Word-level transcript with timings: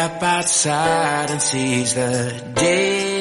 Step 0.00 0.22
outside 0.22 1.30
and 1.30 1.42
seize 1.42 1.92
the 1.92 2.42
day 2.54 3.19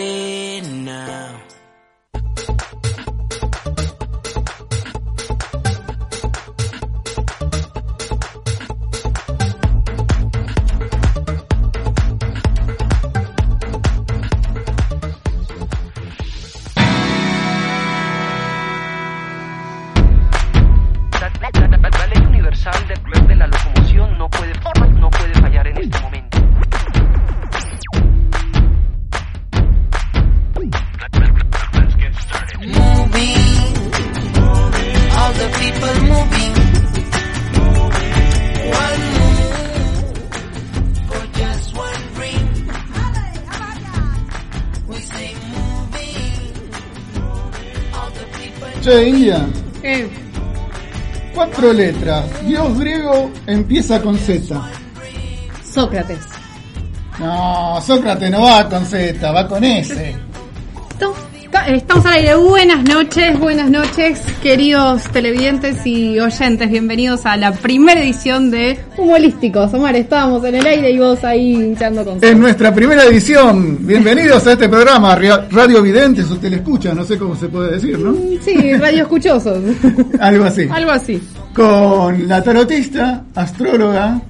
cuatro 51.70 51.74
letras. 51.74 52.26
Dios 52.46 52.80
griego 52.80 53.32
empieza 53.46 54.02
con 54.02 54.18
Z. 54.18 54.62
Sócrates. 55.64 56.20
No, 57.20 57.80
Sócrates 57.86 58.32
no 58.32 58.42
va 58.42 58.68
con 58.68 58.86
Z, 58.86 59.32
va 59.32 59.48
con 59.48 59.64
S. 59.64 60.16
Estamos 61.68 62.06
al 62.06 62.14
aire. 62.14 62.36
Buenas 62.36 62.84
noches, 62.84 63.38
buenas 63.40 63.70
noches, 63.70 64.20
queridos 64.42 65.04
televidentes 65.12 65.86
y 65.86 66.20
oyentes. 66.20 66.70
Bienvenidos 66.70 67.26
a 67.26 67.38
la 67.38 67.52
primera 67.52 68.02
edición 68.02 68.50
de 68.50 68.80
Humorísticos. 68.98 69.74
Omar, 69.74 69.96
estábamos 69.96 70.44
en 70.46 70.56
el 70.56 70.66
aire 70.66 70.92
y 70.92 71.00
vos 71.00 71.24
ahí 71.24 71.54
hinchando 71.54 72.06
con 72.06 72.24
En 72.24 72.40
nuestra 72.40 72.74
primera 72.74 73.04
edición, 73.04 73.86
bienvenidos 73.86 74.48
a 74.48 74.54
este 74.54 74.70
programa, 74.70 75.16
Radio 75.16 75.82
Videntes 75.82 76.32
o 76.32 76.38
Telescucha, 76.38 76.94
no 76.94 77.04
sé 77.04 77.18
cómo 77.18 77.36
se 77.36 77.48
puede 77.50 77.74
decir, 77.74 78.00
¿no? 78.00 78.16
Sí, 78.42 78.74
radio 78.74 79.04
escuchosos. 79.04 79.60
Algo 80.20 80.46
así. 80.46 80.68
Algo 80.72 80.92
así. 80.92 81.22
Con 81.54 82.28
la 82.28 82.44
tarotista, 82.44 83.26
astróloga, 83.36 84.22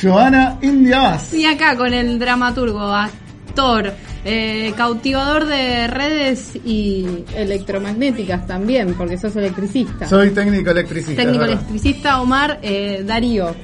Joana 0.00 0.58
India 0.62 1.00
Vaz. 1.00 1.34
Y 1.34 1.44
acá 1.44 1.76
con 1.76 1.92
el 1.92 2.18
dramaturgo, 2.18 2.80
actor, 2.80 3.92
eh, 4.24 4.72
cautivador 4.76 5.46
de 5.46 5.88
redes 5.88 6.56
y 6.64 7.24
electromagnéticas 7.34 8.46
también, 8.46 8.94
porque 8.94 9.18
sos 9.18 9.34
electricista. 9.36 10.06
Soy 10.06 10.30
técnico 10.30 10.70
electricista. 10.70 11.22
Técnico 11.22 11.44
electricista 11.44 12.20
Omar 12.20 12.58
eh, 12.62 13.02
Darío. 13.04 13.54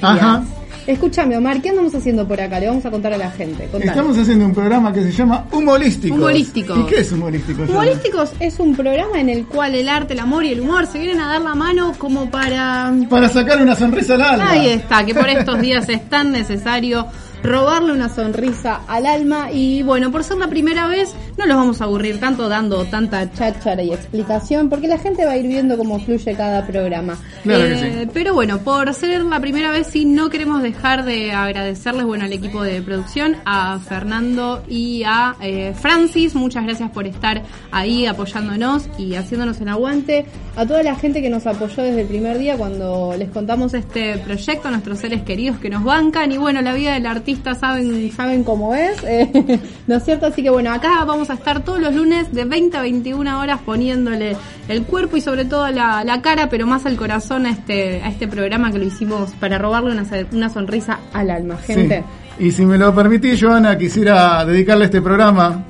Ajá. 0.00 0.44
Escúchame, 0.88 1.36
Omar, 1.36 1.60
¿qué 1.60 1.68
andamos 1.68 1.94
haciendo 1.94 2.26
por 2.26 2.40
acá? 2.40 2.58
Le 2.58 2.66
vamos 2.66 2.86
a 2.86 2.90
contar 2.90 3.12
a 3.12 3.18
la 3.18 3.30
gente. 3.30 3.64
Contale. 3.64 3.90
Estamos 3.90 4.16
haciendo 4.16 4.46
un 4.46 4.54
programa 4.54 4.90
que 4.90 5.02
se 5.02 5.12
llama 5.12 5.44
Humorísticos. 5.52 6.16
Humorísticos. 6.16 6.78
¿Y 6.78 6.82
qué 6.84 7.00
es 7.00 7.12
humorístico? 7.12 7.58
Joana? 7.66 7.72
Humorísticos 7.72 8.30
es 8.40 8.58
un 8.58 8.74
programa 8.74 9.20
en 9.20 9.28
el 9.28 9.44
cual 9.44 9.74
el 9.74 9.86
arte, 9.86 10.14
el 10.14 10.20
amor 10.20 10.46
y 10.46 10.52
el 10.52 10.62
humor 10.62 10.86
se 10.86 10.98
vienen 10.98 11.20
a 11.20 11.28
dar 11.28 11.42
la 11.42 11.54
mano 11.54 11.92
como 11.98 12.30
para... 12.30 12.90
Para 13.10 13.28
sacar 13.28 13.60
una 13.60 13.76
sonrisa 13.76 14.14
al 14.14 14.22
alma. 14.22 14.50
Ahí 14.50 14.70
está, 14.70 15.04
que 15.04 15.14
por 15.14 15.28
estos 15.28 15.60
días 15.60 15.86
es 15.90 16.08
tan 16.08 16.32
necesario 16.32 17.06
robarle 17.42 17.92
una 17.92 18.08
sonrisa 18.08 18.82
al 18.86 19.06
alma 19.06 19.50
y 19.52 19.82
bueno, 19.82 20.10
por 20.10 20.24
ser 20.24 20.38
la 20.38 20.48
primera 20.48 20.86
vez 20.86 21.14
no 21.36 21.46
los 21.46 21.56
vamos 21.56 21.80
a 21.80 21.84
aburrir 21.84 22.20
tanto 22.20 22.48
dando 22.48 22.84
tanta 22.84 23.30
cháchara 23.32 23.82
y 23.82 23.92
explicación 23.92 24.68
porque 24.68 24.88
la 24.88 24.98
gente 24.98 25.24
va 25.24 25.32
a 25.32 25.36
ir 25.36 25.46
viendo 25.46 25.76
cómo 25.76 25.98
fluye 26.00 26.34
cada 26.34 26.66
programa. 26.66 27.14
Eh, 27.14 27.40
Claro 27.44 27.64
que 27.64 27.76
sí. 27.76 28.10
Pero 28.12 28.34
bueno, 28.34 28.58
por 28.58 28.92
ser 28.94 29.24
la 29.24 29.40
primera 29.40 29.70
vez 29.70 29.86
sí 29.88 30.04
no 30.04 30.30
queremos 30.30 30.62
dejar 30.62 31.04
de 31.04 31.32
agradecerles 31.32 32.04
bueno 32.04 32.24
al 32.24 32.32
equipo 32.32 32.62
de 32.62 32.82
producción, 32.82 33.36
a 33.44 33.78
Fernando 33.78 34.62
y 34.68 35.02
a 35.04 35.36
eh, 35.40 35.74
Francis, 35.78 36.34
muchas 36.34 36.64
gracias 36.64 36.90
por 36.90 37.06
estar 37.06 37.42
ahí 37.70 38.06
apoyándonos 38.06 38.88
y 38.98 39.14
haciéndonos 39.14 39.60
el 39.60 39.68
aguante, 39.68 40.26
a 40.58 40.66
toda 40.66 40.82
la 40.82 40.96
gente 40.96 41.22
que 41.22 41.30
nos 41.30 41.46
apoyó 41.46 41.84
desde 41.84 42.00
el 42.00 42.08
primer 42.08 42.36
día 42.36 42.56
cuando 42.56 43.14
les 43.16 43.30
contamos 43.30 43.74
este 43.74 44.18
proyecto, 44.18 44.66
a 44.66 44.72
nuestros 44.72 44.98
seres 44.98 45.22
queridos 45.22 45.58
que 45.58 45.70
nos 45.70 45.84
bancan 45.84 46.32
y 46.32 46.36
bueno, 46.36 46.60
la 46.62 46.74
vida 46.74 46.94
del 46.94 47.06
artista 47.06 47.54
saben 47.54 48.10
saben 48.10 48.42
cómo 48.42 48.74
es, 48.74 48.96
eh, 49.04 49.30
¿no 49.86 49.94
es 49.94 50.04
cierto? 50.04 50.26
Así 50.26 50.42
que 50.42 50.50
bueno, 50.50 50.72
acá 50.72 51.04
vamos 51.04 51.30
a 51.30 51.34
estar 51.34 51.62
todos 51.62 51.80
los 51.80 51.94
lunes 51.94 52.32
de 52.32 52.44
20 52.44 52.76
a 52.76 52.82
21 52.82 53.38
horas 53.38 53.60
poniéndole 53.64 54.36
el 54.66 54.82
cuerpo 54.82 55.16
y 55.16 55.20
sobre 55.20 55.44
todo 55.44 55.70
la, 55.70 56.02
la 56.02 56.20
cara, 56.22 56.48
pero 56.48 56.66
más 56.66 56.86
al 56.86 56.96
corazón 56.96 57.46
a 57.46 57.50
este, 57.50 58.02
a 58.02 58.08
este 58.08 58.26
programa 58.26 58.72
que 58.72 58.78
lo 58.78 58.84
hicimos 58.84 59.30
para 59.38 59.58
robarle 59.58 59.92
una, 59.92 60.04
una 60.32 60.50
sonrisa 60.50 60.98
al 61.12 61.30
alma, 61.30 61.56
gente. 61.58 62.02
Sí. 62.36 62.46
Y 62.46 62.50
si 62.50 62.64
me 62.64 62.78
lo 62.78 62.92
permitís, 62.92 63.40
Joana, 63.40 63.78
quisiera 63.78 64.44
dedicarle 64.44 64.86
este 64.86 65.00
programa 65.00 65.64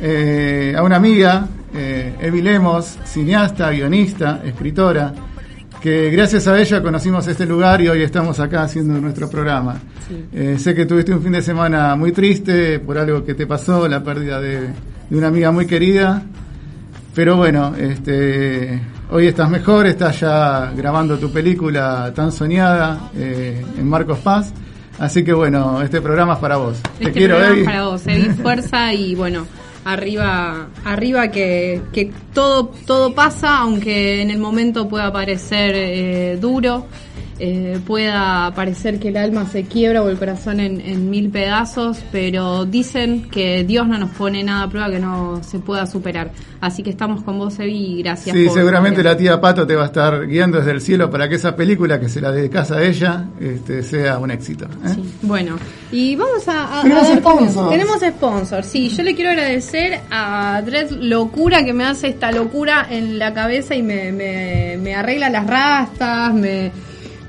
eh, 0.00 0.74
a 0.76 0.82
una 0.82 0.96
amiga, 0.96 1.46
eh, 1.74 2.14
Evi 2.20 2.42
Lemos, 2.42 2.98
cineasta, 3.04 3.70
guionista, 3.70 4.40
escritora, 4.44 5.12
que 5.80 6.10
gracias 6.10 6.46
a 6.46 6.60
ella 6.60 6.82
conocimos 6.82 7.26
este 7.26 7.44
lugar 7.44 7.80
y 7.80 7.88
hoy 7.88 8.02
estamos 8.02 8.38
acá 8.40 8.62
haciendo 8.62 9.00
nuestro 9.00 9.28
programa. 9.28 9.80
Eh, 10.32 10.56
sé 10.58 10.74
que 10.74 10.86
tuviste 10.86 11.12
un 11.12 11.22
fin 11.22 11.32
de 11.32 11.42
semana 11.42 11.96
muy 11.96 12.12
triste 12.12 12.78
por 12.78 12.98
algo 12.98 13.24
que 13.24 13.34
te 13.34 13.46
pasó, 13.46 13.88
la 13.88 14.02
pérdida 14.02 14.40
de, 14.40 14.60
de 15.10 15.18
una 15.18 15.28
amiga 15.28 15.50
muy 15.50 15.66
querida, 15.66 16.22
pero 17.14 17.36
bueno, 17.36 17.74
este, 17.76 18.80
hoy 19.10 19.26
estás 19.26 19.50
mejor, 19.50 19.86
estás 19.86 20.20
ya 20.20 20.72
grabando 20.76 21.18
tu 21.18 21.30
película 21.30 22.12
tan 22.14 22.32
soñada 22.32 23.10
eh, 23.16 23.64
en 23.78 23.88
Marcos 23.88 24.18
Paz. 24.20 24.52
Así 24.98 25.24
que 25.24 25.32
bueno, 25.32 25.82
este 25.82 26.00
programa 26.00 26.34
es 26.34 26.38
para 26.38 26.56
vos. 26.58 26.76
Este 26.94 27.06
Te 27.06 27.12
quiero, 27.12 27.36
programa 27.36 27.52
Evi. 27.54 27.60
es 27.60 27.66
para 27.66 27.84
vos, 27.84 28.06
Evi, 28.06 28.28
fuerza 28.42 28.94
y 28.94 29.14
bueno, 29.14 29.46
arriba, 29.84 30.68
arriba 30.84 31.30
que, 31.30 31.82
que 31.92 32.12
todo, 32.32 32.68
todo 32.86 33.14
pasa, 33.14 33.58
aunque 33.58 34.22
en 34.22 34.30
el 34.30 34.38
momento 34.38 34.88
pueda 34.88 35.12
parecer 35.12 35.74
eh, 35.74 36.38
duro, 36.40 36.86
eh, 37.38 37.78
pueda 37.86 38.52
parecer 38.54 38.98
que 39.00 39.08
el 39.08 39.16
alma 39.16 39.46
se 39.46 39.64
quiebra 39.64 40.02
o 40.02 40.08
el 40.08 40.18
corazón 40.18 40.60
en, 40.60 40.80
en 40.80 41.10
mil 41.10 41.30
pedazos, 41.30 41.98
pero 42.12 42.64
dicen 42.64 43.28
que 43.30 43.64
Dios 43.64 43.86
no 43.88 43.98
nos 43.98 44.10
pone 44.10 44.42
nada 44.44 44.64
a 44.64 44.68
prueba 44.70 44.90
que 44.90 44.98
no 45.00 45.42
se 45.42 45.58
pueda 45.58 45.86
superar. 45.86 46.30
Así 46.60 46.82
que 46.84 46.90
estamos 46.90 47.24
con 47.24 47.38
vos, 47.38 47.58
Evi, 47.58 47.98
y 47.98 48.02
gracias. 48.02 48.36
Sí, 48.36 48.44
por- 48.44 48.54
seguramente 48.56 49.02
la 49.02 49.16
tía 49.16 49.40
Pato 49.40 49.66
te 49.66 49.74
va 49.74 49.82
a 49.82 49.86
estar 49.86 50.26
guiando 50.28 50.58
desde 50.58 50.70
el 50.70 50.80
cielo 50.80 51.10
para 51.10 51.28
que 51.28 51.34
esa 51.34 51.56
película 51.56 51.98
que 51.98 52.08
se 52.08 52.20
la 52.20 52.30
dedicas 52.30 52.70
a 52.70 52.82
ella 52.84 53.24
este, 53.40 53.82
sea 53.82 54.18
un 54.18 54.30
éxito. 54.30 54.66
¿eh? 54.66 54.90
Sí, 54.94 55.02
bueno, 55.22 55.56
y 55.90 56.14
vamos 56.14 56.46
a, 56.46 56.78
a- 56.78 56.82
Tenemos 56.82 57.08
a 57.10 57.16
sponsors. 57.16 57.70
Tenemos 57.70 57.96
sponsor, 58.00 58.62
sí. 58.64 58.88
Yo 58.90 59.02
le 59.02 59.14
quiero 59.16 59.30
agradecer 59.32 60.00
a 60.10 60.62
Dredd 60.64 60.92
Locura 60.92 61.64
que 61.64 61.72
me 61.72 61.84
hace 61.84 62.08
esta 62.08 62.30
locura 62.30 62.86
en 62.88 63.18
la 63.18 63.34
cabeza 63.34 63.74
y 63.74 63.82
me, 63.82 64.12
me, 64.12 64.76
me 64.80 64.94
arregla 64.94 65.30
las 65.30 65.46
rastas, 65.46 66.32
me, 66.32 66.70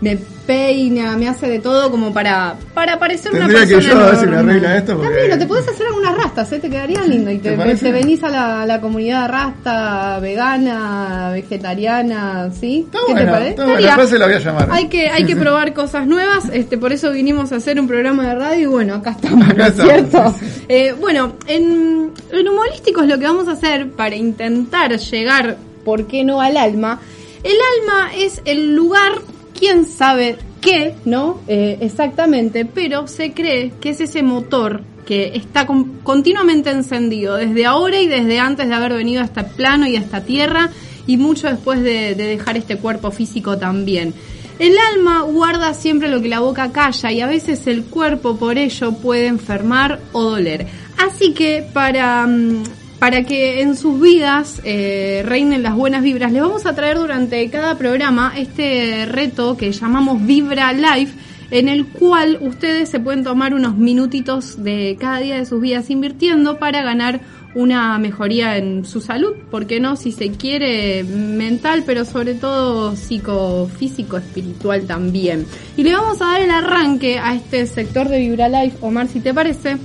me 0.03 0.17
peina, 0.45 1.15
me 1.15 1.29
hace 1.29 1.47
de 1.47 1.59
todo 1.59 1.89
como 1.89 2.13
para, 2.13 2.55
para 2.73 2.99
parecer 2.99 3.31
una 3.31 3.47
Tendría 3.47 3.65
que 3.65 3.75
persona 3.75 3.93
yo 3.93 4.01
a 4.01 4.09
ver 4.09 4.15
si 4.19 4.25
me 4.25 4.31
normal. 4.33 4.49
arregla 4.49 4.77
esto, 4.77 4.93
porque- 4.97 5.07
También, 5.07 5.29
no 5.29 5.37
te 5.37 5.45
podés 5.47 5.67
hacer 5.69 5.87
algunas 5.87 6.17
rastas, 6.17 6.51
¿eh? 6.51 6.59
te 6.59 6.69
quedarían 6.69 7.09
lindo. 7.09 7.31
Y 7.31 7.37
¿Te 7.37 7.51
te, 7.51 7.57
parece? 7.57 7.85
te 7.85 7.91
venís 7.93 8.21
a 8.25 8.65
la, 8.65 8.81
comunidad 8.81 9.29
rasta, 9.29 10.19
vegana, 10.19 11.29
vegetariana, 11.33 12.49
¿sí? 12.59 12.85
Está 12.85 12.99
¿Qué 13.07 13.13
te 13.15 13.25
parece? 13.25 13.49
está 13.51 13.65
después 13.77 14.09
se 14.09 14.19
la 14.19 14.25
voy 14.25 14.35
a 14.35 14.39
llamar. 14.39 14.67
Hay 14.71 14.89
que, 14.89 15.07
hay 15.09 15.25
que 15.25 15.35
probar 15.37 15.73
cosas 15.73 16.05
nuevas, 16.07 16.45
este, 16.51 16.77
por 16.77 16.91
eso 16.91 17.11
vinimos 17.11 17.51
a 17.53 17.55
hacer 17.55 17.79
un 17.79 17.87
programa 17.87 18.27
de 18.27 18.35
radio 18.35 18.61
y 18.61 18.65
bueno, 18.65 18.95
acá 18.95 19.11
estamos, 19.11 19.45
Acá 19.49 19.53
¿no 19.55 19.63
es 19.63 19.69
estamos, 19.71 19.91
¿cierto? 19.93 20.35
sí, 20.39 20.45
sí. 20.45 20.65
Eh, 20.67 20.93
bueno, 20.99 21.33
en, 21.47 22.11
en 22.31 22.47
humorísticos 22.49 23.07
lo 23.07 23.17
que 23.17 23.25
vamos 23.25 23.47
a 23.47 23.51
hacer 23.53 23.91
para 23.91 24.15
intentar 24.15 24.97
llegar, 24.97 25.55
¿por 25.85 26.05
qué 26.07 26.23
no 26.25 26.41
al 26.41 26.57
alma? 26.57 26.99
El 27.43 27.55
alma 27.81 28.09
es 28.17 28.41
el 28.45 28.73
lugar, 28.75 29.13
quién 29.63 29.85
sabe 29.85 30.35
qué, 30.59 30.93
¿no? 31.05 31.39
Eh, 31.47 31.77
exactamente, 31.79 32.65
pero 32.65 33.07
se 33.07 33.31
cree 33.31 33.71
que 33.79 33.91
es 33.91 34.01
ese 34.01 34.21
motor 34.21 34.81
que 35.05 35.31
está 35.35 35.65
con- 35.65 35.99
continuamente 36.03 36.69
encendido 36.69 37.35
desde 37.35 37.65
ahora 37.65 37.97
y 38.01 38.07
desde 38.07 38.39
antes 38.39 38.67
de 38.67 38.73
haber 38.73 38.91
venido 38.93 39.21
a 39.21 39.25
este 39.25 39.45
plano 39.45 39.87
y 39.87 39.95
a 39.95 39.99
esta 40.01 40.19
tierra 40.25 40.69
y 41.07 41.15
mucho 41.15 41.47
después 41.47 41.81
de, 41.81 42.13
de 42.13 42.25
dejar 42.27 42.57
este 42.57 42.75
cuerpo 42.75 43.11
físico 43.11 43.57
también. 43.57 44.13
El 44.59 44.75
alma 44.93 45.21
guarda 45.21 45.73
siempre 45.73 46.09
lo 46.09 46.21
que 46.21 46.27
la 46.27 46.41
boca 46.41 46.73
calla 46.73 47.11
y 47.13 47.21
a 47.21 47.27
veces 47.27 47.65
el 47.67 47.85
cuerpo 47.85 48.35
por 48.35 48.57
ello 48.57 48.91
puede 48.95 49.27
enfermar 49.27 49.99
o 50.11 50.23
doler. 50.23 50.67
Así 50.97 51.33
que 51.33 51.65
para, 51.73 52.27
mm, 52.27 52.63
para 53.03 53.25
que 53.25 53.59
en 53.59 53.75
sus 53.75 53.99
vidas 53.99 54.61
eh, 54.63 55.23
reinen 55.25 55.61
las 55.61 55.75
buenas 55.75 56.03
vibras, 56.03 56.31
les 56.31 56.41
vamos 56.41 56.65
a 56.65 56.73
traer 56.73 56.97
durante 56.97 57.49
cada 57.49 57.77
programa 57.77 58.31
este 58.37 59.05
reto 59.05 59.57
que 59.57 59.73
llamamos 59.73 60.25
Vibra 60.25 60.71
Life, 60.71 61.13
en 61.51 61.67
el 61.67 61.85
cual 61.87 62.37
ustedes 62.39 62.87
se 62.87 63.01
pueden 63.01 63.25
tomar 63.25 63.53
unos 63.53 63.75
minutitos 63.75 64.63
de 64.63 64.95
cada 64.97 65.19
día 65.19 65.35
de 65.35 65.45
sus 65.45 65.59
vidas 65.59 65.89
invirtiendo 65.89 66.59
para 66.59 66.81
ganar 66.81 67.19
una 67.55 67.97
mejoría 67.99 68.55
en 68.55 68.85
su 68.85 69.01
salud, 69.01 69.33
¿por 69.51 69.67
qué 69.67 69.81
no? 69.81 69.97
Si 69.97 70.13
se 70.13 70.31
quiere 70.31 71.03
mental, 71.03 71.83
pero 71.85 72.05
sobre 72.05 72.35
todo 72.35 72.95
psicofísico, 72.95 74.15
espiritual 74.15 74.83
también. 74.87 75.45
Y 75.75 75.83
le 75.83 75.91
vamos 75.91 76.21
a 76.21 76.27
dar 76.27 76.41
el 76.41 76.51
arranque 76.51 77.19
a 77.19 77.35
este 77.35 77.67
sector 77.67 78.07
de 78.07 78.19
Vibra 78.19 78.47
Life, 78.47 78.77
Omar, 78.79 79.09
si 79.09 79.19
te 79.19 79.33
parece. 79.33 79.75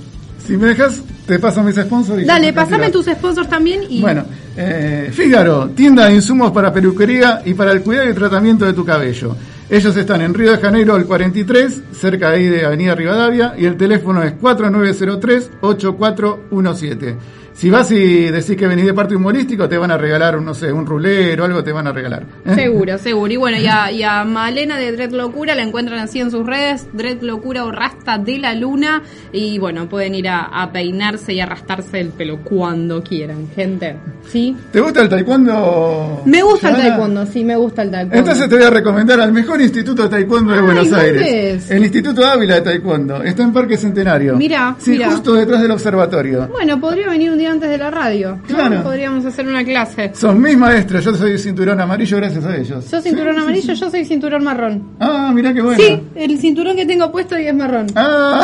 Si 0.45 0.57
me 0.57 0.67
dejas, 0.67 1.01
te 1.27 1.39
paso 1.39 1.61
mis 1.63 1.75
sponsors. 1.75 2.23
y 2.23 2.25
Dale, 2.25 2.51
pasame 2.53 2.89
tus 2.89 3.05
sponsors 3.05 3.47
también 3.49 3.81
y 3.87 4.01
Bueno, 4.01 4.25
eh, 4.57 5.09
Fígaro, 5.13 5.69
tienda 5.69 6.05
de 6.05 6.15
insumos 6.15 6.51
para 6.51 6.73
peluquería 6.73 7.41
y 7.45 7.53
para 7.53 7.71
el 7.71 7.81
cuidado 7.81 8.09
y 8.09 8.13
tratamiento 8.13 8.65
de 8.65 8.73
tu 8.73 8.83
cabello. 8.83 9.35
Ellos 9.69 9.95
están 9.95 10.21
en 10.21 10.33
Río 10.33 10.51
de 10.51 10.57
Janeiro 10.57 10.95
al 10.95 11.05
43, 11.05 11.81
cerca 11.91 12.31
ahí 12.31 12.47
de 12.47 12.65
Avenida 12.65 12.95
Rivadavia, 12.95 13.53
y 13.55 13.65
el 13.65 13.77
teléfono 13.77 14.23
es 14.23 14.33
4903-8417. 14.41 17.15
Si 17.59 17.69
vas 17.69 17.91
y 17.91 18.31
decís 18.31 18.55
que 18.55 18.67
venís 18.67 18.85
de 18.85 18.93
parte 18.93 19.17
humorístico, 19.17 19.67
te 19.67 19.77
van 19.77 19.91
a 19.91 19.97
regalar, 19.97 20.41
no 20.41 20.53
sé, 20.53 20.71
un 20.71 20.85
rulero 20.85 21.43
o 21.43 21.45
algo 21.45 21.61
te 21.61 21.73
van 21.73 21.87
a 21.87 21.91
regalar. 21.91 22.23
¿eh? 22.45 22.55
Seguro, 22.55 22.97
seguro. 22.97 23.33
Y 23.33 23.35
bueno, 23.35 23.57
y 23.57 23.67
a, 23.67 23.91
y 23.91 24.01
a 24.01 24.23
Malena 24.23 24.77
de 24.77 24.93
Dread 24.93 25.11
Locura 25.11 25.55
la 25.55 25.63
encuentran 25.63 25.99
así 25.99 26.21
en 26.21 26.31
sus 26.31 26.45
redes, 26.45 26.87
Dread 26.93 27.21
Locura 27.21 27.65
o 27.65 27.71
Rasta 27.73 28.17
de 28.17 28.37
la 28.39 28.55
Luna. 28.55 29.01
Y 29.33 29.59
bueno, 29.59 29.89
pueden 29.89 30.15
ir 30.15 30.29
a, 30.29 30.43
a 30.45 30.71
peinarse 30.71 31.33
y 31.33 31.41
a 31.41 31.45
rastarse 31.45 31.99
el 31.99 32.11
pelo 32.11 32.37
cuando 32.45 33.03
quieran, 33.03 33.49
gente. 33.53 33.97
¿Sí? 34.29 34.55
¿Te 34.71 34.79
gusta 34.79 35.01
el 35.01 35.09
taekwondo? 35.09 36.21
Me 36.25 36.41
gusta 36.41 36.69
el 36.69 36.77
taekwondo, 36.77 37.25
sí, 37.25 37.43
me 37.43 37.57
gusta 37.57 37.81
el 37.81 37.91
taekwondo. 37.91 38.17
Entonces 38.19 38.47
te 38.47 38.55
voy 38.55 38.63
a 38.63 38.69
recomendar 38.69 39.19
al 39.19 39.33
mejor 39.33 39.59
instituto 39.61 40.03
de 40.03 40.07
taekwondo 40.09 40.53
de 40.53 40.59
Ay, 40.59 40.65
Buenos 40.65 40.89
¿dónde 40.89 41.05
Aires. 41.05 41.65
es? 41.65 41.71
El 41.71 41.83
Instituto 41.83 42.25
Ávila 42.25 42.55
de 42.55 42.61
Taekwondo. 42.61 43.21
Está 43.21 43.43
en 43.43 43.51
Parque 43.51 43.75
Centenario. 43.75 44.37
Mirá, 44.37 44.77
Sí, 44.79 44.97
justo 45.03 45.33
detrás 45.33 45.61
del 45.61 45.71
observatorio. 45.71 46.47
Bueno, 46.47 46.79
podría 46.79 47.09
venir 47.09 47.31
un 47.31 47.37
día 47.37 47.48
antes 47.49 47.69
de 47.69 47.77
la 47.77 47.91
radio. 47.91 48.37
¿no? 48.37 48.43
Claro. 48.55 48.83
Podríamos 48.83 49.25
hacer 49.25 49.47
una 49.47 49.63
clase. 49.63 50.11
Son 50.13 50.41
mis 50.41 50.57
maestros, 50.57 51.03
yo 51.05 51.15
soy 51.15 51.37
cinturón 51.37 51.79
amarillo 51.81 52.17
gracias 52.17 52.45
a 52.45 52.55
ellos. 52.55 52.89
Yo 52.91 53.01
cinturón 53.01 53.35
Sí, 53.35 53.41
amarillo, 53.41 53.61
sí, 53.67 53.75
sí. 53.75 53.81
yo 53.81 53.89
soy 53.91 54.05
cinturón 54.05 54.43
marrón. 54.43 54.83
Ah, 54.99 55.31
mirá 55.33 55.53
qué 55.53 55.61
bueno. 55.61 55.77
Sí, 55.81 55.99
el 56.15 56.37
cinturón 56.37 56.75
que 56.75 56.85
tengo 56.85 57.11
puesto 57.11 57.37
y 57.37 57.45
es 57.47 57.53
marrón. 57.53 57.87
Ah, 57.95 58.41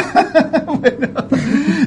bueno. 0.67 1.07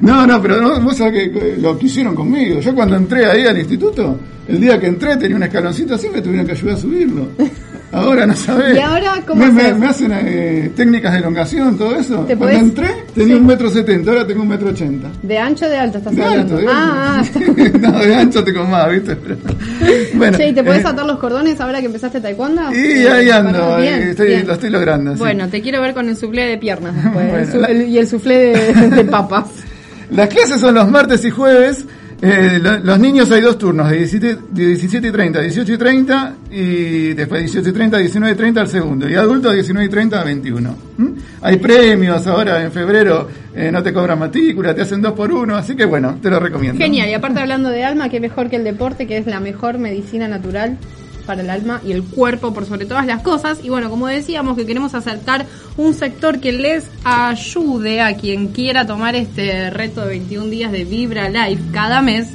No, 0.03 0.27
no, 0.27 0.41
pero 0.43 0.61
no, 0.61 0.81
vos 0.81 0.97
sabés 0.97 1.31
que 1.31 1.57
lo 1.61 1.79
que 1.79 1.87
hicieron 1.87 2.15
conmigo. 2.15 2.61
Yo 2.61 2.75
cuando 2.75 2.97
entré 2.97 3.27
ahí 3.27 3.45
al 3.47 3.59
instituto, 3.59 4.17
el 4.47 4.61
día 4.61 4.79
que 4.81 4.87
entré 4.87 5.17
tenía 5.17 5.37
un 5.37 5.43
escaloncito 5.43 5.95
así, 5.95 6.09
me 6.09 6.21
tuvieron 6.23 6.47
que 6.47 6.53
ayudar 6.53 6.75
a 6.77 6.79
subirlo. 6.79 7.29
Ahora 7.91 8.27
no 8.27 8.37
sabés. 8.37 8.77
¿Y 8.77 8.81
ahora 8.81 9.15
cómo 9.27 9.47
me, 9.47 9.73
me, 9.73 9.87
hacen 9.87 10.13
eh, 10.15 10.71
técnicas 10.77 11.11
de 11.13 11.19
elongación, 11.21 11.79
todo 11.79 11.97
eso. 11.97 12.19
¿Te 12.27 12.37
Cuando 12.37 12.59
entré 12.59 12.89
tenía 13.15 13.35
Sí. 13.35 13.41
un 13.41 13.47
metro 13.47 13.71
setenta, 13.71 14.11
ahora 14.11 14.27
tengo 14.27 14.43
un 14.43 14.49
metro 14.49 14.69
ochenta. 14.69 15.09
De 15.23 15.39
ancho 15.39 15.65
o 15.65 15.69
de 15.71 15.77
alto 15.79 15.97
estás 15.99 16.15
De 16.15 16.23
hablando. 16.23 16.55
alto, 16.57 16.67
de 16.67 16.73
Ah, 16.73 17.19
alto. 17.21 17.41
ah. 17.41 17.79
no, 17.81 17.99
de 17.99 18.15
ancho 18.15 18.45
te 18.45 18.53
más, 18.53 18.91
¿viste? 18.91 19.17
Pero- 19.17 19.37
bueno, 20.15 20.37
Che, 20.37 20.49
¿y 20.49 20.53
te 20.53 20.63
podés 20.63 20.85
eh, 20.85 20.89
atar 20.89 21.07
los 21.07 21.19
cordones 21.19 21.59
ahora 21.61 21.81
que 21.81 21.87
empezaste 21.87 22.21
taekwondo? 22.21 22.63
Y 22.75 22.77
Eh, 22.77 23.09
ahí 23.11 23.31
ando, 23.31 23.77
bien, 23.79 24.03
estoy- 24.11 24.27
bien. 24.27 24.47
lo 24.47 24.53
estoy 24.53 24.69
logrando. 24.71 25.13
sí. 25.15 25.19
Bueno, 25.19 25.49
te 25.49 25.63
quiero 25.63 25.81
ver 25.81 25.95
con 25.95 26.09
el 26.11 26.17
suplé 26.17 26.45
de 26.47 26.59
piernas 26.59 26.95
después. 26.95 27.25
el 27.55 27.61
Bueno, 27.61 27.61
la- 27.69 27.73
y 27.73 27.97
el 27.99 28.07
suplé 28.07 28.37
de, 28.55 28.91
de 28.91 29.05
papas. 29.05 29.47
Las 30.11 30.29
clases 30.29 30.61
son 30.61 30.75
los 30.75 30.91
martes 30.91 31.25
y 31.25 31.31
jueves. 31.31 31.85
Eh, 32.21 32.59
lo- 32.61 32.79
los 32.79 32.99
niños 32.99 33.31
hay 33.31 33.41
dos 33.41 33.57
turnos, 33.59 33.89
de 33.91 33.99
17, 33.99 34.39
de 34.51 34.67
17 34.67 35.07
y 35.07 35.13
30 35.13 35.39
a 35.39 35.43
18 35.43 35.73
y 35.73 35.79
30 35.79 36.35
y 36.51 37.13
después 37.15 37.43
18 37.43 37.69
y 37.69 37.73
30 37.73 37.97
a 37.97 38.01
19 38.01 38.33
y 38.35 38.37
30 38.37 38.61
al 38.61 38.69
segundo 38.69 39.09
y 39.09 39.15
adultos 39.15 39.55
19 39.55 39.87
y 39.87 39.89
30 39.89 40.21
a 40.21 40.25
21. 40.25 40.75
¿Mm? 40.97 41.07
Hay 41.43 41.57
premios 41.59 42.27
ahora 42.27 42.65
en 42.65 42.73
febrero, 42.73 43.29
eh, 43.55 43.71
no 43.71 43.83
te 43.85 43.93
cobran 43.93 44.19
matrícula, 44.19 44.75
te 44.75 44.83
hacen 44.83 45.01
dos 45.01 45.13
por 45.13 45.31
uno, 45.33 45.55
así 45.57 45.77
que 45.77 45.85
bueno, 45.85 46.19
te 46.21 46.29
lo 46.29 46.41
recomiendo. 46.41 46.77
Genial, 46.83 47.09
y 47.09 47.15
aparte 47.15 47.39
hablando 47.39 47.69
de 47.69 47.85
alma, 47.85 48.09
que 48.09 48.19
mejor 48.19 48.51
que 48.51 48.57
el 48.57 48.65
deporte, 48.65 49.07
que 49.07 49.19
es 49.19 49.27
la 49.27 49.39
mejor 49.39 49.79
medicina 49.79 50.27
natural 50.27 50.77
para 51.29 51.43
el 51.43 51.51
alma 51.51 51.83
y 51.87 51.93
el 51.93 52.03
cuerpo 52.03 52.55
por 52.55 52.65
sobre 52.65 52.87
todas 52.87 53.07
las 53.07 53.23
cosas. 53.23 53.61
Y 53.63 53.69
bueno, 53.69 53.91
como 53.91 54.07
decíamos 54.07 54.57
que 54.57 54.65
queremos 54.65 54.95
acercar 54.95 55.45
un 55.77 55.93
sector 55.93 56.41
que 56.41 56.53
les 56.53 56.87
ayude 57.05 58.01
a 58.01 58.17
quien 58.17 58.49
quiera 58.49 58.87
tomar 58.87 59.15
este 59.15 59.69
reto 59.69 60.01
de 60.01 60.09
21 60.09 60.47
días 60.47 60.73
de 60.73 60.85
Vibra 60.85 61.29
Life 61.29 61.63
cada 61.71 62.01
mes, 62.01 62.29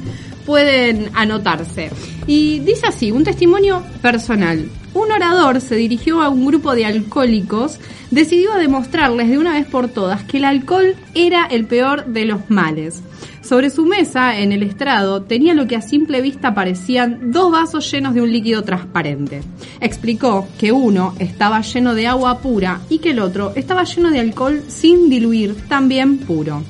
pueden 0.46 1.10
anotarse. 1.14 1.90
Y 2.28 2.60
dice 2.60 2.86
así, 2.86 3.10
un 3.10 3.24
testimonio 3.24 3.82
personal. 4.00 4.68
Un 4.94 5.10
orador 5.10 5.60
se 5.60 5.74
dirigió 5.74 6.22
a 6.22 6.28
un 6.28 6.46
grupo 6.46 6.72
de 6.76 6.86
alcohólicos, 6.86 7.80
decidió 8.12 8.54
demostrarles 8.54 9.28
de 9.28 9.38
una 9.38 9.54
vez 9.54 9.66
por 9.66 9.88
todas 9.88 10.22
que 10.22 10.36
el 10.36 10.44
alcohol 10.44 10.94
era 11.14 11.46
el 11.46 11.66
peor 11.66 12.06
de 12.06 12.26
los 12.26 12.48
males. 12.48 13.02
Sobre 13.44 13.68
su 13.68 13.84
mesa, 13.84 14.40
en 14.40 14.52
el 14.52 14.62
estrado, 14.62 15.20
tenía 15.20 15.52
lo 15.52 15.66
que 15.66 15.76
a 15.76 15.82
simple 15.82 16.22
vista 16.22 16.54
parecían 16.54 17.30
dos 17.30 17.52
vasos 17.52 17.90
llenos 17.92 18.14
de 18.14 18.22
un 18.22 18.32
líquido 18.32 18.62
transparente. 18.62 19.42
Explicó 19.82 20.48
que 20.58 20.72
uno 20.72 21.14
estaba 21.18 21.60
lleno 21.60 21.94
de 21.94 22.06
agua 22.06 22.38
pura 22.38 22.80
y 22.88 23.00
que 23.00 23.10
el 23.10 23.18
otro 23.18 23.52
estaba 23.54 23.84
lleno 23.84 24.10
de 24.10 24.20
alcohol 24.20 24.62
sin 24.68 25.10
diluir, 25.10 25.54
también 25.68 26.20
puro. 26.20 26.62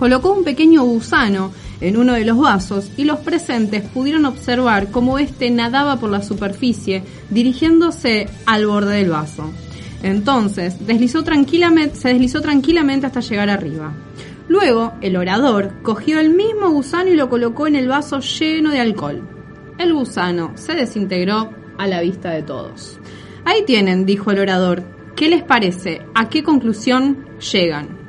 Colocó 0.00 0.32
un 0.32 0.42
pequeño 0.42 0.82
gusano 0.82 1.52
en 1.80 1.96
uno 1.96 2.14
de 2.14 2.24
los 2.24 2.36
vasos 2.36 2.90
y 2.96 3.04
los 3.04 3.20
presentes 3.20 3.82
pudieron 3.82 4.24
observar 4.24 4.90
cómo 4.90 5.20
éste 5.20 5.50
nadaba 5.50 6.00
por 6.00 6.10
la 6.10 6.22
superficie 6.22 7.04
dirigiéndose 7.30 8.28
al 8.44 8.66
borde 8.66 8.96
del 8.96 9.10
vaso. 9.10 9.52
Entonces 10.02 10.74
se 10.74 10.84
deslizó 10.84 11.22
tranquilamente 11.22 13.06
hasta 13.06 13.20
llegar 13.20 13.50
arriba. 13.50 13.94
Luego, 14.48 14.94
el 15.00 15.16
orador 15.16 15.72
cogió 15.82 16.20
el 16.20 16.30
mismo 16.30 16.70
gusano 16.70 17.10
y 17.10 17.14
lo 17.14 17.28
colocó 17.28 17.66
en 17.66 17.76
el 17.76 17.88
vaso 17.88 18.20
lleno 18.20 18.70
de 18.70 18.80
alcohol. 18.80 19.22
El 19.78 19.94
gusano 19.94 20.52
se 20.54 20.74
desintegró 20.74 21.50
a 21.78 21.86
la 21.86 22.00
vista 22.00 22.30
de 22.30 22.42
todos. 22.42 22.98
Ahí 23.44 23.64
tienen, 23.64 24.06
dijo 24.06 24.30
el 24.30 24.40
orador. 24.40 24.82
¿Qué 25.16 25.28
les 25.28 25.42
parece? 25.42 26.02
¿A 26.14 26.28
qué 26.28 26.42
conclusión 26.42 27.26
llegan? 27.52 28.01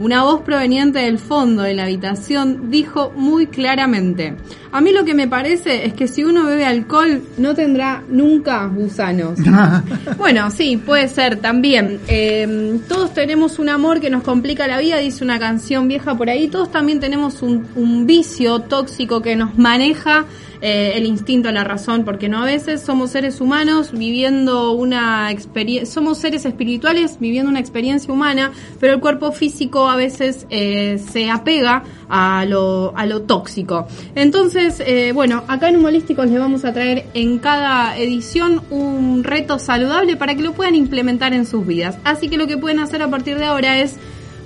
Una 0.00 0.22
voz 0.22 0.40
proveniente 0.40 1.00
del 1.00 1.18
fondo 1.18 1.60
de 1.60 1.74
la 1.74 1.82
habitación 1.82 2.70
dijo 2.70 3.12
muy 3.14 3.48
claramente, 3.48 4.34
a 4.72 4.80
mí 4.80 4.92
lo 4.92 5.04
que 5.04 5.12
me 5.12 5.28
parece 5.28 5.84
es 5.84 5.92
que 5.92 6.08
si 6.08 6.24
uno 6.24 6.46
bebe 6.46 6.64
alcohol 6.64 7.22
no 7.36 7.54
tendrá 7.54 8.02
nunca 8.08 8.64
gusanos. 8.64 9.38
bueno, 10.16 10.50
sí, 10.50 10.78
puede 10.78 11.06
ser 11.06 11.36
también. 11.36 12.00
Eh, 12.08 12.80
todos 12.88 13.12
tenemos 13.12 13.58
un 13.58 13.68
amor 13.68 14.00
que 14.00 14.08
nos 14.08 14.22
complica 14.22 14.66
la 14.66 14.78
vida, 14.78 14.96
dice 14.96 15.22
una 15.22 15.38
canción 15.38 15.86
vieja 15.86 16.16
por 16.16 16.30
ahí, 16.30 16.48
todos 16.48 16.72
también 16.72 16.98
tenemos 16.98 17.42
un, 17.42 17.66
un 17.74 18.06
vicio 18.06 18.60
tóxico 18.60 19.20
que 19.20 19.36
nos 19.36 19.58
maneja 19.58 20.24
eh, 20.62 20.92
el 20.96 21.06
instinto, 21.06 21.50
la 21.50 21.64
razón, 21.64 22.04
porque 22.04 22.28
no 22.28 22.42
a 22.42 22.44
veces 22.44 22.82
somos 22.82 23.10
seres 23.10 23.40
humanos 23.40 23.92
viviendo 23.92 24.72
una 24.72 25.30
experiencia, 25.30 25.90
somos 25.90 26.18
seres 26.18 26.44
espirituales 26.44 27.18
viviendo 27.18 27.50
una 27.50 27.60
experiencia 27.60 28.12
humana, 28.12 28.52
pero 28.78 28.94
el 28.94 29.00
cuerpo 29.00 29.32
físico 29.32 29.88
a 29.88 29.96
veces 29.96 30.46
eh, 30.50 30.98
se 31.12 31.30
apega 31.30 31.84
a 32.08 32.44
lo, 32.44 32.92
a 32.96 33.06
lo 33.06 33.22
tóxico. 33.22 33.86
Entonces, 34.14 34.82
eh, 34.84 35.12
bueno, 35.14 35.44
acá 35.48 35.68
en 35.68 35.76
Humolísticos 35.76 36.26
les 36.28 36.38
vamos 36.38 36.64
a 36.64 36.72
traer 36.72 37.06
en 37.14 37.38
cada 37.38 37.96
edición 37.96 38.62
un 38.70 39.24
reto 39.24 39.58
saludable 39.58 40.16
para 40.16 40.34
que 40.34 40.42
lo 40.42 40.52
puedan 40.52 40.74
implementar 40.74 41.32
en 41.32 41.46
sus 41.46 41.66
vidas. 41.66 41.98
Así 42.04 42.28
que 42.28 42.36
lo 42.36 42.46
que 42.46 42.58
pueden 42.58 42.80
hacer 42.80 43.02
a 43.02 43.08
partir 43.08 43.38
de 43.38 43.44
ahora 43.44 43.78
es 43.78 43.96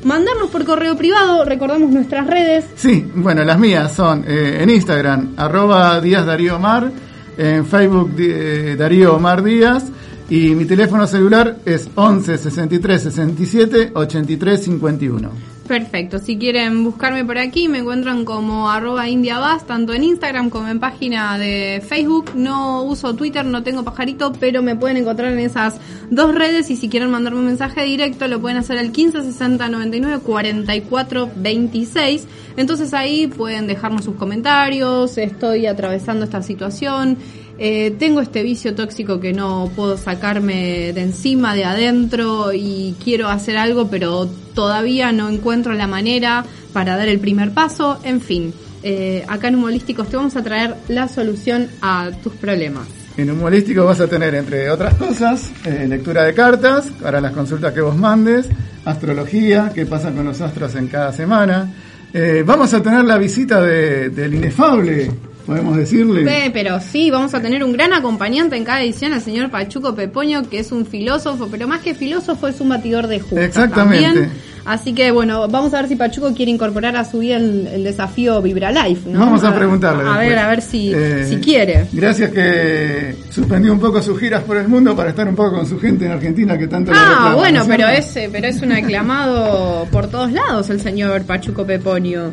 mandarnos 0.05 0.51
por 0.51 0.65
correo 0.65 0.97
privado, 0.97 1.45
recordamos 1.45 1.91
nuestras 1.91 2.27
redes, 2.27 2.65
Sí, 2.77 3.11
bueno, 3.15 3.45
las 3.45 3.59
mías 3.59 3.93
son 3.93 4.25
eh, 4.27 4.59
en 4.61 4.71
Instagram, 4.71 5.35
arroba 5.37 6.01
Díaz 6.01 6.27
Darío 6.27 6.57
Omar, 6.57 6.91
en 7.37 7.67
Facebook 7.67 8.15
eh, 8.19 8.77
Darío 8.79 9.17
Omar 9.17 9.43
Díaz, 9.43 9.85
y 10.31 10.55
mi 10.55 10.65
teléfono 10.65 11.07
celular 11.07 11.57
es 11.65 11.89
11 11.95 12.39
63 12.39 13.03
67 13.03 13.91
83 13.95 14.65
51. 14.65 15.54
Perfecto, 15.66 16.18
si 16.18 16.37
quieren 16.37 16.85
buscarme 16.85 17.25
por 17.25 17.38
aquí 17.38 17.68
me 17.68 17.78
encuentran 17.78 18.26
como 18.26 18.68
arroba 18.68 19.09
indiabas, 19.09 19.66
tanto 19.66 19.94
en 19.94 20.04
Instagram 20.04 20.50
como 20.50 20.68
en 20.68 20.78
página 20.78 21.38
de 21.38 21.83
Facebook. 21.88 22.33
No 22.35 22.83
uso 22.83 23.14
Twitter, 23.14 23.47
no 23.47 23.62
tengo 23.62 23.83
pajarito, 23.83 24.35
pero 24.38 24.62
me 24.62 24.76
pueden 24.76 24.99
encontrar 24.99 25.33
en 25.33 25.38
esas 25.38 25.80
dos 26.11 26.35
redes 26.35 26.68
y 26.68 26.76
si 26.76 26.90
quieren 26.90 27.11
mandarme 27.11 27.38
un 27.38 27.47
mensaje 27.47 27.83
directo 27.83 28.28
lo 28.28 28.42
pueden 28.42 28.59
hacer 28.59 28.76
al 28.76 28.92
15 28.92 29.23
60 29.23 29.68
99 29.71 30.23
44 30.23 31.30
26. 31.35 32.26
Entonces 32.59 32.92
ahí 32.92 33.26
pueden 33.26 33.66
dejarnos 33.66 34.04
sus 34.04 34.16
comentarios, 34.16 35.16
estoy 35.16 35.66
atravesando 35.66 36.26
esta 36.26 36.42
situación. 36.42 37.16
Eh, 37.59 37.95
tengo 37.99 38.21
este 38.21 38.43
vicio 38.43 38.75
tóxico 38.75 39.21
que 39.21 39.33
no 39.33 39.71
puedo 39.77 39.97
sacarme 39.97 40.93
de 40.93 41.03
encima, 41.03 41.55
de 41.55 41.65
adentro 41.65 42.53
y 42.53 42.97
quiero 43.03 43.29
hacer 43.29 43.57
algo, 43.57 43.89
pero 43.89 44.27
todavía 44.55 45.13
no 45.13 45.29
encuentro 45.29 45.73
la 45.75 45.87
manera 45.87 46.45
para 46.73 46.97
dar 46.97 47.09
el 47.09 47.21
primer 47.21 47.53
paso. 47.53 48.01
En 48.03 48.21
fin, 48.21 48.53
eh, 48.83 49.25
acá 49.29 49.49
en 49.49 49.55
Humolísticos 49.55 50.09
te 50.09 50.17
vamos 50.17 50.35
a 50.37 50.43
traer 50.43 50.75
la 50.89 51.07
solución 51.07 51.69
a 51.81 52.11
tus 52.23 52.33
problemas. 52.35 52.87
En 53.17 53.31
Humolístico 53.31 53.85
vas 53.85 54.01
a 54.01 54.09
tener, 54.09 54.35
entre 54.35 54.69
otras 54.69 54.95
cosas, 54.95 55.53
eh, 55.65 55.87
lectura 55.89 56.25
de 56.25 56.35
cartas 56.35 56.87
para 57.01 57.21
las 57.21 57.31
consultas 57.31 57.73
que 57.73 57.81
vos 57.81 57.97
mandes, 57.97 58.49
astrología, 58.85 59.71
qué 59.73 59.87
pasa 59.87 60.11
con 60.11 60.25
los 60.25 60.41
astros 60.41 60.75
en 60.75 60.89
cada 60.89 61.13
semana. 61.13 61.73
Eh, 62.13 62.43
vamos 62.45 62.75
a 62.75 62.83
tener 62.83 63.05
la 63.05 63.17
visita 63.19 63.61
de- 63.61 64.11
del 64.11 64.35
inefable, 64.35 65.11
podemos 65.47 65.77
decirle. 65.77 66.47
Eh, 66.47 66.51
pero 66.53 66.81
sí, 66.81 67.11
vamos 67.11 67.35
a 67.35 67.41
tener 67.41 67.63
un 67.65 67.73
gran 67.73 67.93
acompañante 67.93 68.57
en 68.57 68.65
cada 68.65 68.83
edición, 68.83 69.13
el 69.13 69.21
señor 69.21 69.51
Pachuco 69.51 69.95
Pepoño, 69.95 70.49
que 70.49 70.59
es 70.59 70.73
un 70.73 70.87
filósofo, 70.87 71.49
pero 71.51 71.67
más 71.69 71.81
que 71.81 71.95
filósofo 71.95 72.49
es 72.49 72.61
un 72.61 72.69
batidor 72.71 73.07
de 73.07 73.21
justas 73.21 73.39
Exactamente. 73.45 74.05
también. 74.05 74.31
Así 74.67 74.95
que 74.95 75.11
bueno, 75.11 75.47
vamos 75.47 75.75
a 75.75 75.81
ver 75.83 75.89
si 75.89 75.97
Pachuco 75.97 76.33
quiere 76.33 76.51
incorporar 76.51 76.97
a 76.97 77.05
su 77.05 77.19
vida 77.19 77.37
el, 77.37 77.67
el 77.67 77.85
desafío 77.85 78.41
Vibra 78.41 78.71
Life, 78.73 79.03
¿no? 79.11 79.19
Vamos 79.21 79.45
a 79.45 79.55
preguntarle. 79.55 80.09
A 80.09 80.17
ver, 80.17 80.39
a 80.39 80.49
ver 80.49 80.63
si, 80.63 80.91
Eh, 80.95 81.27
si 81.29 81.37
quiere. 81.37 81.87
Gracias 81.93 82.31
que 82.31 83.15
suspendió 83.29 83.75
un 83.75 83.79
poco 83.81 84.01
sus 84.01 84.19
giras 84.19 84.43
por 84.45 84.57
el 84.57 84.67
mundo 84.67 84.97
para 84.97 85.11
estar 85.11 85.29
un 85.29 85.35
poco 85.37 85.57
con 85.57 85.67
su 85.67 85.79
gente 85.79 86.07
en 86.07 86.13
Argentina 86.13 86.57
que 86.57 86.67
tanto 86.67 86.93
le 86.93 86.97
Ah, 86.99 87.09
reclama, 87.11 87.35
bueno, 87.35 87.59
¿no 87.61 87.67
pero 87.69 87.89
es, 87.89 88.19
pero 88.33 88.47
es 88.49 88.63
un 88.63 88.73
aclamado 88.73 89.87
por 89.93 90.07
todos 90.09 90.33
lados 90.33 90.71
el 90.71 90.81
señor 90.81 91.23
Pachuco 91.25 91.67
Peponio. 91.67 92.33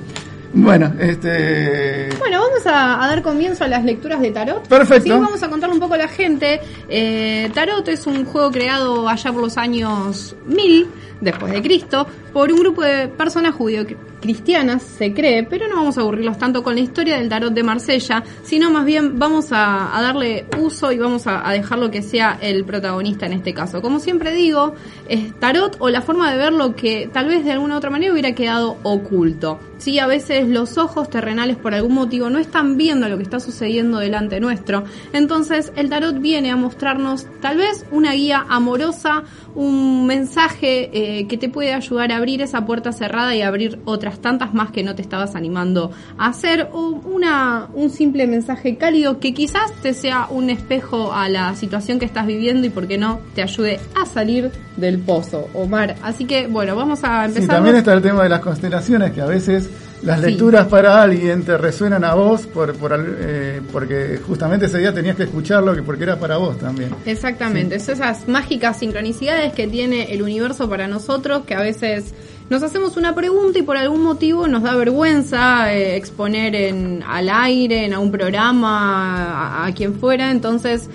Bueno, 0.54 0.94
este. 1.00 2.10
Bueno, 2.20 2.42
vamos 2.42 2.66
a, 2.66 3.04
a 3.04 3.08
dar 3.08 3.22
comienzo 3.22 3.64
a 3.64 3.68
las 3.68 3.84
lecturas 3.86 4.20
de 4.20 4.32
Tarot. 4.32 4.68
Perfecto. 4.68 5.04
Sí, 5.04 5.10
vamos 5.10 5.42
a 5.42 5.50
contarle 5.50 5.76
un 5.76 5.82
poco 5.82 5.94
a 5.94 5.98
la 5.98 6.08
gente. 6.08 6.60
Eh, 6.90 7.50
tarot 7.54 7.88
es 7.88 8.06
un 8.06 8.26
juego 8.26 8.52
creado 8.52 9.08
allá 9.08 9.32
por 9.32 9.42
los 9.42 9.58
años 9.58 10.36
1000 10.46 10.88
después 11.22 11.54
de 11.54 11.62
Cristo 11.62 12.06
por 12.34 12.52
un 12.52 12.60
grupo 12.60 12.82
de 12.82 13.08
personas 13.08 13.54
judío-cristianas, 13.56 14.82
se 14.82 15.14
cree, 15.14 15.44
pero 15.44 15.68
no 15.68 15.76
vamos 15.76 15.98
a 15.98 16.02
aburrirlos 16.02 16.38
tanto 16.38 16.64
con 16.64 16.76
la 16.76 16.82
historia 16.82 17.18
del 17.18 17.30
Tarot 17.30 17.54
de 17.54 17.64
Marsella, 17.64 18.24
sino 18.44 18.72
más 18.72 18.86
bien 18.86 19.20
vamos 19.20 19.52
a, 19.52 19.96
a 19.96 20.02
darle 20.02 20.46
uso 20.58 20.92
y 20.92 20.98
vamos 20.98 21.28
a, 21.28 21.48
a 21.48 21.54
dejarlo 21.54 21.92
que 21.92 22.02
sea 22.02 22.38
el 22.42 22.66
protagonista 22.66 23.26
en 23.26 23.34
este 23.34 23.54
caso. 23.54 23.82
Como 23.82 24.00
siempre 24.00 24.34
digo, 24.34 24.74
es 25.08 25.34
Tarot 25.40 25.78
o 25.80 25.90
la 25.90 26.02
forma 26.02 26.32
de 26.32 26.38
verlo 26.38 26.76
que 26.76 27.10
tal 27.12 27.28
vez 27.28 27.46
de 27.46 27.52
alguna 27.52 27.78
otra 27.78 27.90
manera 27.90 28.12
hubiera 28.12 28.34
quedado 28.34 28.78
oculto. 28.84 29.60
Sí, 29.82 29.98
a 29.98 30.06
veces 30.06 30.48
los 30.48 30.78
ojos 30.78 31.10
terrenales 31.10 31.58
por 31.58 31.74
algún 31.74 31.96
motivo 31.96 32.30
no 32.30 32.38
están 32.38 32.78
viendo 32.78 33.10
lo 33.10 33.18
que 33.18 33.24
está 33.24 33.40
sucediendo 33.40 33.98
delante 33.98 34.40
nuestro. 34.40 34.84
Entonces 35.12 35.74
el 35.76 35.90
tarot 35.90 36.20
viene 36.22 36.52
a 36.52 36.56
mostrarnos 36.56 37.26
tal 37.42 37.58
vez 37.58 37.84
una 37.90 38.14
guía 38.14 38.46
amorosa, 38.48 39.24
un 39.56 40.06
mensaje 40.06 40.92
eh, 40.94 41.26
que 41.28 41.36
te 41.40 41.50
puede 41.50 41.74
ayudar 41.74 42.12
a 42.12 42.18
abrir 42.18 42.44
esa 42.44 42.64
puerta 42.64 42.92
cerrada 42.92 43.36
y 43.36 43.42
abrir 43.42 43.80
otras 43.86 44.20
tantas 44.20 44.54
más 44.54 44.70
que 44.70 44.84
no 44.84 44.94
te 44.94 45.02
estabas 45.02 45.36
animando 45.36 45.90
a 46.16 46.28
hacer. 46.28 46.70
O 46.74 46.90
una, 47.04 47.68
un 47.74 47.90
simple 47.90 48.28
mensaje 48.28 48.78
cálido 48.78 49.20
que 49.20 49.34
quizás 49.34 49.74
te 49.82 49.96
sea 49.96 50.28
un 50.30 50.52
espejo 50.52 51.12
a 51.12 51.28
la 51.28 51.56
situación 51.56 51.98
que 51.98 52.06
estás 52.06 52.28
viviendo 52.28 52.68
y 52.68 52.70
por 52.70 52.88
qué 52.88 53.00
no 53.00 53.20
te 53.34 53.42
ayude 53.42 53.80
a 54.00 54.06
salir 54.06 54.52
del 54.78 55.00
pozo, 55.00 55.48
Omar. 55.56 55.96
Así 56.04 56.26
que 56.26 56.46
bueno, 56.46 56.76
vamos 56.76 57.00
a 57.04 57.24
Sí, 57.24 57.30
empezar. 57.30 57.56
también 57.56 57.78
está 57.78 57.94
el 57.94 58.04
tema 58.04 58.22
de 58.22 58.30
las 58.30 58.42
constelaciones, 58.42 59.12
que 59.12 59.22
a 59.22 59.26
veces 59.26 59.71
las 60.04 60.20
Sí. 60.20 60.28
lecturas 60.28 60.68
para 60.68 61.02
alguien 61.02 61.44
te 61.44 61.58
resuenan 61.58 62.04
a 62.04 62.14
vos 62.16 62.48
por, 62.48 62.74
por, 62.76 62.92
eh, 63.20 63.62
porque 63.72 64.20
justamente 64.26 64.66
ese 64.66 64.80
día 64.80 64.94
tenías 64.94 65.16
que 65.16 65.24
escucharlo 65.24 65.76
que 65.76 65.84
porque 65.84 66.04
era 66.04 66.20
para 66.20 66.38
vos 66.38 66.58
también. 66.58 66.90
Exactamente, 67.06 67.76
es 67.76 67.88
esas 67.90 68.28
mágicas 68.28 68.80
sincronicidades 68.80 69.54
que 69.54 69.68
tiene 69.68 70.14
el 70.14 70.22
universo 70.24 70.68
para 70.70 70.88
nosotros, 70.88 71.44
que 71.46 71.54
a 71.54 71.62
veces 71.62 72.14
nos 72.50 72.64
hacemos 72.64 72.98
una 72.98 73.16
pregunta 73.16 73.60
y 73.60 73.62
por 73.62 73.78
algún 73.78 74.02
motivo 74.04 74.48
nos 74.48 74.64
da 74.64 74.76
vergüenza 74.76 75.74
eh, 75.74 75.96
exponer 75.96 76.56
en, 76.56 77.04
al 77.08 77.30
aire, 77.30 77.86
en 77.86 77.94
algún 77.94 78.12
programa, 78.12 79.62
a, 79.62 79.66
a 79.68 79.74
quien 79.74 79.94
fuera, 79.96 80.32
entonces 80.32 80.90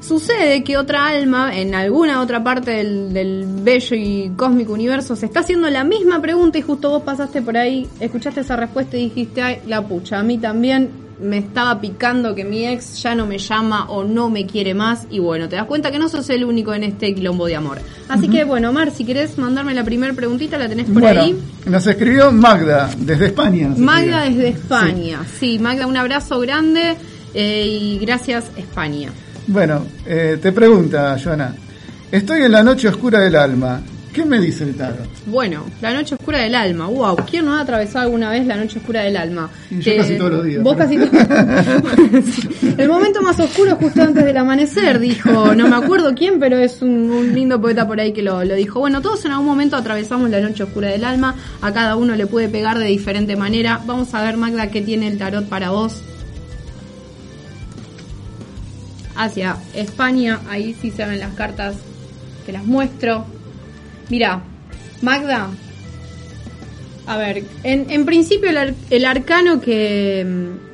sucede 0.00 0.64
que 0.64 0.76
otra 0.76 1.06
alma 1.06 1.56
en 1.56 1.74
alguna 1.74 2.20
otra 2.20 2.42
parte 2.42 2.70
del, 2.70 3.12
del 3.12 3.46
bello 3.62 3.96
y 3.96 4.32
cósmico 4.36 4.72
universo 4.72 5.16
se 5.16 5.26
está 5.26 5.40
haciendo 5.40 5.68
la 5.70 5.84
misma 5.84 6.20
pregunta 6.20 6.58
y 6.58 6.62
justo 6.62 6.90
vos 6.90 7.02
pasaste 7.02 7.42
por 7.42 7.56
ahí, 7.56 7.86
escuchaste 8.00 8.40
esa 8.40 8.56
respuesta 8.56 8.96
y 8.96 9.04
dijiste, 9.04 9.42
ay, 9.42 9.60
la 9.66 9.86
pucha, 9.86 10.18
a 10.18 10.22
mí 10.22 10.38
también 10.38 11.08
me 11.20 11.38
estaba 11.38 11.80
picando 11.80 12.34
que 12.34 12.44
mi 12.44 12.66
ex 12.66 13.02
ya 13.02 13.14
no 13.14 13.26
me 13.26 13.38
llama 13.38 13.86
o 13.90 14.04
no 14.04 14.30
me 14.30 14.46
quiere 14.46 14.74
más 14.74 15.06
y 15.10 15.18
bueno, 15.18 15.48
te 15.48 15.56
das 15.56 15.66
cuenta 15.66 15.90
que 15.90 15.98
no 15.98 16.08
sos 16.08 16.28
el 16.30 16.44
único 16.44 16.72
en 16.74 16.84
este 16.84 17.14
quilombo 17.14 17.46
de 17.46 17.56
amor. 17.56 17.80
Así 18.08 18.28
que 18.28 18.44
bueno, 18.44 18.72
Mar, 18.72 18.90
si 18.90 19.04
querés 19.04 19.36
mandarme 19.38 19.74
la 19.74 19.84
primera 19.84 20.12
preguntita, 20.12 20.58
la 20.58 20.68
tenés 20.68 20.86
por 20.86 21.02
bueno, 21.02 21.20
ahí. 21.20 21.36
nos 21.66 21.86
escribió 21.86 22.30
Magda 22.32 22.90
desde 22.98 23.26
España. 23.26 23.74
Magda 23.76 24.24
desde 24.24 24.48
España. 24.48 25.20
Sí, 25.38 25.58
Magda, 25.58 25.86
un 25.86 25.96
abrazo 25.96 26.38
grande 26.40 26.96
eh, 27.34 27.66
y 27.66 27.98
gracias 27.98 28.50
España. 28.56 29.10
Bueno, 29.48 29.86
eh, 30.06 30.38
te 30.40 30.52
pregunta, 30.52 31.16
Joana. 31.22 31.54
Estoy 32.12 32.42
en 32.42 32.52
la 32.52 32.62
noche 32.62 32.88
oscura 32.88 33.20
del 33.20 33.36
alma. 33.36 33.80
¿Qué 34.12 34.24
me 34.24 34.40
dice 34.40 34.64
el 34.64 34.74
tarot? 34.74 35.06
Bueno, 35.26 35.64
la 35.80 35.92
noche 35.92 36.14
oscura 36.16 36.38
del 36.40 36.54
alma. 36.54 36.86
Wow, 36.86 37.16
¿quién 37.30 37.44
no 37.44 37.54
ha 37.54 37.60
atravesado 37.60 38.06
alguna 38.06 38.30
vez 38.30 38.46
la 38.46 38.56
noche 38.56 38.78
oscura 38.78 39.02
del 39.02 39.16
alma? 39.16 39.48
Y 39.70 39.78
yo 39.80 39.96
casi 39.96 40.16
todos 40.16 40.32
los 40.32 40.44
días, 40.44 40.62
Vos 40.62 40.74
pero- 40.76 40.88
casi 40.88 40.98
todos. 40.98 42.74
El 42.78 42.88
momento 42.88 43.22
más 43.22 43.38
oscuro 43.38 43.72
es 43.72 43.76
justo 43.78 44.02
antes 44.02 44.24
del 44.24 44.36
amanecer, 44.36 44.98
dijo. 44.98 45.54
No 45.54 45.68
me 45.68 45.76
acuerdo 45.76 46.14
quién, 46.14 46.40
pero 46.40 46.56
es 46.58 46.82
un, 46.82 47.10
un 47.10 47.32
lindo 47.34 47.60
poeta 47.60 47.86
por 47.86 48.00
ahí 48.00 48.12
que 48.12 48.22
lo, 48.22 48.42
lo 48.44 48.54
dijo. 48.54 48.80
Bueno, 48.80 49.00
todos 49.02 49.24
en 49.24 49.32
algún 49.32 49.46
momento 49.46 49.76
atravesamos 49.76 50.28
la 50.30 50.40
noche 50.40 50.64
oscura 50.64 50.88
del 50.88 51.04
alma. 51.04 51.34
A 51.62 51.72
cada 51.72 51.94
uno 51.96 52.16
le 52.16 52.26
puede 52.26 52.48
pegar 52.48 52.78
de 52.78 52.86
diferente 52.86 53.36
manera. 53.36 53.80
Vamos 53.86 54.12
a 54.14 54.22
ver, 54.22 54.36
Magda, 54.36 54.68
qué 54.70 54.80
tiene 54.80 55.06
el 55.08 55.16
tarot 55.18 55.46
para 55.48 55.70
vos. 55.70 56.02
Hacia 59.18 59.56
España, 59.74 60.40
ahí 60.48 60.74
sí 60.80 60.90
se 60.92 61.04
ven 61.04 61.18
las 61.20 61.34
cartas. 61.34 61.74
Te 62.46 62.52
las 62.52 62.64
muestro. 62.64 63.26
Mira, 64.08 64.40
Magda, 65.02 65.48
a 67.06 67.16
ver, 67.18 67.42
en, 67.64 67.90
en 67.90 68.06
principio 68.06 68.48
el, 68.48 68.56
ar- 68.56 68.74
el 68.90 69.04
arcano 69.04 69.60
que, 69.60 70.24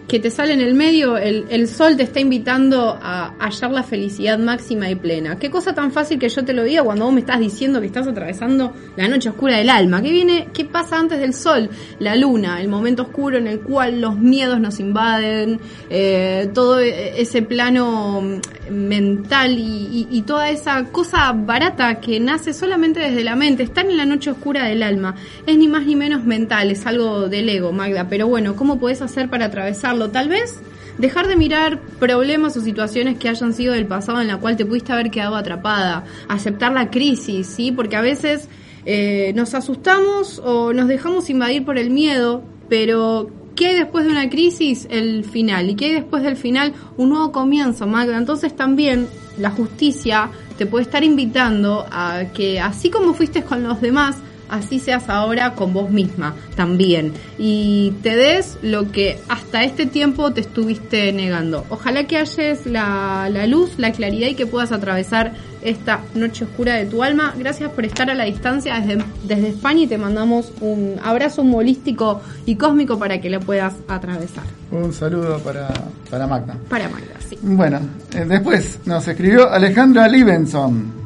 que 0.07 0.21
te 0.21 0.31
sale 0.31 0.53
en 0.53 0.61
el 0.61 0.75
medio, 0.75 1.17
el, 1.17 1.67
sol 1.67 1.97
te 1.97 2.03
está 2.03 2.21
invitando 2.21 2.99
a 3.03 3.33
hallar 3.39 3.71
la 3.71 3.83
felicidad 3.83 4.39
máxima 4.39 4.91
y 4.91 4.95
plena. 4.97 5.39
Qué 5.39 5.51
cosa 5.51 5.75
tan 5.75 5.93
fácil 5.93 6.19
que 6.19 6.29
yo 6.29 6.45
te 6.45 6.53
lo 6.53 6.63
diga 6.63 6.83
cuando 6.83 7.07
vos 7.07 7.15
me 7.15 7.21
estás 7.21 7.41
diciendo 7.41 7.81
que 7.81 7.87
estás 7.87 8.07
atravesando 8.07 8.75
la 8.97 9.09
noche 9.09 9.31
oscura 9.31 9.57
del 9.57 9.71
alma. 9.71 10.03
¿Qué 10.03 10.11
viene? 10.11 10.49
¿Qué 10.53 10.67
pasa 10.67 10.99
antes 10.99 11.19
del 11.21 11.33
sol? 11.33 11.71
La 12.01 12.17
luna, 12.17 12.61
el 12.61 12.69
momento 12.69 13.05
oscuro 13.05 13.39
en 13.39 13.47
el 13.47 13.61
cual 13.61 14.03
los 14.03 14.19
miedos 14.19 14.61
nos 14.61 14.79
invaden, 14.79 15.59
eh, 15.89 16.51
todo 16.53 16.81
e- 16.81 17.21
ese 17.23 17.41
plano 17.41 18.21
mm, 18.21 18.73
mental 18.75 19.53
y, 19.59 20.07
y- 20.11 20.19
y 20.19 20.23
toda 20.23 20.51
esa 20.51 20.85
cosa 20.85 21.33
barata 21.33 22.01
que 22.01 22.21
nace 22.21 22.53
solamente 22.53 23.01
desde 23.01 23.25
la 23.25 23.37
mente, 23.37 23.63
están 23.63 23.91
en 23.91 23.97
la 23.97 24.05
noche 24.05 24.31
oscura 24.31 24.67
del 24.67 24.83
alma. 24.83 25.15
Es 25.47 25.57
ni 25.57 25.67
más 25.67 25.87
ni 25.87 25.97
menos 25.97 26.25
mental, 26.25 26.71
es 26.71 26.85
algo 26.87 27.29
del 27.29 27.49
ego, 27.49 27.73
Magda. 27.73 28.07
Pero 28.09 28.29
bueno, 28.29 28.55
¿cómo 28.55 28.79
podés 28.79 29.01
hacer 29.01 29.31
para 29.31 29.47
atravesarlo? 29.47 30.04
Tal 30.11 30.29
vez 30.29 30.61
dejar 30.99 31.29
de 31.29 31.37
mirar 31.37 31.81
problemas 31.99 32.57
o 32.57 32.61
situaciones 32.61 33.19
que 33.19 33.29
hayan 33.29 33.53
sido 33.53 33.75
del 33.75 33.87
pasado 33.87 34.21
en 34.21 34.29
la 34.29 34.39
cual 34.39 34.57
te 34.57 34.65
pudiste 34.65 34.93
haber 34.93 35.11
quedado 35.11 35.37
atrapada, 35.37 36.05
aceptar 36.29 36.73
la 36.73 36.91
crisis, 36.91 37.47
¿sí? 37.47 37.73
Porque 37.73 37.97
a 37.97 38.01
veces 38.01 38.49
eh, 38.87 39.33
nos 39.35 39.55
asustamos 39.55 40.41
o 40.45 40.73
nos 40.73 40.89
dejamos 40.89 41.31
invadir 41.31 41.65
por 41.65 41.79
el 41.79 41.91
miedo, 41.91 42.43
pero 42.69 43.31
¿qué 43.57 43.69
hay 43.69 43.75
después 43.77 44.05
de 44.05 44.11
una 44.11 44.29
crisis? 44.29 44.87
El 44.91 45.25
final. 45.25 45.71
¿Y 45.71 45.75
qué 45.75 45.87
hay 45.87 45.93
después 45.95 46.23
del 46.23 46.37
final? 46.37 46.75
Un 46.97 47.11
nuevo 47.11 47.33
comienzo, 47.33 47.87
Magda. 47.87 48.19
Entonces 48.19 48.55
también 48.55 49.09
la 49.39 49.51
justicia 49.51 50.31
te 50.59 50.67
puede 50.67 50.85
estar 50.85 51.03
invitando 51.03 51.87
a 51.91 52.27
que 52.35 52.61
así 52.61 52.91
como 52.91 53.15
fuiste 53.15 53.43
con 53.43 53.63
los 53.63 53.81
demás, 53.81 54.17
así 54.49 54.79
seas 54.79 55.09
ahora 55.09 55.55
con 55.55 55.73
vos 55.73 55.91
misma 55.91 56.35
también. 56.57 57.13
Y 57.39 57.93
te 58.03 58.17
des 58.17 58.59
lo 58.63 58.91
que 58.91 59.19
hasta 59.29 59.65
este 59.65 59.87
tiempo 59.87 60.33
te 60.33 60.41
estuviste 60.41 61.13
negando. 61.13 61.65
Ojalá 61.69 62.07
que 62.07 62.19
halles 62.19 62.67
la, 62.67 63.29
la 63.31 63.47
luz, 63.47 63.73
la 63.79 63.93
claridad 63.93 64.29
y 64.29 64.35
que 64.35 64.47
puedas 64.47 64.73
atravesar 64.73 65.33
esta 65.63 66.01
noche 66.15 66.45
oscura 66.45 66.75
de 66.75 66.87
tu 66.87 67.03
alma. 67.03 67.35
Gracias 67.37 67.71
por 67.71 67.85
estar 67.85 68.11
a 68.11 68.15
la 68.15 68.25
distancia 68.25 68.79
desde, 68.81 69.03
desde 69.25 69.49
España 69.49 69.83
y 69.83 69.87
te 69.87 69.99
mandamos 69.99 70.53
un 70.61 71.01
abrazo 71.03 71.43
holístico 71.43 72.21
y 72.47 72.57
cósmico 72.57 72.99
para 72.99 73.21
que 73.21 73.31
la 73.31 73.41
puedas 73.41 73.75
atravesar. 73.89 74.45
Un 74.71 74.93
saludo 74.93 75.39
para, 75.39 75.69
para 76.11 76.27
Magda. 76.27 76.57
Para 76.69 76.89
Magda, 76.89 77.15
sí. 77.29 77.39
Bueno, 77.43 77.81
eh, 78.15 78.25
después 78.29 78.81
nos 78.85 79.07
escribió 79.09 79.51
Alejandra 79.51 80.07
Libenson. 80.09 81.04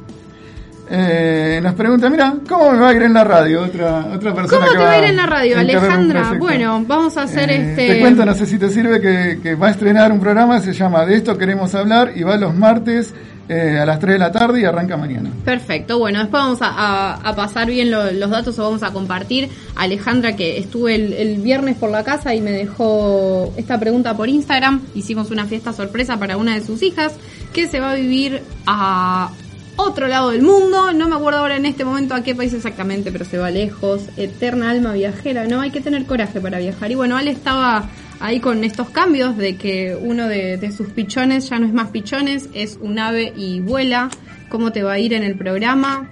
Eh, 0.91 1.61
nos 1.63 1.75
pregunta, 1.75 2.09
mira, 2.09 2.35
¿cómo 2.49 2.71
me 2.73 2.79
va 2.79 2.89
a 2.91 2.95
ir 2.95 3.03
en 3.03 3.13
la 3.13 3.25
radio? 3.25 3.63
Otra, 3.63 4.07
otra 4.15 4.35
persona 4.35 4.61
¿Cómo 4.67 4.73
que 4.73 4.79
te 4.79 4.85
va 4.85 4.91
a 4.93 4.99
ir 4.99 5.05
en 5.05 5.17
la 5.17 5.27
radio, 5.27 5.59
Alejandra? 5.59 6.33
Bueno, 6.39 6.85
vamos 6.87 7.17
a 7.17 7.23
hacer 7.23 7.51
Eh, 7.51 7.71
este... 7.71 7.87
Te 7.95 8.01
cuento, 8.01 8.25
no 8.25 8.35
sé 8.35 8.47
si 8.47 8.59
te 8.59 8.71
sirve, 8.71 9.01
que, 9.01 9.39
que 9.43 9.55
va 9.55 9.69
a 9.69 9.71
estrenar 9.71 10.11
un 10.13 10.21
programa, 10.21 10.61
se 10.61 10.73
llama 10.73 11.05
De 11.05 11.17
esto 11.17 11.37
queremos 11.37 11.75
hablar 11.75 12.13
y 12.17 12.23
va 12.23 12.37
los 12.37 12.55
martes 12.55 13.13
eh, 13.51 13.79
a 13.81 13.87
las 13.87 13.99
3 13.99 14.15
de 14.15 14.19
la 14.19 14.31
tarde 14.33 14.61
y 14.61 14.65
arranca 14.65 14.97
mañana. 14.97 15.31
Perfecto, 15.45 15.99
bueno, 15.99 16.19
después 16.21 16.43
vamos 16.43 16.63
a, 16.63 16.69
a- 16.69 17.15
a 17.15 17.35
pasar 17.37 17.67
bien 17.69 17.91
lo- 17.91 18.11
los 18.13 18.31
datos 18.31 18.59
o 18.59 18.63
vamos 18.63 18.83
a 18.83 18.91
compartir. 18.91 19.49
Alejandra, 19.77 20.37
que 20.37 20.59
estuve 20.59 20.95
el, 20.95 21.13
el 21.15 21.39
viernes 21.39 21.77
por 21.77 21.91
la 21.91 22.03
casa 22.05 22.35
y 22.35 22.41
me 22.41 22.51
dejó 22.51 23.53
esta 23.57 23.79
pregunta 23.81 24.15
por 24.17 24.29
Instagram. 24.29 24.83
Hicimos 24.95 25.31
una 25.31 25.45
fiesta 25.47 25.73
sorpresa 25.73 26.19
para 26.19 26.37
una 26.39 26.55
de 26.55 26.65
sus 26.65 26.83
hijas 26.83 27.13
que 27.53 27.67
se 27.69 27.79
va 27.81 27.93
a 27.93 27.95
vivir 27.95 28.43
a 28.67 29.31
otro 29.79 30.09
lado 30.09 30.31
del 30.31 30.43
mundo. 30.43 30.93
No 30.93 31.09
me 31.09 31.17
acuerdo 31.17 31.39
ahora 31.41 31.57
en 31.57 31.65
este 31.65 31.85
momento 31.85 32.15
a 32.15 32.23
qué 32.23 32.35
país 32.35 32.53
exactamente, 32.53 33.11
pero 33.11 33.25
se 33.25 33.39
va 33.39 33.51
lejos. 33.51 34.03
Eterna 34.17 34.71
alma 34.71 34.93
viajera, 34.93 35.47
¿no? 35.47 35.61
Hay 35.61 35.71
que 35.71 35.81
tener 35.81 36.05
coraje 36.05 36.41
para 36.41 36.59
viajar. 36.59 36.91
Y 36.91 36.97
bueno, 36.97 37.17
Ale 37.17 37.31
estaba 37.31 37.89
ahí 38.21 38.41
con 38.41 38.65
estos 38.65 38.91
cambios 38.91 39.37
de 39.37 39.57
que 39.57 39.97
uno 39.99 40.29
de, 40.29 40.57
de 40.57 40.73
sus 40.73 40.89
pichones 40.89 41.49
ya 41.49 41.59
no 41.59 41.67
es 41.67 41.73
más 41.73 41.91
pichones, 41.91 42.49
es 42.53 42.79
un 42.81 42.99
ave 42.99 43.33
y 43.37 43.61
vuela. 43.61 44.11
¿Cómo 44.49 44.73
te 44.73 44.83
va 44.83 44.95
a 44.95 44.99
ir 44.99 45.15
en 45.15 45.23
el 45.23 45.37
programa? 45.37 46.11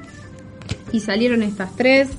Y 0.92 1.00
salieron 1.00 1.42
estas 1.42 1.74
tres. 1.74 2.10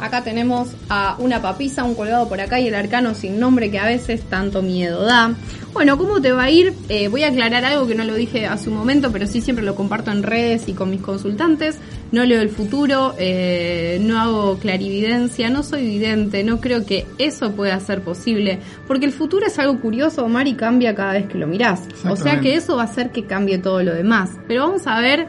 Acá 0.00 0.24
tenemos 0.24 0.70
a 0.88 1.16
una 1.18 1.40
papisa, 1.40 1.84
un 1.84 1.94
colgado 1.94 2.28
por 2.28 2.40
acá 2.40 2.60
y 2.60 2.66
el 2.66 2.74
arcano 2.74 3.14
sin 3.14 3.38
nombre 3.38 3.70
que 3.70 3.78
a 3.78 3.86
veces 3.86 4.22
tanto 4.22 4.60
miedo 4.60 5.02
da. 5.02 5.34
Bueno, 5.72 5.98
¿cómo 5.98 6.20
te 6.20 6.32
va 6.32 6.44
a 6.44 6.50
ir? 6.50 6.72
Eh, 6.88 7.08
voy 7.08 7.24
a 7.24 7.28
aclarar 7.28 7.64
algo 7.64 7.86
que 7.86 7.94
no 7.94 8.04
lo 8.04 8.14
dije 8.14 8.46
hace 8.46 8.70
un 8.70 8.76
momento, 8.76 9.10
pero 9.10 9.26
sí 9.26 9.40
siempre 9.40 9.64
lo 9.64 9.74
comparto 9.74 10.10
en 10.10 10.22
redes 10.22 10.68
y 10.68 10.72
con 10.72 10.90
mis 10.90 11.00
consultantes. 11.00 11.78
No 12.12 12.24
leo 12.24 12.40
el 12.40 12.48
futuro, 12.48 13.14
eh, 13.18 13.98
no 14.00 14.20
hago 14.20 14.58
clarividencia, 14.58 15.50
no 15.50 15.62
soy 15.64 15.84
vidente, 15.86 16.44
no 16.44 16.60
creo 16.60 16.86
que 16.86 17.06
eso 17.18 17.52
pueda 17.52 17.78
ser 17.80 18.02
posible, 18.02 18.60
porque 18.86 19.06
el 19.06 19.12
futuro 19.12 19.46
es 19.46 19.58
algo 19.58 19.80
curioso, 19.80 20.24
Omar, 20.24 20.46
y 20.46 20.54
cambia 20.54 20.94
cada 20.94 21.14
vez 21.14 21.26
que 21.26 21.38
lo 21.38 21.48
mirás. 21.48 21.82
O 22.08 22.14
sea 22.14 22.40
que 22.40 22.54
eso 22.54 22.76
va 22.76 22.82
a 22.82 22.86
hacer 22.86 23.10
que 23.10 23.24
cambie 23.24 23.58
todo 23.58 23.82
lo 23.82 23.94
demás. 23.94 24.30
Pero 24.46 24.66
vamos 24.66 24.86
a 24.86 25.00
ver 25.00 25.26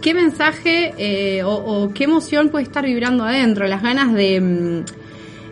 qué 0.00 0.14
mensaje 0.14 0.94
eh, 0.98 1.42
o, 1.44 1.92
qué 1.94 2.04
emoción 2.04 2.48
puede 2.48 2.64
estar 2.64 2.84
vibrando 2.84 3.24
adentro, 3.24 3.66
las 3.66 3.82
ganas 3.82 4.12
de 4.12 4.40
mm, 4.40 4.84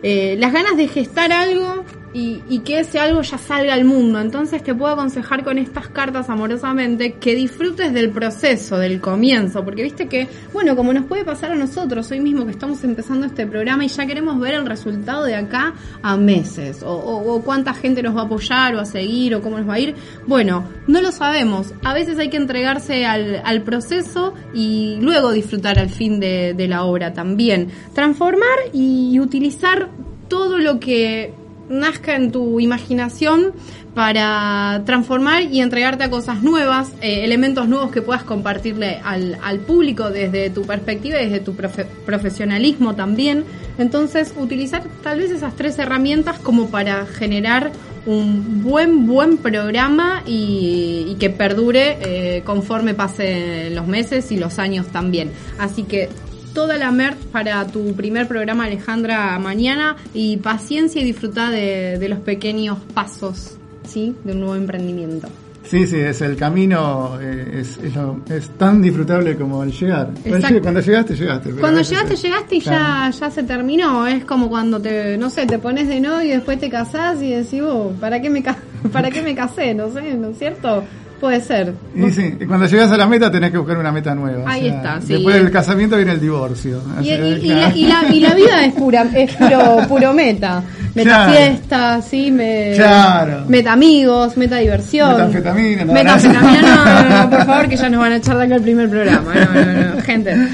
eh, 0.03 0.37
las 0.39 0.53
ganas 0.53 0.77
de 0.77 0.89
gestar 0.89 1.33
algo 1.33 1.85
y, 2.15 2.43
y 2.49 2.61
que 2.61 2.81
ese 2.81 2.99
algo 2.99 3.23
ya 3.23 3.39
salga 3.39 3.75
al 3.75 3.85
mundo. 3.85 4.21
Entonces 4.21 4.63
te 4.63 4.75
puedo 4.75 4.93
aconsejar 4.95 5.45
con 5.45 5.59
estas 5.59 5.89
cartas 5.89 6.31
amorosamente 6.31 7.13
que 7.15 7.35
disfrutes 7.35 7.93
del 7.93 8.11
proceso, 8.11 8.79
del 8.79 9.01
comienzo, 9.01 9.65
porque 9.65 9.83
viste 9.83 10.07
que, 10.09 10.27
bueno, 10.53 10.75
como 10.77 10.93
nos 10.93 11.05
puede 11.05 11.25
pasar 11.25 11.53
a 11.53 11.55
nosotros 11.55 12.11
hoy 12.11 12.21
mismo 12.21 12.45
que 12.47 12.53
estamos 12.53 12.83
empezando 12.85 13.27
este 13.27 13.47
programa 13.47 13.85
y 13.85 13.89
ya 13.89 14.07
queremos 14.07 14.39
ver 14.41 14.55
el 14.55 14.67
resultado 14.67 15.25
de 15.25 15.35
acá 15.35 15.75
a 16.03 16.17
meses, 16.17 16.83
o, 16.83 16.91
o- 16.93 17.35
o 17.35 17.43
cuánta 17.43 17.75
gente 17.75 18.03
nos 18.03 18.17
va 18.17 18.23
a 18.23 18.25
apoyar 18.25 18.75
o 18.75 18.81
a 18.81 18.85
seguir 18.85 19.35
o 19.35 19.43
cómo 19.43 19.59
nos 19.59 19.69
va 19.69 19.75
a 19.75 19.81
ir. 19.81 19.95
Bueno, 20.27 20.65
no 20.87 21.01
lo 21.03 21.13
sabemos. 21.13 21.73
A 21.85 21.93
veces 21.95 22.19
hay 22.19 22.31
que 22.31 22.37
entregarse 22.39 23.05
al, 23.07 23.43
al 23.45 23.63
proceso 23.63 24.35
y 24.55 24.97
luego 25.01 25.33
disfrutar 25.33 25.79
al 25.79 25.91
fin 25.91 26.21
de, 26.21 26.55
de 26.55 26.69
la 26.69 26.85
obra 26.85 27.13
también. 27.13 27.69
Transformar 27.95 28.59
y 28.73 29.19
utilizar 29.21 29.89
todo 30.29 30.59
lo 30.59 30.79
que 30.81 31.33
nazca 31.69 32.17
en 32.17 32.31
tu 32.33 32.61
imaginación 32.61 33.53
para 33.95 34.83
transformar 34.87 35.43
y 35.43 35.61
entregarte 35.61 36.05
a 36.05 36.11
cosas 36.11 36.43
nuevas, 36.43 36.93
eh, 37.03 37.25
elementos 37.25 37.69
nuevos 37.69 37.91
que 37.91 38.01
puedas 38.01 38.23
compartirle 38.23 39.01
al, 39.05 39.39
al 39.43 39.59
público 39.61 40.11
desde 40.11 40.51
tu 40.51 40.63
perspectiva 40.63 41.21
y 41.21 41.25
desde 41.25 41.41
tu 41.41 41.55
profe- 41.55 41.87
profesionalismo 42.07 42.95
también. 42.95 43.45
Entonces, 43.77 44.35
utilizar 44.37 44.83
tal 45.03 45.19
vez 45.19 45.31
esas 45.31 45.57
tres 45.57 45.79
herramientas 45.79 46.39
como 46.39 46.69
para 46.69 47.07
generar 47.07 47.73
un 48.07 48.63
buen, 48.63 49.07
buen 49.07 49.37
programa 49.37 50.23
y, 50.27 51.07
y 51.09 51.17
que 51.19 51.29
perdure 51.31 51.99
eh, 52.01 52.43
conforme 52.45 52.95
pasen 52.95 53.75
los 53.75 53.87
meses 53.87 54.31
y 54.31 54.37
los 54.37 54.59
años 54.59 54.87
también. 54.87 55.31
Así 55.59 55.83
que 55.83 56.09
toda 56.55 56.77
la 56.77 56.91
merch 56.91 57.19
para 57.33 57.67
tu 57.67 57.95
primer 57.95 58.27
programa, 58.29 58.65
Alejandra, 58.65 59.39
mañana. 59.39 59.97
Y 60.15 60.37
paciencia 60.39 61.01
y 61.01 61.05
disfrutar 61.05 61.51
de, 61.53 61.99
de 61.99 62.09
los 62.09 62.19
pequeños 62.21 62.79
pasos, 62.95 63.57
¿sí? 63.87 64.15
De 64.25 64.33
un 64.33 64.41
nuevo 64.41 64.57
emprendimiento. 64.57 65.29
Sí, 65.65 65.87
sí, 65.87 65.97
es 65.97 66.23
el 66.23 66.35
camino, 66.37 67.19
eh, 67.21 67.59
es, 67.61 67.77
es, 67.85 67.95
lo- 67.95 68.21
es 68.31 68.49
tan 68.57 68.81
disfrutable 68.81 69.37
como 69.37 69.63
el 69.63 69.71
llegar. 69.71 70.07
Cuando 70.23 70.37
Exacto. 70.37 70.57
lleg- 70.57 70.63
Cuando 70.63 70.81
llegaste, 70.81 71.15
llegaste. 71.15 71.51
Cuando 71.51 71.83
llegaste, 71.83 72.15
es- 72.15 72.23
llegaste 72.23 72.57
y 72.57 72.61
ya, 72.61 73.11
ya 73.11 73.31
se 73.31 73.43
terminó. 73.43 74.07
Es 74.07 74.25
como 74.25 74.49
cuando 74.49 74.81
te, 74.81 75.19
no 75.19 75.29
sé, 75.29 75.45
te 75.45 75.59
pones 75.59 75.87
de 75.89 76.01
novio 76.01 76.23
y 76.23 76.29
después 76.31 76.59
te 76.59 76.71
casás 76.71 77.21
y 77.23 77.31
decís, 77.33 77.61
oh, 77.63 77.93
¿para 78.01 78.23
qué 78.23 78.31
me, 78.31 78.43
ca- 78.43 78.57
¿para 78.93 79.11
qué 79.11 79.21
me 79.21 79.35
casé? 79.35 79.75
No 79.75 79.93
sé, 79.93 80.15
¿no 80.15 80.29
es 80.29 80.39
cierto? 80.39 80.85
Puede 81.21 81.41
ser. 81.41 81.73
Y 81.97 82.11
sí, 82.13 82.35
cuando 82.47 82.67
llegas 82.67 82.93
a 82.93 82.97
la 82.97 83.07
meta 83.07 83.31
tenés 83.31 83.51
que 83.51 83.59
buscar 83.59 83.77
una 83.79 83.91
meta 83.91 84.15
nueva. 84.15 84.45
o 84.45 84.49
Ahí 84.49 84.69
sea, 84.69 84.77
está, 84.77 85.01
sí. 85.01 85.15
Después 85.15 85.35
del 85.35 85.51
casamiento 85.51 85.97
viene 85.97 86.13
el 86.13 86.21
divorcio. 86.21 86.81
Y, 87.03 87.11
la, 87.11 87.75
y 87.75 87.85
la- 87.87 88.09
y 88.15 88.21
la 88.21 88.35
vida 88.35 88.65
es 88.65 88.73
pura, 88.75 89.05
es 89.15 89.35
puro, 89.35 89.79
puro 89.89 90.13
meta. 90.13 90.63
Meta 90.95 91.11
Claro. 91.11 91.33
fiesta, 91.33 92.03
sí, 92.03 92.31
me, 92.31 92.73
Claro. 92.75 93.45
meta 93.47 93.73
amigos, 93.73 94.37
meta 94.37 94.57
diversión. 94.57 95.11
Metanfetamina, 95.13 95.85
no, 95.85 95.93
Metanfetamina, 95.93 96.61
no, 96.63 96.85
no, 97.09 97.23
no, 97.25 97.31
por 97.31 97.47
favor, 97.47 97.69
que 97.69 97.77
ya 97.77 97.89
nos 97.89 98.01
van 98.01 98.13
a 98.13 98.17
echar 98.17 98.37
de 98.39 98.45
acá 98.45 98.55
el 98.57 98.63
primer 98.63 98.89
programa. 98.89 99.33
No, 99.35 99.55
no, 99.65 99.95
no, 99.97 100.03
gente. 100.03 100.35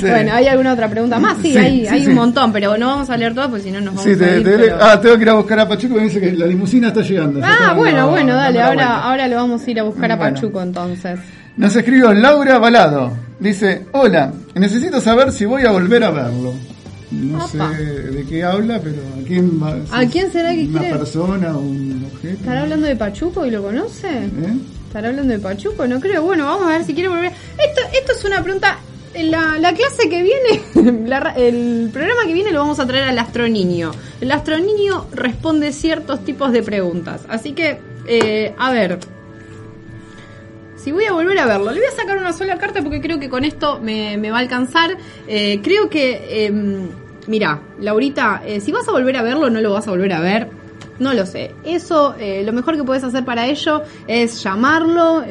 Bueno, 0.00 0.32
¿hay 0.32 0.46
alguna 0.46 0.74
otra 0.74 0.88
pregunta 0.88 1.18
más? 1.18 1.36
Sí, 1.42 1.50
Sí, 1.52 1.58
hay, 1.58 1.80
sí, 1.80 1.86
hay 1.88 2.06
un 2.06 2.14
montón, 2.14 2.52
pero 2.52 2.76
no 2.78 2.86
vamos 2.86 3.10
a 3.10 3.16
leer 3.16 3.34
todas 3.34 3.48
porque 3.50 3.64
si 3.64 3.70
no 3.72 3.80
nos 3.80 3.96
vamos 3.96 4.06
a 4.06 4.10
ir. 4.10 4.18
te- 4.18 4.40
pero- 4.42 4.76
ah, 4.80 5.00
tengo 5.00 5.16
que 5.16 5.22
ir 5.22 5.28
a 5.28 5.32
buscar 5.34 5.58
a 5.60 5.68
Pachuco 5.68 5.94
y 5.96 5.98
me 5.98 6.04
dice 6.04 6.20
que 6.20 6.32
la 6.32 6.46
limusina 6.46 6.88
está 6.88 7.00
llegando. 7.02 7.40
Ah, 7.42 7.52
Está 7.52 7.72
bueno, 7.74 8.08
bueno, 8.08 8.34
dale, 8.36 8.58
dando 8.60 8.82
ahora, 8.82 9.02
ahora 9.02 9.28
lo 9.28 9.36
vamos 9.36 9.62
a 9.66 9.70
ir 9.70 9.77
a 9.78 9.84
buscar 9.84 10.10
a 10.12 10.16
Bueno. 10.16 10.34
Pachuco 10.34 10.62
entonces. 10.62 11.18
Nos 11.56 11.74
escribió 11.74 12.12
Laura 12.14 12.58
Balado. 12.58 13.12
Dice, 13.40 13.86
hola, 13.92 14.32
necesito 14.54 15.00
saber 15.00 15.32
si 15.32 15.44
voy 15.44 15.62
a 15.64 15.70
volver 15.72 16.04
a 16.04 16.10
verlo. 16.10 16.52
No 17.10 17.38
Opa. 17.44 17.72
sé 17.76 17.84
de 17.84 18.24
qué 18.26 18.44
habla, 18.44 18.80
pero 18.82 18.96
¿a 19.18 19.26
quién 19.26 19.60
va? 19.62 19.76
¿A 19.90 20.04
quién 20.06 20.30
será 20.30 20.52
que 20.52 20.66
¿Una 20.66 20.80
quiere? 20.80 20.96
persona 20.96 21.56
o 21.56 21.60
un 21.60 22.04
objeto? 22.12 22.34
¿Estará 22.40 22.62
hablando 22.62 22.86
de 22.86 22.96
Pachuco 22.96 23.46
y 23.46 23.50
lo 23.50 23.62
conoce? 23.62 24.08
¿Eh? 24.08 24.56
¿Estará 24.88 25.08
hablando 25.08 25.32
de 25.32 25.38
Pachuco? 25.38 25.86
No 25.86 26.00
creo. 26.00 26.22
Bueno, 26.22 26.44
vamos 26.44 26.66
a 26.68 26.72
ver 26.76 26.84
si 26.84 26.92
quiere 26.94 27.08
volver. 27.08 27.32
Esto, 27.32 27.80
esto 27.98 28.12
es 28.12 28.24
una 28.24 28.42
pregunta. 28.42 28.78
La, 29.14 29.58
la 29.58 29.72
clase 29.72 30.08
que 30.10 30.22
viene, 30.22 31.06
la 31.08 31.32
el 31.34 31.88
programa 31.92 32.22
que 32.26 32.34
viene 32.34 32.52
lo 32.52 32.60
vamos 32.60 32.78
a 32.78 32.86
traer 32.86 33.04
al 33.04 33.18
astroniño. 33.18 33.90
El 34.20 34.30
astroniño 34.30 35.06
responde 35.12 35.72
ciertos 35.72 36.24
tipos 36.26 36.52
de 36.52 36.62
preguntas. 36.62 37.22
Así 37.28 37.52
que, 37.52 37.80
eh, 38.06 38.54
a 38.58 38.70
ver. 38.70 38.98
Si 40.78 40.92
voy 40.92 41.04
a 41.06 41.12
volver 41.12 41.38
a 41.40 41.46
verlo, 41.46 41.72
le 41.72 41.80
voy 41.80 41.88
a 41.88 41.92
sacar 41.92 42.18
una 42.18 42.32
sola 42.32 42.56
carta 42.56 42.82
porque 42.82 43.00
creo 43.00 43.18
que 43.18 43.28
con 43.28 43.44
esto 43.44 43.80
me, 43.80 44.16
me 44.16 44.30
va 44.30 44.38
a 44.38 44.40
alcanzar. 44.40 44.96
Eh, 45.26 45.60
creo 45.62 45.90
que, 45.90 46.46
eh, 46.46 46.52
mira, 47.26 47.60
Laurita, 47.80 48.42
eh, 48.46 48.60
si 48.60 48.70
vas 48.70 48.86
a 48.88 48.92
volver 48.92 49.16
a 49.16 49.22
verlo, 49.22 49.50
no 49.50 49.60
lo 49.60 49.72
vas 49.72 49.88
a 49.88 49.90
volver 49.90 50.12
a 50.12 50.20
ver 50.20 50.48
No 51.00 51.14
lo 51.14 51.26
sé. 51.26 51.52
Eso, 51.64 52.14
eh, 52.18 52.42
lo 52.44 52.52
mejor 52.52 52.76
que 52.76 52.84
puedes 52.84 53.02
hacer 53.02 53.24
para 53.24 53.46
ello 53.46 53.82
es 54.06 54.42
llamarlo, 54.42 55.24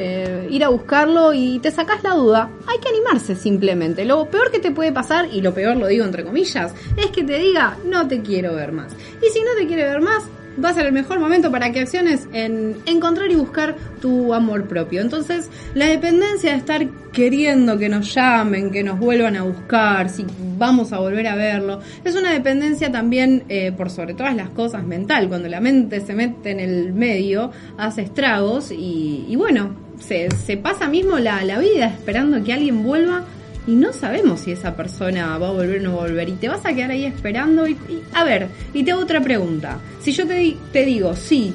ir 0.50 0.64
a 0.64 0.70
buscarlo 0.70 1.34
y 1.34 1.60
te 1.60 1.72
sacas 1.72 2.04
la 2.04 2.14
duda. 2.14 2.50
Hay 2.68 2.80
que 2.80 2.90
animarse 2.90 3.36
simplemente. 3.36 4.06
Lo 4.06 4.26
peor 4.30 4.52
que 4.52 4.60
te 4.60 4.72
puede 4.72 4.92
pasar, 4.92 5.28
y 5.32 5.42
lo 5.42 5.54
peor 5.54 5.78
lo 5.78 5.88
digo 5.88 6.06
entre 6.06 6.24
comillas, 6.24 6.74
es 6.98 7.08
que 7.08 7.24
te 7.24 7.38
diga 7.38 7.78
no 7.86 8.08
te 8.08 8.22
quiero 8.22 8.54
ver 8.54 8.74
más. 8.74 8.94
Y 9.22 9.30
si 9.30 9.42
no 9.42 9.52
te 9.58 9.66
quiere 9.66 9.84
ver 9.84 10.02
más, 10.02 10.24
va 10.64 10.70
a 10.70 10.74
ser 10.74 10.86
el 10.86 10.92
mejor 10.92 11.20
momento 11.20 11.52
para 11.52 11.72
que 11.72 11.80
acciones 11.80 12.28
en 12.34 12.78
encontrar 12.86 13.32
y 13.32 13.36
buscar 13.36 13.76
tu 14.02 14.34
amor 14.34 14.68
propio. 14.68 15.02
Entonces, 15.02 15.50
la 15.74 15.88
dependencia 15.88 16.52
de 16.52 16.58
estar 16.58 16.88
queriendo 17.12 17.78
que 17.78 17.90
nos 17.90 18.14
llamen, 18.14 18.72
que 18.72 18.84
nos 18.84 19.00
vuelvan 19.00 19.36
a 19.36 19.44
buscar, 19.44 20.10
si 20.10 20.26
vamos 20.58 20.94
a 20.94 21.00
volver 21.00 21.28
a 21.28 21.36
verlo, 21.36 21.80
es 22.04 22.16
una 22.16 22.32
dependencia 22.32 22.92
también, 22.92 23.44
eh, 23.50 23.72
por 23.72 23.90
sobre 23.90 24.14
todas 24.14 24.36
las 24.36 24.50
cosas, 24.50 24.86
mental. 24.86 25.28
Cuando 25.28 25.48
la 25.48 25.60
mente 25.60 26.02
se 26.02 26.14
mete 26.14 26.52
en 26.52 26.60
el 26.60 26.94
medio, 26.94 27.52
hace 27.78 28.04
estragos 28.04 28.72
y, 28.72 29.26
y 29.28 29.36
bueno, 29.36 29.76
se, 30.00 30.30
se 30.32 30.58
pasa 30.58 30.88
mismo 30.88 31.18
la, 31.18 31.44
la 31.44 31.60
vida 31.60 31.88
esperando 31.88 32.44
que 32.44 32.54
alguien 32.54 32.84
vuelva 32.84 33.26
y 33.68 33.76
no 33.76 33.92
sabemos 33.94 34.40
si 34.40 34.52
esa 34.54 34.76
persona 34.76 35.38
va 35.38 35.50
a 35.50 35.52
volver 35.52 35.80
o 35.82 35.84
no 35.84 35.92
volver 35.98 36.30
y 36.30 36.34
te 36.34 36.48
vas 36.50 36.66
a 36.66 36.74
quedar 36.74 36.92
ahí 36.92 37.06
esperando 37.06 37.68
y, 37.68 37.74
y- 37.74 38.02
a 38.14 38.24
ver, 38.24 38.48
y 38.74 38.84
te 38.84 38.92
hago 38.92 39.02
otra 39.02 39.22
pregunta. 39.22 39.78
Si 40.02 40.14
yo 40.14 40.26
te, 40.26 40.56
te 40.72 40.86
digo, 40.86 41.16
sí, 41.16 41.54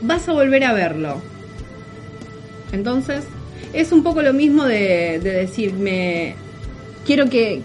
vas 0.00 0.28
a 0.28 0.32
volver 0.32 0.64
a 0.64 0.72
verlo. 0.72 1.20
Entonces, 2.72 3.24
es 3.72 3.92
un 3.92 4.02
poco 4.02 4.22
lo 4.22 4.32
mismo 4.32 4.64
de, 4.64 5.20
de 5.22 5.32
decirme, 5.32 6.34
quiero 7.06 7.28
que 7.28 7.62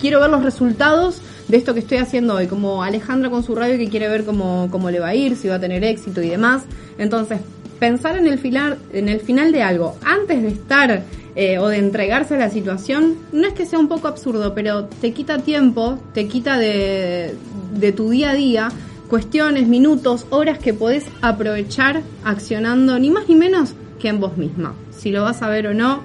quiero 0.00 0.20
ver 0.20 0.30
los 0.30 0.42
resultados 0.42 1.20
de 1.48 1.56
esto 1.56 1.72
que 1.74 1.80
estoy 1.80 1.98
haciendo 1.98 2.34
hoy, 2.34 2.46
como 2.48 2.82
Alejandra 2.82 3.30
con 3.30 3.42
su 3.42 3.54
radio 3.54 3.78
que 3.78 3.88
quiere 3.88 4.08
ver 4.08 4.24
cómo, 4.24 4.68
cómo 4.70 4.90
le 4.90 4.98
va 5.00 5.08
a 5.08 5.14
ir, 5.14 5.36
si 5.36 5.48
va 5.48 5.54
a 5.56 5.60
tener 5.60 5.84
éxito 5.84 6.20
y 6.22 6.28
demás. 6.30 6.64
Entonces, 6.98 7.38
pensar 7.78 8.16
en 8.18 8.26
el 8.26 8.38
final, 8.38 8.78
en 8.92 9.08
el 9.08 9.20
final 9.20 9.52
de 9.52 9.62
algo, 9.62 9.96
antes 10.04 10.42
de 10.42 10.48
estar 10.48 11.02
eh, 11.36 11.58
o 11.58 11.68
de 11.68 11.78
entregarse 11.78 12.34
a 12.34 12.38
la 12.38 12.50
situación, 12.50 13.16
no 13.32 13.46
es 13.46 13.54
que 13.54 13.66
sea 13.66 13.78
un 13.78 13.88
poco 13.88 14.08
absurdo, 14.08 14.54
pero 14.54 14.86
te 14.86 15.12
quita 15.12 15.38
tiempo, 15.38 15.98
te 16.14 16.26
quita 16.26 16.58
de, 16.58 17.36
de 17.72 17.92
tu 17.92 18.10
día 18.10 18.30
a 18.30 18.34
día 18.34 18.68
cuestiones, 19.06 19.66
minutos, 19.66 20.26
horas 20.30 20.58
que 20.58 20.74
podés 20.74 21.04
aprovechar 21.22 22.02
accionando 22.24 22.98
ni 22.98 23.10
más 23.10 23.28
ni 23.28 23.34
menos 23.34 23.74
que 24.00 24.08
en 24.08 24.20
vos 24.20 24.36
misma. 24.36 24.74
Si 24.90 25.10
lo 25.10 25.22
vas 25.22 25.42
a 25.42 25.48
ver 25.48 25.68
o 25.68 25.74
no, 25.74 26.02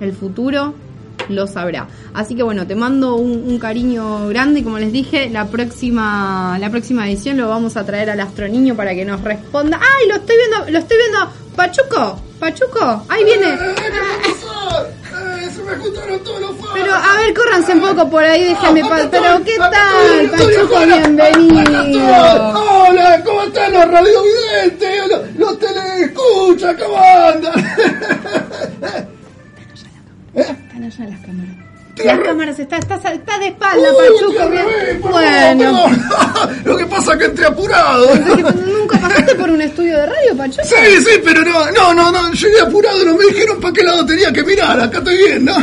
el 0.00 0.12
futuro 0.12 0.74
lo 1.28 1.46
sabrá. 1.46 1.88
Así 2.14 2.34
que 2.34 2.42
bueno, 2.42 2.66
te 2.66 2.74
mando 2.74 3.16
un, 3.16 3.44
un 3.46 3.58
cariño 3.58 4.28
grande 4.28 4.60
y 4.60 4.62
como 4.62 4.78
les 4.78 4.92
dije, 4.92 5.30
la 5.30 5.46
próxima, 5.46 6.56
la 6.58 6.70
próxima 6.70 7.08
edición 7.08 7.36
lo 7.36 7.48
vamos 7.48 7.76
a 7.76 7.84
traer 7.84 8.10
al 8.10 8.20
astroniño 8.20 8.74
para 8.74 8.94
que 8.94 9.04
nos 9.04 9.20
responda. 9.22 9.78
¡Ay, 9.80 10.08
lo 10.08 10.16
estoy 10.16 10.36
viendo! 10.36 10.70
¡Lo 10.70 10.78
estoy 10.78 10.96
viendo! 10.96 11.32
¡Pachuco! 11.54 12.20
¡Pachuco! 12.40 13.04
¡Ahí 13.08 13.24
viene! 13.24 13.56
se 15.54 15.62
me 15.62 15.76
juntaron 15.76 16.18
todos 16.24 16.40
los 16.40 16.56
faros. 16.56 16.70
Pero 16.74 16.94
a 16.94 17.16
ver, 17.18 17.34
córranse 17.34 17.72
un 17.72 17.80
poco 17.80 18.10
por 18.10 18.24
ahí, 18.24 18.44
déjenme 18.44 18.80
pa- 18.82 19.08
Pero 19.10 19.44
¿qué 19.44 19.56
tal, 19.58 20.30
Bienvenido. 20.86 22.52
Hola, 22.88 23.22
¿cómo 23.24 23.42
están 23.42 23.72
los 23.72 23.88
radiovidentes? 23.88 25.08
Los, 25.08 25.20
los 25.36 25.58
teleescuchas, 25.58 26.76
¿cómo 26.82 26.98
andan? 27.02 27.54
Están 30.34 30.82
allá 30.84 31.04
las 31.04 31.20
cámaras. 31.20 31.56
Estoy 31.60 31.60
Las 31.60 31.71
al 32.08 32.16
re- 32.18 32.22
cámaras, 32.24 32.58
está, 32.58 32.78
está, 32.78 32.94
está 32.96 33.38
de 33.38 33.48
espalda, 33.48 33.88
Uy, 33.90 34.04
Pachuco. 34.18 34.48
perdón, 34.48 35.10
Bueno. 35.12 35.86
Lo 36.64 36.76
que 36.76 36.86
pasa 36.86 37.12
es 37.12 37.18
que 37.18 37.24
entré 37.26 37.46
apurado. 37.46 38.06
¿Nunca 38.16 38.98
pasaste 38.98 39.34
por 39.34 39.50
un 39.50 39.60
estudio 39.60 39.98
de 39.98 40.06
radio, 40.06 40.36
Pachuco? 40.36 40.62
Sí, 40.64 40.96
sí, 41.04 41.20
pero 41.24 41.44
no, 41.44 41.70
no, 41.72 41.94
no, 41.94 42.10
no, 42.12 42.32
llegué 42.32 42.60
apurado, 42.60 43.04
no 43.04 43.14
me 43.16 43.24
dijeron 43.26 43.60
para 43.60 43.74
qué 43.74 43.82
lado 43.82 44.06
tenía 44.06 44.32
que 44.32 44.42
mirar, 44.42 44.80
acá 44.80 44.98
estoy 44.98 45.16
bien, 45.16 45.44
¿no? 45.44 45.54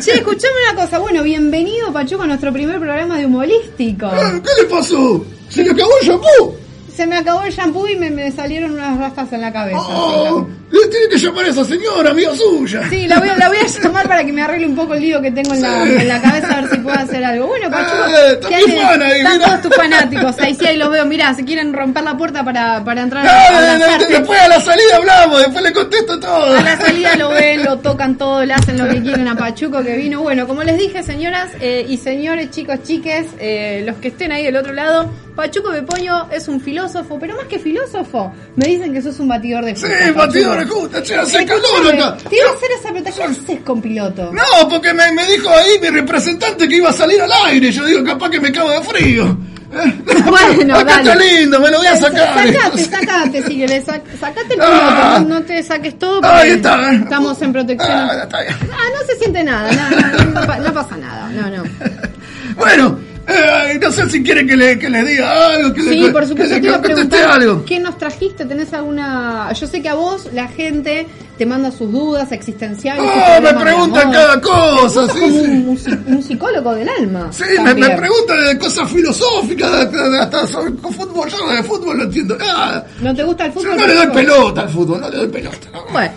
Che, 0.00 0.12
escuchame 0.14 0.54
una 0.70 0.80
cosa. 0.82 0.98
Bueno, 0.98 1.22
bienvenido, 1.22 1.92
Pachuco, 1.92 2.22
a 2.22 2.26
nuestro 2.26 2.52
primer 2.52 2.78
programa 2.78 3.18
de 3.18 3.26
humorístico. 3.26 4.10
¿Qué 4.10 4.62
le 4.62 4.68
pasó? 4.68 5.24
¿Se 5.48 5.62
le 5.64 5.70
acabó 5.72 5.90
el 6.00 6.06
shampoo? 6.08 6.56
Se 6.94 7.06
me 7.08 7.16
acabó 7.16 7.42
el 7.42 7.52
shampoo 7.52 7.88
y 7.88 7.96
me, 7.96 8.08
me 8.10 8.30
salieron 8.30 8.72
unas 8.72 8.96
rastas 8.98 9.32
en 9.32 9.40
la 9.40 9.52
cabeza. 9.52 9.78
Oh, 9.80 10.46
le 10.82 10.88
tiene 10.88 11.08
que 11.08 11.18
llamar 11.18 11.44
a 11.44 11.48
esa 11.48 11.64
señora, 11.64 12.10
amiga 12.10 12.34
suya. 12.36 12.82
Sí, 12.90 13.06
la 13.06 13.18
voy, 13.18 13.28
a- 13.28 13.36
la 13.36 13.48
voy 13.48 13.58
a 13.58 13.66
llamar 13.66 14.08
para 14.08 14.24
que 14.24 14.32
me 14.32 14.42
arregle 14.42 14.66
un 14.66 14.74
poco 14.76 14.94
el 14.94 15.00
lío 15.02 15.20
que 15.22 15.30
tengo 15.30 15.54
en 15.54 15.62
la, 15.62 15.82
en 15.84 16.08
la 16.08 16.20
cabeza 16.20 16.48
a 16.58 16.60
ver 16.60 16.70
si 16.70 16.78
puedo 16.78 16.96
hacer 16.98 17.24
algo. 17.24 17.46
Bueno, 17.46 17.70
Pachuco, 17.70 18.04
Eh, 18.50 18.80
fan 18.82 19.02
ahí, 19.02 19.18
Están 19.20 19.40
todos 19.40 19.62
tus 19.62 19.74
fanáticos. 19.76 20.38
Ahí 20.40 20.54
sí, 20.54 20.66
ahí 20.66 20.76
los 20.76 20.90
veo. 20.90 21.04
Mirá, 21.06 21.34
se 21.34 21.44
quieren 21.44 21.72
romper 21.72 22.04
la 22.04 22.16
puerta 22.16 22.44
para, 22.44 22.82
para 22.84 23.02
entrar 23.02 23.26
a, 23.26 23.30
Ah, 23.30 23.44
a 23.44 23.58
abrazarte. 23.74 24.06
después 24.12 24.40
a 24.40 24.48
la 24.48 24.60
salida 24.60 24.96
hablamos, 24.96 25.38
después 25.40 25.64
le 25.64 25.72
contesto 25.72 26.20
todo. 26.20 26.56
A 26.56 26.62
la 26.62 26.76
salida 26.78 27.16
lo 27.16 27.28
ven, 27.30 27.64
lo 27.64 27.78
tocan 27.78 28.16
todo, 28.16 28.44
le 28.44 28.54
hacen 28.54 28.78
lo 28.78 28.88
que 28.88 29.00
quieren 29.02 29.28
a 29.28 29.36
Pachuco 29.36 29.82
que 29.82 29.96
vino. 29.96 30.22
Bueno, 30.22 30.46
como 30.46 30.62
les 30.62 30.78
dije, 30.78 31.02
señoras 31.02 31.50
eh, 31.60 31.84
y 31.88 31.96
señores, 31.98 32.50
chicos, 32.50 32.78
chiques, 32.82 33.26
eh, 33.38 33.82
los 33.86 33.96
que 33.96 34.08
estén 34.08 34.32
ahí 34.32 34.44
del 34.44 34.56
otro 34.56 34.72
lado, 34.72 35.10
Pachuco 35.36 35.70
Bepoño 35.70 36.28
es 36.30 36.46
un 36.48 36.60
filósofo, 36.60 37.18
pero 37.18 37.36
más 37.36 37.46
que 37.46 37.58
filósofo, 37.58 38.32
me 38.56 38.66
dicen 38.66 38.92
que 38.92 39.02
sos 39.02 39.18
un 39.18 39.28
batidor 39.28 39.64
de 39.64 39.74
Sí, 39.74 39.84
frutas, 39.86 40.14
batidor 40.14 40.63
justa, 40.66 41.02
che, 41.02 41.14
hace 41.16 41.44
calor 41.44 41.64
Escuchame, 41.64 42.02
acá. 42.02 42.16
Te 42.28 42.36
iba 42.36 42.48
a 42.50 42.52
hacer 42.54 42.70
esa 42.72 42.88
pregunta, 42.90 43.10
¿qué 43.16 43.22
haces 43.22 43.60
con 43.64 43.80
piloto? 43.82 44.32
No, 44.32 44.68
porque 44.68 44.92
me, 44.94 45.12
me 45.12 45.26
dijo 45.26 45.48
ahí 45.50 45.78
mi 45.80 45.88
representante 45.90 46.68
que 46.68 46.76
iba 46.76 46.90
a 46.90 46.92
salir 46.92 47.20
al 47.20 47.32
aire. 47.46 47.70
Yo 47.72 47.84
digo, 47.86 48.04
capaz 48.04 48.30
que 48.30 48.40
me 48.40 48.50
cago 48.52 48.70
de 48.70 48.82
frío. 48.82 49.36
Eh, 49.72 50.02
Bueno, 50.24 50.76
acá 50.78 51.02
dale. 51.02 51.10
está 51.10 51.16
lindo, 51.16 51.60
me 51.60 51.70
lo 51.70 51.78
voy 51.78 51.86
a 51.88 51.96
sacar. 51.96 52.34
Sacate, 52.34 52.84
sacate, 52.84 53.82
sac- 53.84 54.18
sacate 54.20 54.54
el 54.54 54.60
Ah. 54.60 55.14
piloto, 55.18 55.28
no, 55.28 55.40
no 55.40 55.42
te 55.46 55.62
saques 55.62 55.98
todo 55.98 56.20
porque 56.20 56.36
Ahí 56.36 56.50
está. 56.52 56.92
estamos 56.92 57.42
en 57.42 57.52
protección. 57.52 57.90
Ah, 57.92 58.20
está 58.22 58.40
bien. 58.42 58.54
Ah, 58.72 58.86
no 59.00 59.06
se 59.06 59.18
siente 59.18 59.42
nada, 59.44 59.70
no, 59.72 60.58
no 60.60 60.72
pasa 60.74 60.96
nada, 60.96 61.28
no, 61.30 61.50
no. 61.50 61.62
Bueno, 62.56 62.98
eh, 63.34 63.78
no 63.80 63.90
sé 63.92 64.08
si 64.10 64.22
quiere 64.22 64.46
que 64.46 64.56
le, 64.56 64.78
que 64.78 64.88
le 64.90 65.02
diga 65.04 65.54
algo, 65.54 65.72
que 65.74 65.82
Sí, 65.82 65.88
le, 66.00 66.10
por 66.10 66.26
supuesto 66.26 66.54
que 66.54 66.60
te 66.60 66.66
iba 66.66 66.76
a 66.76 66.78
conteste 66.80 67.06
preguntar 67.08 67.40
algo. 67.40 67.64
qué 67.64 67.78
nos 67.80 67.98
trajiste, 67.98 68.44
tenés 68.44 68.72
alguna... 68.72 69.52
Yo 69.52 69.66
sé 69.66 69.82
que 69.82 69.88
a 69.88 69.94
vos 69.94 70.28
la 70.32 70.48
gente 70.48 71.06
te 71.38 71.46
manda 71.46 71.70
sus 71.72 71.90
dudas 71.90 72.30
existenciales. 72.32 73.02
Oh, 73.04 73.40
me 73.42 73.52
preguntan 73.54 74.12
cada 74.12 74.40
cosa, 74.40 75.06
sí, 75.12 75.18
como 75.20 75.30
sí. 75.32 75.36
Un, 75.46 75.68
un 75.68 75.76
psi- 75.76 75.98
un 76.06 76.22
psicólogo 76.22 76.74
del 76.74 76.88
alma. 76.88 77.28
Sí, 77.32 77.42
me, 77.62 77.74
me 77.74 77.90
preguntan 77.90 78.44
de 78.46 78.58
cosas 78.58 78.90
filosóficas, 78.90 79.70
hasta, 80.20 80.46
sobre 80.46 80.70
fútbol, 80.72 81.28
yo 81.28 81.48
de 81.50 81.62
fútbol 81.64 81.98
no 81.98 82.04
entiendo 82.04 82.36
nada. 82.38 82.86
¿No 83.00 83.14
te 83.14 83.22
gusta 83.24 83.46
el 83.46 83.52
Yo 83.54 83.60
fútbol? 83.60 83.76
no 83.76 83.86
le 83.86 83.94
doy 83.94 84.06
pelota 84.08 84.60
al 84.62 84.68
fútbol, 84.70 85.00
no 85.00 85.08
le 85.10 85.16
doy 85.16 85.28
pelota. 85.28 85.66
no. 85.72 85.84
Bueno, 85.92 86.12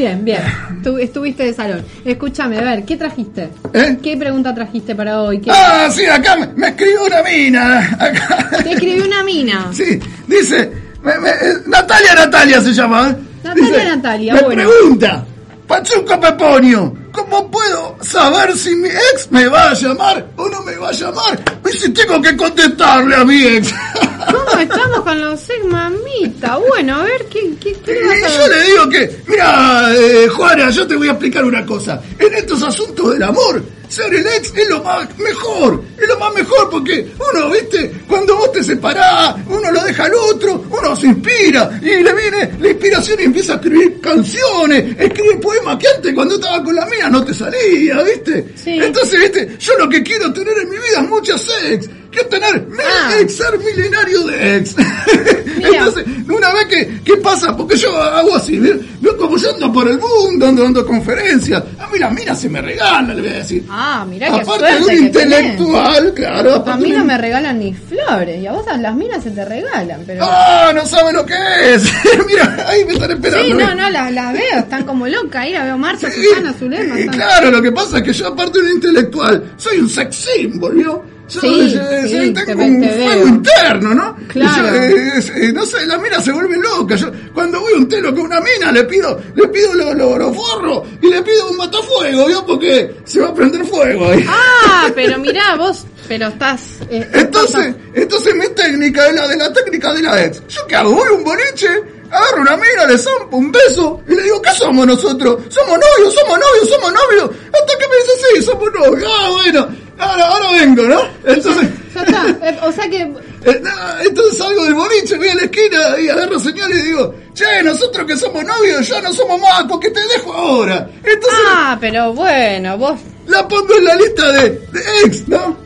bien, 0.00 0.24
bien. 0.24 0.42
Tu- 0.82 0.96
estuviste 0.98 1.44
de 1.44 1.52
salón. 1.54 1.84
Escúchame, 2.04 2.58
a 2.58 2.62
ver, 2.62 2.84
¿qué 2.84 2.96
trajiste? 2.96 3.50
¿Eh? 3.74 3.98
¿Qué 4.02 4.16
pregunta 4.16 4.54
trajiste 4.54 4.94
para 4.94 5.20
hoy? 5.20 5.40
¿Qué... 5.40 5.50
Ah, 5.52 5.88
sí, 5.90 6.06
acá 6.06 6.36
me, 6.36 6.46
me 6.54 6.68
escribió 6.68 7.04
una 7.04 7.22
mina. 7.22 7.78
Acá. 8.00 8.48
Te 8.62 8.72
escribió 8.72 9.04
una 9.04 9.22
mina. 9.22 9.68
Sí, 9.72 10.00
dice, 10.26 10.72
me- 11.02 11.18
me- 11.18 11.28
eh, 11.30 11.58
Natalia 11.66 12.14
Natalia 12.14 12.60
se 12.62 12.72
llama. 12.72 13.10
¿eh? 13.10 13.16
Natalia 13.44 13.66
Dice, 13.70 13.84
Natalia, 13.84 14.34
me 14.34 14.42
bueno. 14.42 14.62
pregunta, 14.70 15.24
Pachuco 15.66 16.18
Peponio, 16.18 16.96
¿cómo 17.12 17.50
puedo 17.50 17.96
saber 18.00 18.56
si 18.56 18.74
mi 18.76 18.88
ex 18.88 19.30
me 19.30 19.46
va 19.48 19.70
a 19.70 19.74
llamar 19.74 20.26
o 20.36 20.48
no 20.48 20.62
me 20.62 20.76
va 20.76 20.88
a 20.88 20.92
llamar? 20.92 21.38
Y 21.70 21.76
si 21.76 21.90
tengo 21.92 22.20
que 22.22 22.34
contestarle 22.36 23.16
a 23.16 23.24
mi 23.24 23.42
ex. 23.42 23.72
¿Cómo 24.26 24.60
estamos 24.60 25.00
con 25.00 25.20
los 25.20 25.50
ex 25.50 25.64
mamita? 25.64 26.56
Bueno, 26.56 26.96
a 26.96 27.04
ver, 27.04 27.26
¿qué, 27.26 27.54
qué, 27.60 27.74
qué 27.84 27.92
le 27.92 28.06
vas 28.06 28.18
Y 28.18 28.24
a 28.24 28.28
yo 28.28 28.48
le 28.48 28.64
digo 28.64 28.88
que, 28.88 29.22
mira, 29.26 29.94
eh, 29.94 30.28
Juana, 30.28 30.70
yo 30.70 30.86
te 30.86 30.96
voy 30.96 31.08
a 31.08 31.12
explicar 31.12 31.44
una 31.44 31.64
cosa. 31.64 32.00
En 32.18 32.34
estos 32.34 32.62
asuntos 32.62 33.12
del 33.12 33.22
amor, 33.22 33.62
ser 33.90 34.14
el 34.14 34.26
ex 34.26 34.52
es 34.56 34.68
lo 34.68 34.82
más 34.82 35.06
mejor. 35.18 35.82
Es 36.00 36.08
lo 36.08 36.18
más 36.18 36.32
mejor 36.34 36.70
porque 36.70 37.10
uno, 37.34 37.50
viste, 37.50 37.92
cuando 38.08 38.36
vos 38.36 38.52
te 38.52 38.62
separás, 38.64 39.34
uno 39.48 39.70
lo 39.70 39.84
deja 39.84 40.04
al 40.04 40.14
otro, 40.14 40.64
uno 40.70 40.96
se 40.96 41.08
inspira 41.08 41.78
y 41.82 42.02
le 42.02 42.12
viene 42.14 42.50
la 42.60 42.68
inspiración 42.70 43.20
y 43.20 43.24
empieza 43.24 43.52
a 43.52 43.56
escribir 43.56 44.00
canciones, 44.00 44.96
escribe 44.98 45.36
poemas 45.36 45.76
que 45.76 45.88
antes 45.88 46.14
cuando 46.14 46.36
estaba 46.36 46.62
con 46.64 46.74
la 46.74 46.86
mía 46.86 47.08
no 47.10 47.24
te 47.24 47.34
salía, 47.34 48.02
viste. 48.02 48.46
Sí. 48.56 48.78
Entonces, 48.80 49.20
viste, 49.20 49.56
yo 49.58 49.72
lo 49.78 49.88
que 49.88 50.02
quiero 50.02 50.32
tener 50.32 50.56
en 50.58 50.70
mi 50.70 50.76
vida 50.76 51.02
es 51.02 51.08
muchas 51.08 51.46
ex. 51.68 51.88
Quiero 52.10 52.28
tener 52.28 52.66
mil 52.66 52.80
Ah. 52.80 53.14
ex, 53.20 53.36
ser 53.36 53.56
milenario 53.58 54.22
de 54.24 54.56
ex. 54.56 54.74
Entonces, 55.62 56.04
una 56.28 56.52
vez 56.52 56.66
que, 56.66 57.00
¿qué 57.04 57.16
pasa? 57.18 57.56
Porque 57.56 57.76
yo 57.76 57.94
hago 57.96 58.34
así. 58.36 58.58
Veo 58.58 59.16
como 59.16 59.36
yo 59.36 59.50
ando 59.54 59.72
por 59.72 59.88
el 59.88 59.98
mundo, 59.98 60.46
ando 60.48 60.62
dando 60.64 60.84
conferencias. 60.86 61.62
A 61.78 61.86
mí 61.88 61.98
las 61.98 62.12
minas 62.12 62.40
se 62.40 62.48
me 62.48 62.60
regalan, 62.60 63.14
le 63.16 63.22
voy 63.22 63.30
a 63.30 63.34
decir. 63.34 63.64
Ah, 63.68 63.79
mirá 64.08 64.28
qué 64.30 64.40
Aparte 64.40 64.64
de 64.74 64.82
un 64.82 64.92
intelectual, 65.06 66.14
claro. 66.14 66.64
A 66.66 66.76
mí 66.76 66.90
no 66.90 67.04
me 67.04 67.16
regalan 67.18 67.58
ni 67.58 67.72
flores 67.74 68.40
y 68.40 68.46
a 68.46 68.52
vos 68.52 68.64
las 68.78 68.94
minas 68.94 69.22
se 69.22 69.30
te 69.30 69.44
regalan, 69.44 70.02
pero... 70.06 70.24
Ah, 70.28 70.72
no 70.74 70.84
sabe 70.86 71.12
lo 71.12 71.24
que 71.24 71.34
es. 71.74 71.82
Mira, 72.26 72.66
ahí 72.68 72.84
me 72.84 72.94
están 72.94 73.10
esperando. 73.12 73.46
Sí, 73.46 73.52
no, 73.52 73.74
no, 73.74 73.90
las 73.90 74.12
las 74.12 74.32
veo, 74.32 74.58
están 74.58 74.84
como 74.84 75.06
locas. 75.06 75.42
Ahí 75.42 75.52
la 75.52 75.64
veo 75.64 75.78
Marta, 75.78 76.10
Susana, 76.10 76.52
Zulema. 76.58 76.98
y 76.98 77.02
están- 77.02 77.14
claro, 77.16 77.50
lo 77.50 77.62
que 77.62 77.72
pasa 77.72 77.98
es 77.98 78.02
que 78.04 78.12
yo 78.12 78.28
aparte 78.28 78.58
de 78.60 78.66
un 78.66 78.72
intelectual, 78.72 79.52
soy 79.56 79.78
un 79.78 79.88
sex 79.88 80.16
symbol, 80.36 80.74
¿vio? 80.74 81.19
Yo 81.30 81.40
Sí, 81.40 81.72
yo 81.72 82.32
te 82.34 82.44
tengo 82.46 82.64
un 82.64 82.80
te 82.80 82.88
fuego 82.88 83.26
interno, 83.28 83.94
¿no? 83.94 84.16
Claro. 84.28 84.66
Yo, 84.68 84.74
eh, 84.74 85.12
eh, 85.36 85.52
no 85.52 85.64
sé, 85.64 85.86
la 85.86 85.96
mina 85.98 86.20
se 86.20 86.32
vuelve 86.32 86.56
loca. 86.58 86.96
Yo, 86.96 87.10
cuando 87.32 87.60
voy 87.60 87.72
a 87.74 87.76
un 87.76 87.88
telo 87.88 88.10
con 88.14 88.22
una 88.24 88.40
mina, 88.40 88.72
le 88.72 88.84
pido, 88.84 89.20
le 89.34 89.46
pido 89.48 89.72
los 89.74 89.94
lo, 89.96 90.18
los 90.18 90.36
forros 90.36 90.82
y 91.00 91.08
le 91.08 91.22
pido 91.22 91.48
un 91.50 91.56
matafuego, 91.56 92.26
¿vio? 92.26 92.44
Porque 92.44 92.96
se 93.04 93.20
va 93.20 93.28
a 93.28 93.34
prender 93.34 93.64
fuego 93.64 94.08
ahí. 94.10 94.24
Ah, 94.28 94.88
pero 94.94 95.18
mirá, 95.18 95.54
vos, 95.56 95.84
pero 96.08 96.26
estás... 96.28 96.60
eh, 96.90 97.08
Entonces, 97.12 97.74
entonces 97.94 98.34
mi 98.34 98.48
técnica 98.48 99.06
es 99.08 99.14
la 99.14 99.28
de 99.28 99.36
la 99.36 99.52
técnica 99.52 99.92
de 99.92 100.02
la 100.02 100.24
ex. 100.24 100.42
¿Yo 100.48 100.66
qué 100.66 100.74
hago? 100.76 100.90
Voy 100.92 101.08
a 101.08 101.12
un 101.12 101.22
boliche, 101.24 101.68
agarro 102.10 102.42
una 102.42 102.56
mina, 102.56 102.86
le 102.88 102.98
zampo 102.98 103.36
un 103.36 103.52
beso 103.52 104.02
y 104.08 104.14
le 104.16 104.22
digo, 104.24 104.42
¿qué 104.42 104.50
somos 104.58 104.84
nosotros? 104.86 105.42
Somos 105.48 105.78
novios, 105.78 106.12
somos 106.14 106.38
novios, 106.40 106.68
somos 106.68 106.92
novios. 106.92 107.30
Hasta 107.52 107.78
que 107.78 107.88
me 107.88 107.96
dice, 107.96 108.12
sí, 108.34 108.42
somos 108.42 108.68
novios. 108.72 109.10
Ah, 109.20 109.30
bueno, 109.30 109.68
ahora, 110.00 110.24
ahora 110.26 110.52
vengo, 110.52 110.82
¿no? 110.84 111.00
Entonces, 111.26 111.68
Ya 111.94 112.02
está. 112.02 112.26
Eh, 112.48 112.58
O 112.62 112.72
sea 112.72 112.88
que 112.88 113.02
eh, 113.02 113.62
entonces 114.06 114.38
salgo 114.38 114.64
del 114.64 114.74
boliche, 114.74 115.16
voy 115.16 115.28
a 115.28 115.34
la 115.34 115.42
esquina 115.42 115.78
y 116.00 116.08
agarro 116.08 116.38
señal 116.38 116.70
y 116.70 116.82
digo, 116.82 117.14
che, 117.34 117.62
nosotros 117.62 118.06
que 118.06 118.16
somos 118.16 118.44
novios 118.44 118.86
ya 118.88 119.00
no 119.00 119.12
somos 119.12 119.40
más 119.40 119.64
porque 119.68 119.90
te 119.90 120.00
dejo 120.14 120.32
ahora. 120.32 120.88
Entonces 120.98 121.40
Ah, 121.48 121.76
pero 121.80 122.12
bueno, 122.12 122.76
vos. 122.78 122.98
la 123.26 123.46
pongo 123.48 123.76
en 123.78 123.84
la 123.84 123.94
lista 123.96 124.30
de, 124.32 124.50
de 124.50 124.80
ex, 125.04 125.26
¿no? 125.28 125.56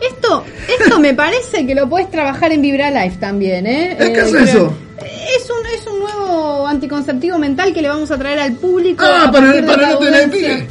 Esto, 0.00 0.44
esto 0.80 0.98
me 0.98 1.12
parece 1.14 1.66
que 1.66 1.74
lo 1.74 1.88
podés 1.88 2.10
trabajar 2.10 2.50
en 2.52 2.62
Vibra 2.62 2.90
Life 2.90 3.18
también, 3.20 3.66
¿eh? 3.66 3.96
¿Eh, 4.00 4.12
qué 4.14 4.20
es 4.20 4.30
creo- 4.30 4.44
eso? 4.44 4.74
Es 5.00 5.48
un, 5.50 5.66
es 5.66 5.86
un 5.86 6.00
nuevo 6.00 6.66
anticonceptivo 6.66 7.38
mental 7.38 7.72
que 7.72 7.80
le 7.82 7.88
vamos 7.88 8.10
a 8.10 8.18
traer 8.18 8.38
al 8.40 8.52
público. 8.54 9.04
Ah, 9.06 9.30
para- 9.32 9.52
de 9.52 9.62
para 9.62 9.90
no 9.90 9.98
tener. 9.98 10.66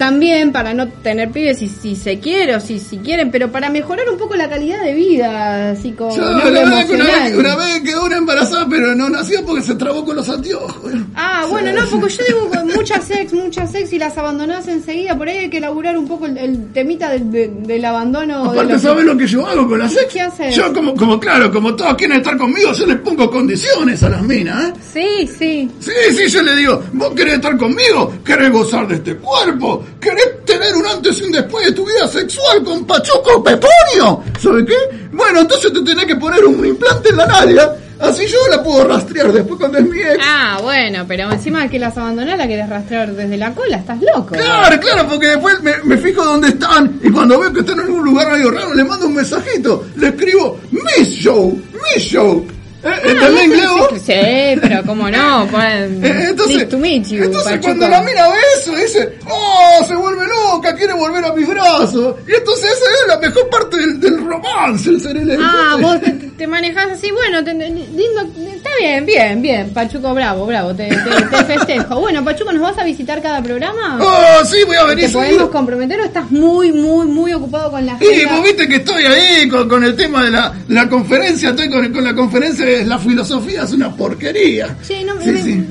También 0.00 0.50
para 0.50 0.72
no 0.72 0.88
tener 0.88 1.30
pibes 1.30 1.58
si, 1.58 1.68
si 1.68 1.94
se 1.94 2.18
quiere 2.20 2.56
o 2.56 2.60
si, 2.60 2.78
si 2.78 2.96
quieren, 2.96 3.30
pero 3.30 3.52
para 3.52 3.68
mejorar 3.68 4.08
un 4.08 4.16
poco 4.16 4.34
la 4.34 4.48
calidad 4.48 4.82
de 4.82 4.94
vida, 4.94 5.72
así 5.72 5.92
como 5.92 6.16
Yo, 6.16 6.22
no 6.22 6.38
la 6.38 6.44
verdad 6.50 6.86
que 6.86 6.94
una 6.94 7.04
vez, 7.04 7.36
una 7.36 7.56
vez 7.56 7.80
quedó 7.82 8.06
una 8.06 8.16
embarazada, 8.16 8.66
pero 8.70 8.94
no 8.94 9.10
nació 9.10 9.44
porque 9.44 9.62
se 9.62 9.74
trabó 9.74 10.02
con 10.02 10.16
los 10.16 10.26
anteojos. 10.26 10.90
Ah, 11.14 11.44
bueno, 11.50 11.70
no, 11.74 11.86
porque 12.00 12.14
yo 12.14 12.24
digo 12.26 12.48
con 12.48 12.66
muchas 12.68 13.10
ex, 13.10 13.34
muchas 13.34 13.74
ex 13.74 13.92
y 13.92 13.98
las 13.98 14.16
abandonás 14.16 14.66
enseguida. 14.68 15.18
Por 15.18 15.28
ahí 15.28 15.36
hay 15.36 15.50
que 15.50 15.58
elaborar 15.58 15.98
un 15.98 16.08
poco 16.08 16.24
el, 16.24 16.38
el 16.38 16.72
temita 16.72 17.10
del, 17.10 17.30
de- 17.30 17.48
del 17.48 17.84
abandono. 17.84 18.44
de 18.44 18.48
Aparte, 18.52 18.72
los- 18.72 18.82
¿sabes 18.82 19.04
lo 19.04 19.18
que 19.18 19.26
yo 19.26 19.46
hago 19.46 19.68
con 19.68 19.80
las 19.80 19.92
ex? 19.94 20.14
¿Qué 20.14 20.22
haces? 20.22 20.56
Yo, 20.56 20.72
como, 20.72 20.94
como 20.94 21.20
claro, 21.20 21.52
como 21.52 21.74
todos 21.76 21.94
quieren 21.96 22.16
estar 22.16 22.38
conmigo, 22.38 22.72
yo 22.72 22.86
les 22.86 22.96
pongo 23.00 23.30
condiciones 23.30 24.02
a 24.02 24.08
las 24.08 24.22
minas, 24.22 24.70
¿eh? 24.70 24.72
Sí, 24.94 25.26
sí. 25.38 25.70
Sí, 25.78 25.92
sí, 26.16 26.26
yo 26.28 26.40
le 26.42 26.56
digo, 26.56 26.82
vos 26.94 27.10
querés 27.14 27.34
estar 27.34 27.54
conmigo, 27.58 28.14
querés 28.24 28.50
gozar 28.50 28.88
de 28.88 28.94
este 28.94 29.16
cuerpo, 29.16 29.84
querés 29.98 30.44
tener 30.44 30.74
un 30.76 30.86
antes 30.86 31.18
y 31.20 31.24
un 31.24 31.32
después 31.32 31.66
de 31.66 31.72
tu 31.72 31.86
vida 31.86 32.06
sexual 32.06 32.62
con 32.64 32.84
Pachuco 32.84 33.42
Peponio. 33.42 34.22
¿Sabe 34.38 34.64
qué? 34.64 34.74
Bueno, 35.12 35.40
entonces 35.40 35.72
te 35.72 35.82
tenés 35.82 36.06
que 36.06 36.16
poner 36.16 36.44
un 36.44 36.64
implante 36.64 37.10
en 37.10 37.16
la 37.16 37.26
nalga, 37.26 37.76
así 37.98 38.26
yo 38.26 38.38
la 38.50 38.62
puedo 38.62 38.84
rastrear 38.84 39.32
después 39.32 39.58
cuando 39.58 39.78
es 39.78 39.84
mi 39.84 39.98
ex. 39.98 40.18
Ah, 40.24 40.58
bueno, 40.62 41.04
pero 41.06 41.30
encima 41.30 41.68
que 41.68 41.78
las 41.78 41.96
abandonás 41.96 42.38
la 42.38 42.46
querés 42.46 42.68
rastrear 42.68 43.12
desde 43.14 43.36
la 43.36 43.54
cola, 43.54 43.78
estás 43.78 44.00
loco. 44.00 44.34
Claro, 44.34 44.80
claro, 44.80 45.08
porque 45.08 45.26
después 45.28 45.60
me, 45.62 45.72
me 45.84 45.96
fijo 45.98 46.24
dónde 46.24 46.48
están 46.48 47.00
y 47.02 47.10
cuando 47.10 47.38
veo 47.38 47.52
que 47.52 47.60
están 47.60 47.80
en 47.80 47.86
algún 47.86 48.04
lugar 48.04 48.30
medio 48.32 48.50
raro 48.50 48.74
le 48.74 48.84
mando 48.84 49.06
un 49.06 49.14
mensajito, 49.14 49.86
le 49.96 50.08
escribo 50.08 50.60
Miss 50.70 51.08
Show, 51.08 51.60
Miss 51.72 52.04
Show. 52.04 52.46
¿Eh? 52.82 52.88
¿Entendés 53.04 53.44
inglés 53.46 53.68
vos? 53.70 53.88
Sí, 54.04 54.58
pero 54.60 54.82
cómo 54.86 55.10
no, 55.10 55.46
pues, 55.50 55.64
Eh, 56.02 56.26
Entonces, 56.30 56.56
nice 56.56 56.66
to 56.66 56.78
meet 56.78 57.04
you, 57.08 57.24
entonces 57.24 57.58
cuando 57.62 57.88
la 57.88 58.00
mina 58.02 58.28
ve 58.28 58.34
eso, 58.58 58.74
dice, 58.74 59.18
oh, 59.28 59.84
se 59.86 59.94
vuelve 59.94 60.24
loca, 60.26 60.74
quiere 60.74 60.92
volver 60.94 61.24
a 61.24 61.32
mis 61.32 61.46
brazos. 61.48 62.14
Y 62.26 62.34
entonces 62.34 62.64
esa 62.70 62.84
es 62.84 63.08
la 63.08 63.18
mejor 63.18 63.48
parte 63.50 63.76
del, 63.76 64.00
del 64.00 64.24
romance, 64.24 64.88
el 64.90 65.00
ser 65.00 65.16
el 65.16 65.38
Ah, 65.40 65.76
vos 65.80 65.96
te, 66.40 66.46
manejás 66.46 66.90
así, 66.92 67.10
bueno, 67.10 67.44
te- 67.44 67.52
lindo, 67.54 68.20
está 68.54 68.70
bien, 68.80 69.04
bien, 69.04 69.42
bien, 69.42 69.70
Pachuco, 69.74 70.14
bravo, 70.14 70.46
bravo, 70.46 70.74
te, 70.74 70.88
te, 70.88 70.94
te 70.96 71.44
festejo. 71.44 72.00
Bueno, 72.00 72.24
Pachuco, 72.24 72.50
¿nos 72.52 72.62
vas 72.62 72.78
a 72.78 72.84
visitar 72.84 73.20
cada 73.20 73.42
programa? 73.42 73.98
Oh, 74.00 74.44
sí, 74.46 74.56
voy 74.66 74.76
a 74.76 74.84
venir 74.84 75.06
¿Te 75.06 75.12
podemos 75.12 75.28
seguido. 75.36 75.50
comprometer 75.50 76.00
o 76.00 76.04
estás 76.04 76.30
muy, 76.30 76.72
muy, 76.72 77.06
muy 77.06 77.32
ocupado 77.34 77.70
con 77.70 77.84
la 77.84 77.98
Y 78.00 78.06
agenda? 78.06 78.34
vos 78.36 78.44
viste 78.44 78.66
que 78.68 78.76
estoy 78.76 79.04
ahí 79.04 79.48
con, 79.48 79.68
con 79.68 79.84
el 79.84 79.94
tema 79.94 80.24
de 80.24 80.30
la, 80.30 80.52
la 80.68 80.88
conferencia, 80.88 81.50
estoy 81.50 81.68
con, 81.68 81.92
con 81.92 82.04
la 82.04 82.14
conferencia 82.14 82.64
la 82.86 82.98
filosofía, 82.98 83.64
es 83.64 83.72
una 83.72 83.94
porquería. 83.94 84.76
Che, 84.86 85.04
¿no, 85.04 85.20
Sí, 85.20 85.30
me- 85.30 85.42
sí. 85.42 85.64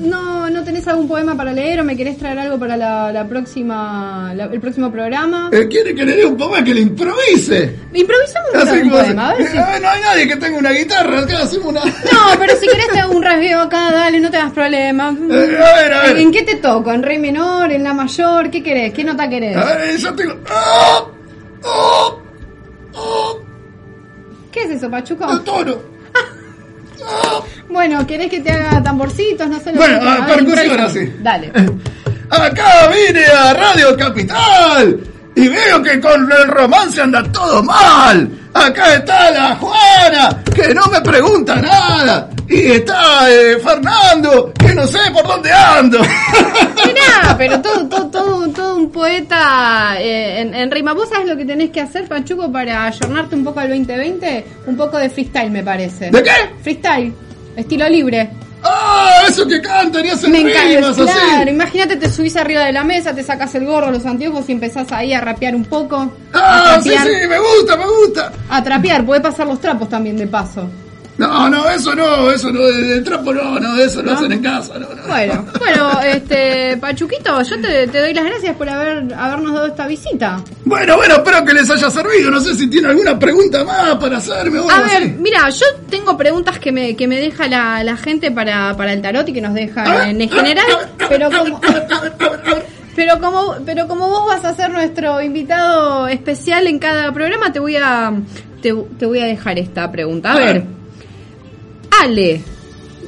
No, 0.80 0.86
¿no 0.86 0.86
tenés 0.86 0.88
algún 0.88 1.08
poema 1.08 1.36
para 1.36 1.52
leer 1.52 1.80
o 1.80 1.84
me 1.84 1.96
querés 1.96 2.16
traer 2.18 2.38
algo 2.38 2.58
para 2.58 2.76
la, 2.76 3.12
la 3.12 3.26
próxima, 3.28 4.32
la- 4.34 4.44
el 4.46 4.60
próximo 4.60 4.90
programa? 4.90 5.50
Eh, 5.52 5.66
¿Quiere 5.68 5.94
que 5.94 6.04
le 6.04 6.16
dé 6.16 6.24
un 6.24 6.36
poema 6.36 6.64
que 6.64 6.74
le 6.74 6.80
improvise? 6.80 7.74
Improvisamos 7.92 8.50
un, 8.82 8.90
poema, 8.90 9.30
a 9.30 9.34
ver 9.36 9.48
si... 9.48 9.56
Eh, 9.56 9.80
no 9.82 9.88
hay 9.90 10.00
nadie 10.00 10.28
que 10.28 10.36
tenga 10.36 10.58
una 10.58 10.70
guitarra, 10.70 11.20
acá 11.20 11.42
hacemos 11.42 11.66
una... 11.66 11.84
No, 11.84 12.38
pero 12.38 12.56
si 12.56 12.66
querés 12.66 12.88
te 12.92 13.00
hago 13.00 13.14
un 13.16 13.22
rasgueo 13.22 13.60
acá, 13.60 13.90
dale, 13.92 14.20
no 14.20 14.30
te 14.30 14.36
hagas 14.38 14.52
problema. 14.52 15.08
a 15.08 15.12
ver, 15.12 15.92
a 15.92 16.02
ver. 16.02 16.16
¿En 16.18 16.30
qué 16.32 16.42
te 16.42 16.56
toco? 16.56 16.92
¿En 16.92 17.02
re 17.02 17.18
menor? 17.18 17.70
¿En 17.72 17.84
la 17.84 17.92
mayor? 17.94 18.50
¿Qué 18.50 18.62
querés? 18.62 18.92
¿Qué 18.92 19.04
nota 19.04 19.28
querés? 19.28 19.56
A 19.56 19.64
ver, 19.76 19.96
yo 19.98 20.14
tengo... 20.14 20.34
¡Ah! 20.48 21.04
¡Ah! 21.64 22.10
¡Ah! 22.96 23.32
¿Qué 24.52 24.62
es 24.62 24.70
eso, 24.70 24.90
Pachuco? 24.90 25.30
¡El 25.30 25.40
toro! 25.42 25.82
¡Ah! 27.04 27.40
Bueno, 27.70 28.06
¿querés 28.06 28.28
que 28.28 28.40
te 28.40 28.50
haga 28.50 28.82
tamborcitos? 28.82 29.48
No 29.48 29.58
sé 29.60 29.72
lo 29.72 29.78
Bueno, 29.78 30.00
que 30.00 30.06
ah. 30.06 30.12
A 30.22 30.26
ver, 30.26 30.44
percusión, 30.44 30.80
así. 30.80 31.12
Dale. 31.20 31.52
Acá 32.30 32.88
vine 32.88 33.24
a 33.24 33.52
Radio 33.54 33.96
Capital 33.96 35.00
y 35.34 35.48
veo 35.48 35.82
que 35.82 36.00
con 36.00 36.30
el 36.30 36.48
romance 36.48 37.00
anda 37.00 37.22
todo 37.32 37.62
mal. 37.62 38.28
Acá 38.52 38.94
está 38.94 39.30
la 39.30 39.56
Juana, 39.56 40.42
que 40.54 40.74
no 40.74 40.86
me 40.86 41.00
pregunta 41.00 41.56
nada. 41.56 42.28
Y 42.48 42.72
está 42.72 43.30
eh, 43.30 43.58
Fernando, 43.62 44.52
que 44.58 44.74
no 44.74 44.84
sé 44.86 44.98
por 45.12 45.26
dónde 45.26 45.52
ando. 45.52 46.00
Mirá, 46.84 47.34
pero 47.38 47.60
todo, 47.62 47.86
todo, 47.88 48.06
todo, 48.10 48.48
todo 48.48 48.76
un 48.76 48.90
poeta 48.90 49.94
eh, 50.00 50.40
en, 50.40 50.54
en 50.54 50.70
rima. 50.70 50.92
¿Vos 50.92 51.08
sabés 51.08 51.28
lo 51.28 51.36
que 51.36 51.44
tenés 51.44 51.70
que 51.70 51.80
hacer, 51.80 52.08
Pachuco, 52.08 52.50
para 52.50 52.86
ayornarte 52.86 53.36
un 53.36 53.44
poco 53.44 53.60
al 53.60 53.68
2020? 53.68 54.44
Un 54.66 54.76
poco 54.76 54.98
de 54.98 55.10
freestyle, 55.10 55.50
me 55.50 55.62
parece. 55.62 56.10
¿De 56.10 56.22
qué? 56.24 56.32
Freestyle, 56.62 57.14
estilo 57.56 57.88
libre. 57.88 58.30
¡Ah! 58.62 59.22
Eso 59.28 59.46
que 59.46 59.60
cantan 59.60 60.04
y 60.04 60.10
hacen 60.10 60.32
Me 60.32 60.38
rimas 60.38 60.54
encanta, 60.98 61.02
así. 61.12 61.12
claro. 61.30 61.50
Imagínate, 61.50 61.96
te 61.96 62.10
subís 62.10 62.36
arriba 62.36 62.62
de 62.64 62.72
la 62.72 62.84
mesa, 62.84 63.14
te 63.14 63.22
sacas 63.22 63.54
el 63.54 63.64
gorro, 63.64 63.90
los 63.90 64.04
anteojos 64.04 64.48
y 64.48 64.52
empezás 64.52 64.90
ahí 64.92 65.12
a 65.14 65.20
rapear 65.20 65.54
un 65.54 65.64
poco. 65.64 66.12
¡Ah! 66.34 66.74
a 66.76 66.82
Sí, 66.82 66.90
trapear. 66.90 67.06
sí, 67.22 67.28
me 67.28 67.38
gusta, 67.38 67.76
me 67.76 67.84
gusta. 67.86 68.32
A 68.50 68.62
trapear, 68.62 69.04
puede 69.06 69.20
pasar 69.20 69.46
los 69.46 69.60
trapos 69.60 69.88
también 69.88 70.16
de 70.16 70.26
paso. 70.26 70.68
No, 71.20 71.50
no, 71.50 71.68
eso 71.68 71.94
no, 71.94 72.30
eso 72.32 72.50
no, 72.50 72.66
el 72.66 73.04
trapo 73.04 73.32
no, 73.34 73.60
no, 73.60 73.76
eso 73.78 74.00
lo 74.02 74.12
¿No? 74.12 74.16
hacen 74.18 74.32
en 74.32 74.42
casa, 74.42 74.78
no, 74.78 74.88
no. 74.94 75.02
Bueno, 75.06 75.44
bueno, 75.58 76.00
este, 76.02 76.78
Pachuquito, 76.78 77.42
yo 77.42 77.60
te, 77.60 77.86
te 77.88 77.98
doy 78.00 78.14
las 78.14 78.24
gracias 78.24 78.56
por 78.56 78.68
haber 78.68 79.12
habernos 79.14 79.52
dado 79.52 79.66
esta 79.66 79.86
visita. 79.86 80.42
Bueno, 80.64 80.96
bueno, 80.96 81.16
espero 81.16 81.44
que 81.44 81.52
les 81.52 81.68
haya 81.68 81.90
servido. 81.90 82.30
No 82.30 82.40
sé 82.40 82.54
si 82.54 82.70
tiene 82.70 82.88
alguna 82.88 83.18
pregunta 83.18 83.62
más 83.64 83.96
para 83.96 84.16
hacerme 84.16 84.60
o 84.60 84.70
A 84.70 84.80
ver, 84.82 85.08
mira, 85.18 85.48
yo 85.50 85.66
tengo 85.90 86.16
preguntas 86.16 86.58
que 86.58 86.72
me, 86.72 86.96
que 86.96 87.06
me 87.06 87.20
deja 87.20 87.46
la, 87.48 87.84
la 87.84 87.96
gente 87.98 88.30
para, 88.30 88.74
para 88.76 88.92
el 88.94 89.02
tarot 89.02 89.28
y 89.28 89.32
que 89.34 89.40
nos 89.42 89.52
deja 89.52 90.08
en, 90.08 90.26
general, 90.26 90.66
pero 91.08 91.28
como, 91.30 91.60
pero 92.96 93.20
como, 93.20 93.56
pero 93.66 93.88
como 93.88 94.08
vos 94.08 94.26
vas 94.26 94.44
a 94.44 94.54
ser 94.54 94.70
nuestro 94.70 95.20
invitado 95.20 96.08
especial 96.08 96.66
en 96.66 96.78
cada 96.78 97.12
programa, 97.12 97.52
te 97.52 97.58
voy 97.60 97.76
a, 97.76 98.12
te, 98.62 98.72
te 98.98 99.06
voy 99.06 99.20
a 99.20 99.26
dejar 99.26 99.58
esta 99.58 99.90
pregunta. 99.92 100.30
A 100.30 100.34
A 100.34 100.38
ver, 100.38 100.54
ver. 100.54 100.79
Ale. 102.00 102.42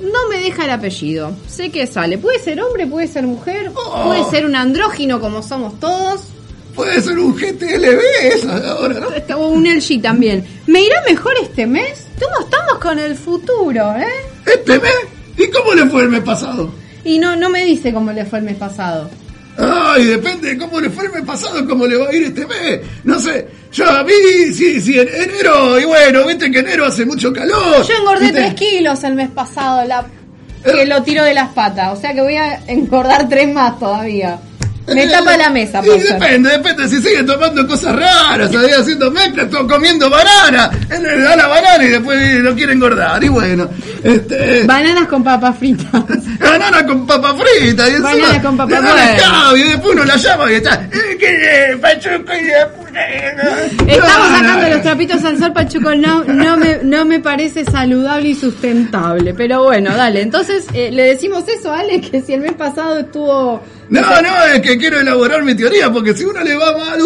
No 0.03 0.29
me 0.29 0.39
deja 0.39 0.65
el 0.65 0.71
apellido. 0.71 1.33
Sé 1.49 1.71
que 1.71 1.83
es 1.83 1.97
Ale. 1.97 2.19
Puede 2.19 2.39
ser 2.39 2.61
hombre, 2.61 2.87
puede 2.87 3.07
ser 3.07 3.25
mujer, 3.25 3.71
Oh. 3.75 4.05
puede 4.07 4.25
ser 4.31 4.45
un 4.47 4.55
andrógino 4.57 5.21
como 5.21 5.43
somos 5.43 5.79
todos. 5.81 6.23
Puede 6.75 7.01
ser 7.03 7.19
un 7.19 7.35
GTLB 7.37 8.01
esa 8.35 8.57
ahora, 8.73 9.01
¿no? 9.29 9.37
O 9.39 9.49
un 9.49 9.67
LG 9.67 10.01
también. 10.01 10.45
¿Me 10.67 10.83
irá 10.83 10.97
mejor 11.07 11.35
este 11.43 11.67
mes? 11.67 12.07
¿Cómo 12.19 12.47
estamos 12.47 12.79
con 12.83 12.99
el 12.99 13.15
futuro, 13.15 13.93
eh? 13.97 14.07
¿Este 14.47 14.79
mes? 14.79 14.93
¿Y 15.37 15.49
cómo 15.51 15.75
le 15.75 15.87
fue 15.87 16.03
el 16.03 16.09
mes 16.09 16.23
pasado? 16.23 16.71
Y 17.05 17.19
no, 17.19 17.37
no 17.37 17.51
me 17.51 17.65
dice 17.65 17.93
cómo 17.93 18.11
le 18.13 18.25
fue 18.25 18.39
el 18.39 18.45
mes 18.47 18.57
pasado. 18.57 19.11
Ay, 19.59 20.05
depende 20.05 20.51
de 20.51 20.59
cómo 20.59 20.81
le 20.81 20.89
fue 20.91 21.05
el 21.05 21.13
mes 21.13 21.23
pasado, 21.23 21.67
cómo 21.69 21.87
le 21.87 21.97
va 21.97 22.09
a 22.09 22.15
ir 22.15 22.23
este 22.25 22.47
mes. 22.47 22.81
No 23.05 23.19
sé, 23.19 23.47
yo 23.71 23.89
a 23.89 24.03
mí, 24.03 24.13
sí, 24.53 24.81
sí, 24.81 24.99
en 24.99 25.09
enero, 25.09 25.79
y 25.79 25.85
bueno, 25.85 26.27
viste 26.27 26.51
que 26.51 26.61
enero 26.61 26.87
hace 26.87 27.05
mucho 27.05 27.33
calor. 27.33 27.87
Yo 27.87 27.95
engordé 27.95 28.27
¿viste? 28.27 28.41
3 28.41 28.55
kilos 28.55 29.05
el 29.05 29.15
mes 29.15 29.31
pasado, 29.31 29.85
la 29.85 30.07
que 30.65 30.87
lo 30.87 31.03
tiró 31.03 31.25
de 31.25 31.35
las 31.35 31.49
patas. 31.51 31.97
O 31.97 32.01
sea 32.01 32.15
que 32.15 32.23
voy 32.23 32.37
a 32.37 32.63
engordar 32.67 33.29
3 33.29 33.53
más 33.53 33.79
todavía. 33.79 34.39
Me 34.89 35.05
Eh, 35.05 35.09
tapa 35.09 35.37
la 35.37 35.49
mesa, 35.51 35.81
y 35.85 35.87
por 35.89 36.01
ser. 36.01 36.19
depende, 36.19 36.51
depende, 36.51 36.89
si 36.89 36.97
sigue 37.01 37.23
tomando 37.23 37.67
cosas 37.67 37.95
raras, 37.95 38.51
ahí 38.55 38.71
haciendo 38.73 39.11
mezclas, 39.11 39.47
comiendo 39.69 40.11
banana, 40.11 40.71
él 40.91 41.03
le 41.03 41.21
da 41.21 41.37
la 41.37 41.47
banana 41.47 41.85
y 41.85 41.89
después 41.89 42.35
lo 42.41 42.55
quiere 42.55 42.73
engordar, 42.73 43.23
y 43.23 43.29
bueno, 43.29 43.69
este... 44.03 44.65
Bananas 44.65 45.07
con 45.09 45.23
papas 45.23 45.57
fritas. 45.59 45.87
Banana 46.41 46.85
con 46.87 47.07
papa 47.07 47.35
frita 47.35 47.89
y 47.89 47.93
encima 47.93 48.11
Banana 48.11 48.43
con 48.43 48.57
papa 48.57 48.71
le 48.71 48.75
dan 48.83 48.87
frita. 48.99 49.15
escabio, 49.17 49.57
y 49.65 49.69
después 49.69 49.95
uno 49.95 50.05
la 50.05 50.17
llama 50.17 50.51
y 50.51 50.55
está, 50.57 50.89
Estamos 53.87 54.29
sacando 54.29 54.69
los 54.69 54.83
trapitos 54.83 55.25
al 55.25 55.39
sol, 55.39 55.53
Pachuco. 55.53 55.95
No, 55.95 56.25
no, 56.25 56.57
me, 56.57 56.79
no 56.83 57.05
me 57.05 57.21
parece 57.21 57.65
saludable 57.65 58.29
y 58.31 58.35
sustentable. 58.35 59.35
Pero 59.35 59.63
bueno, 59.65 59.97
dale. 59.97 60.21
Entonces, 60.23 60.67
eh, 60.75 60.91
le 60.93 61.05
decimos 61.05 61.45
eso 61.49 61.73
a 61.73 61.81
Ale, 61.81 62.01
que 62.01 62.21
si 62.21 62.35
el 62.35 62.41
mes 62.41 62.53
pasado 62.53 62.99
estuvo. 62.99 63.63
No, 64.01 64.23
no, 64.23 64.45
es 64.55 64.61
que 64.63 64.79
quiero 64.79 64.99
elaborar 65.01 65.43
mi 65.45 65.55
teoría, 65.55 65.93
porque 65.93 66.15
si 66.15 66.25
uno 66.25 66.41
le 66.43 66.55
va 66.57 66.77
mal, 66.77 66.99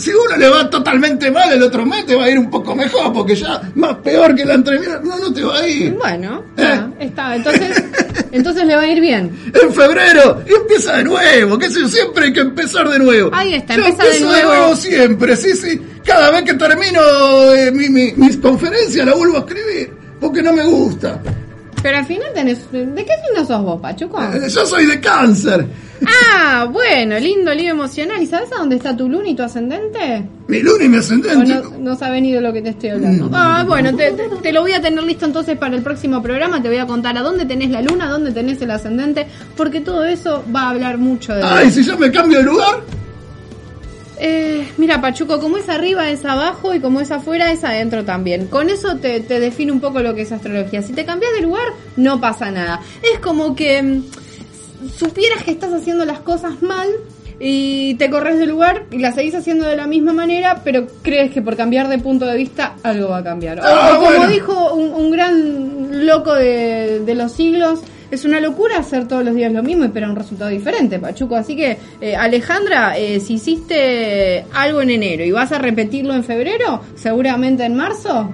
si 0.00 0.10
uno 0.10 0.36
le 0.36 0.48
va 0.48 0.68
totalmente 0.68 1.30
mal, 1.30 1.52
el 1.52 1.62
otro 1.62 1.86
mes 1.86 2.04
te 2.04 2.16
va 2.16 2.24
a 2.24 2.30
ir 2.30 2.38
un 2.38 2.50
poco 2.50 2.74
mejor, 2.74 3.12
porque 3.12 3.36
ya 3.36 3.62
más 3.76 3.94
peor 3.98 4.34
que 4.34 4.44
la 4.44 4.54
anterior, 4.54 5.00
no, 5.04 5.18
no 5.18 5.32
te 5.32 5.42
va 5.44 5.58
a 5.60 5.68
ir. 5.68 5.92
Bueno, 5.92 6.44
ya, 6.56 6.90
está. 6.98 7.36
Entonces, 7.36 7.84
entonces 8.32 8.64
le 8.66 8.74
va 8.74 8.82
a 8.82 8.86
ir 8.88 9.00
bien. 9.00 9.30
En 9.54 9.72
febrero, 9.72 10.42
y 10.48 10.52
empieza 10.54 10.96
de 10.96 11.04
nuevo, 11.04 11.58
que 11.58 11.70
siempre 11.70 12.24
hay 12.26 12.32
que 12.32 12.40
empezar 12.40 12.88
de 12.88 12.98
nuevo. 12.98 13.30
Ahí 13.32 13.54
está, 13.54 13.76
Yo 13.76 13.84
empieza 13.86 14.02
de 14.10 14.16
empiezo 14.18 14.48
nuevo. 14.48 14.76
siempre, 14.76 15.36
sí, 15.36 15.54
sí. 15.56 15.80
Cada 16.04 16.30
vez 16.32 16.42
que 16.42 16.54
termino 16.54 17.00
eh, 17.54 17.70
mi, 17.70 17.88
mi- 17.88 18.12
mis 18.16 18.36
conferencias 18.38 19.06
la 19.06 19.14
vuelvo 19.14 19.36
a 19.36 19.40
escribir, 19.40 19.92
porque 20.20 20.42
no 20.42 20.52
me 20.52 20.64
gusta. 20.64 21.20
Pero 21.82 21.98
al 21.98 22.06
final 22.06 22.28
tenés. 22.34 22.70
¿De 22.70 22.94
qué 23.04 23.12
signo 23.26 23.44
sos 23.46 23.62
vos, 23.64 23.80
Pachuco? 23.80 24.22
Eh, 24.22 24.48
Yo 24.48 24.64
soy 24.66 24.86
de 24.86 25.00
cáncer. 25.00 25.66
Ah, 26.06 26.68
bueno, 26.70 27.18
lindo 27.18 27.52
lío 27.54 27.70
emocional. 27.70 28.20
¿Y 28.22 28.26
sabes 28.26 28.52
a 28.52 28.56
dónde 28.58 28.76
está 28.76 28.96
tu 28.96 29.08
luna 29.08 29.28
y 29.28 29.34
tu 29.34 29.42
ascendente? 29.42 30.24
Mi 30.48 30.60
luna 30.60 30.84
y 30.84 30.88
mi 30.88 30.96
¿O 30.96 31.00
ascendente. 31.00 31.54
no, 31.54 31.70
no 31.78 31.96
sabe 31.96 32.20
ni 32.20 32.32
de 32.32 32.40
lo 32.40 32.52
que 32.52 32.62
te 32.62 32.70
estoy 32.70 32.90
hablando? 32.90 33.30
Ah, 33.32 33.64
bueno, 33.66 33.94
te, 33.96 34.12
te- 34.12 34.52
lo 34.52 34.62
voy 34.62 34.72
a 34.72 34.80
tener 34.82 35.02
listo 35.04 35.26
entonces 35.26 35.56
para 35.58 35.74
el 35.76 35.82
próximo 35.82 36.22
programa. 36.22 36.60
Te 36.62 36.68
voy 36.68 36.78
a 36.78 36.86
contar 36.86 37.16
a 37.18 37.22
dónde 37.22 37.44
tenés 37.46 37.70
la 37.70 37.82
luna, 37.82 38.08
dónde 38.08 38.32
tenés 38.32 38.60
el 38.62 38.70
ascendente, 38.70 39.26
porque 39.56 39.80
todo 39.80 40.04
eso 40.04 40.44
va 40.54 40.62
a 40.62 40.70
hablar 40.70 40.98
mucho 40.98 41.34
de 41.34 41.42
Ay, 41.42 41.70
si 41.70 41.84
yo 41.84 41.96
me 41.98 42.10
cambio 42.10 42.38
de 42.38 42.44
lugar. 42.44 42.80
Eh, 44.18 44.66
mira, 44.76 45.00
Pachuco, 45.00 45.40
como 45.40 45.56
es 45.56 45.68
arriba 45.68 46.08
es 46.10 46.24
abajo 46.24 46.74
y 46.74 46.80
como 46.80 47.00
es 47.00 47.10
afuera 47.10 47.50
es 47.50 47.64
adentro 47.64 48.04
también. 48.04 48.46
Con 48.46 48.68
eso 48.70 48.96
te, 48.96 49.20
te 49.20 49.40
define 49.40 49.72
un 49.72 49.80
poco 49.80 50.00
lo 50.00 50.14
que 50.14 50.22
es 50.22 50.32
astrología. 50.32 50.82
Si 50.82 50.92
te 50.92 51.04
cambias 51.04 51.32
de 51.32 51.42
lugar, 51.42 51.64
no 51.96 52.20
pasa 52.20 52.50
nada. 52.50 52.80
Es 53.12 53.18
como 53.20 53.56
que 53.56 53.82
mm, 53.82 54.02
supieras 54.96 55.42
que 55.42 55.50
estás 55.52 55.72
haciendo 55.72 56.04
las 56.04 56.20
cosas 56.20 56.62
mal 56.62 56.88
y 57.40 57.94
te 57.94 58.08
corres 58.10 58.38
de 58.38 58.46
lugar 58.46 58.84
y 58.92 58.98
las 58.98 59.16
seguís 59.16 59.34
haciendo 59.34 59.66
de 59.66 59.76
la 59.76 59.86
misma 59.88 60.12
manera, 60.12 60.60
pero 60.62 60.86
crees 61.02 61.32
que 61.32 61.42
por 61.42 61.56
cambiar 61.56 61.88
de 61.88 61.98
punto 61.98 62.24
de 62.26 62.36
vista 62.36 62.76
algo 62.84 63.08
va 63.08 63.18
a 63.18 63.24
cambiar. 63.24 63.58
O- 63.58 63.62
Ah, 63.64 63.92
o 63.94 63.96
como 63.96 64.06
bueno. 64.10 64.28
dijo 64.28 64.74
un, 64.74 64.92
un 64.94 65.10
gran 65.10 66.06
loco 66.06 66.34
de, 66.34 67.00
de 67.00 67.14
los 67.16 67.32
siglos, 67.32 67.80
es 68.12 68.26
una 68.26 68.40
locura 68.40 68.76
hacer 68.78 69.08
todos 69.08 69.24
los 69.24 69.34
días 69.34 69.50
lo 69.50 69.62
mismo 69.62 69.84
y 69.84 69.86
esperar 69.86 70.10
un 70.10 70.16
resultado 70.16 70.50
diferente, 70.50 70.98
Pachuco. 70.98 71.34
Así 71.34 71.56
que, 71.56 71.78
eh, 71.98 72.14
Alejandra, 72.14 72.98
eh, 72.98 73.18
si 73.20 73.34
hiciste 73.34 74.44
algo 74.52 74.82
en 74.82 74.90
enero 74.90 75.24
y 75.24 75.30
vas 75.32 75.50
a 75.50 75.58
repetirlo 75.58 76.12
en 76.12 76.22
febrero, 76.22 76.82
seguramente 76.94 77.64
en 77.64 77.74
marzo, 77.74 78.30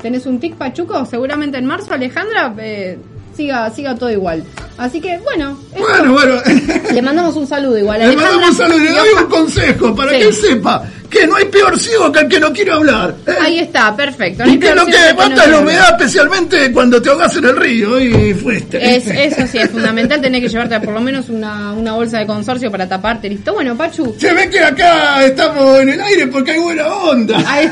¿tenés 0.00 0.24
un 0.26 0.38
tic, 0.38 0.54
Pachuco? 0.54 1.04
Seguramente 1.04 1.58
en 1.58 1.66
marzo, 1.66 1.94
Alejandra, 1.94 2.54
eh, 2.58 2.96
siga, 3.36 3.68
siga 3.70 3.96
todo 3.96 4.12
igual. 4.12 4.44
Así 4.76 5.00
que, 5.00 5.18
bueno. 5.18 5.58
Bueno, 5.76 6.12
bueno. 6.12 6.34
le 6.94 7.02
mandamos 7.02 7.34
un 7.34 7.48
saludo 7.48 7.76
igual. 7.76 7.98
Le 7.98 8.04
Alejandra, 8.04 8.30
mandamos 8.30 8.50
un 8.50 8.56
saludo 8.56 8.84
le 8.84 8.90
doy 8.90 9.08
un 9.24 9.30
consejo 9.30 9.96
para 9.96 10.10
Sí. 10.12 10.18
que 10.18 10.22
él 10.28 10.34
sepa 10.34 10.84
que 11.08 11.26
no 11.26 11.36
hay 11.36 11.46
peor 11.46 11.78
ciego 11.78 12.12
que 12.12 12.20
el 12.20 12.28
que 12.28 12.40
no 12.40 12.52
quiere 12.52 12.72
hablar. 12.72 13.14
¿eh? 13.26 13.32
Ahí 13.40 13.58
está, 13.60 13.94
perfecto. 13.96 14.44
No 14.44 14.52
Y 14.52 14.58
que 14.58 14.74
lo 14.74 14.86
que 14.86 15.14
mata 15.16 15.44
es 15.44 15.50
la 15.50 15.58
humedad, 15.60 15.90
especialmente 15.98 16.72
cuando 16.72 17.00
te 17.00 17.08
ahogas 17.08 17.36
en 17.36 17.44
el 17.44 17.56
río 17.56 17.98
y 17.98 18.34
fuiste. 18.34 18.96
Es, 18.96 19.06
eso 19.06 19.46
sí, 19.46 19.58
es 19.58 19.70
fundamental 19.70 20.20
tener 20.20 20.40
que 20.40 20.48
llevarte 20.48 20.80
por 20.80 20.94
lo 20.94 21.00
menos 21.00 21.28
una, 21.28 21.72
una 21.72 21.92
bolsa 21.92 22.18
de 22.18 22.26
consorcio 22.26 22.70
para 22.70 22.88
taparte. 22.88 23.28
Listo. 23.28 23.54
Bueno, 23.54 23.76
Pachu. 23.76 24.14
Se 24.18 24.32
ve 24.32 24.48
que 24.50 24.60
acá 24.60 25.24
estamos 25.24 25.80
en 25.80 25.90
el 25.90 26.00
aire 26.00 26.26
porque 26.26 26.52
hay 26.52 26.60
buena 26.60 26.86
onda. 26.86 27.42
Ay, 27.46 27.70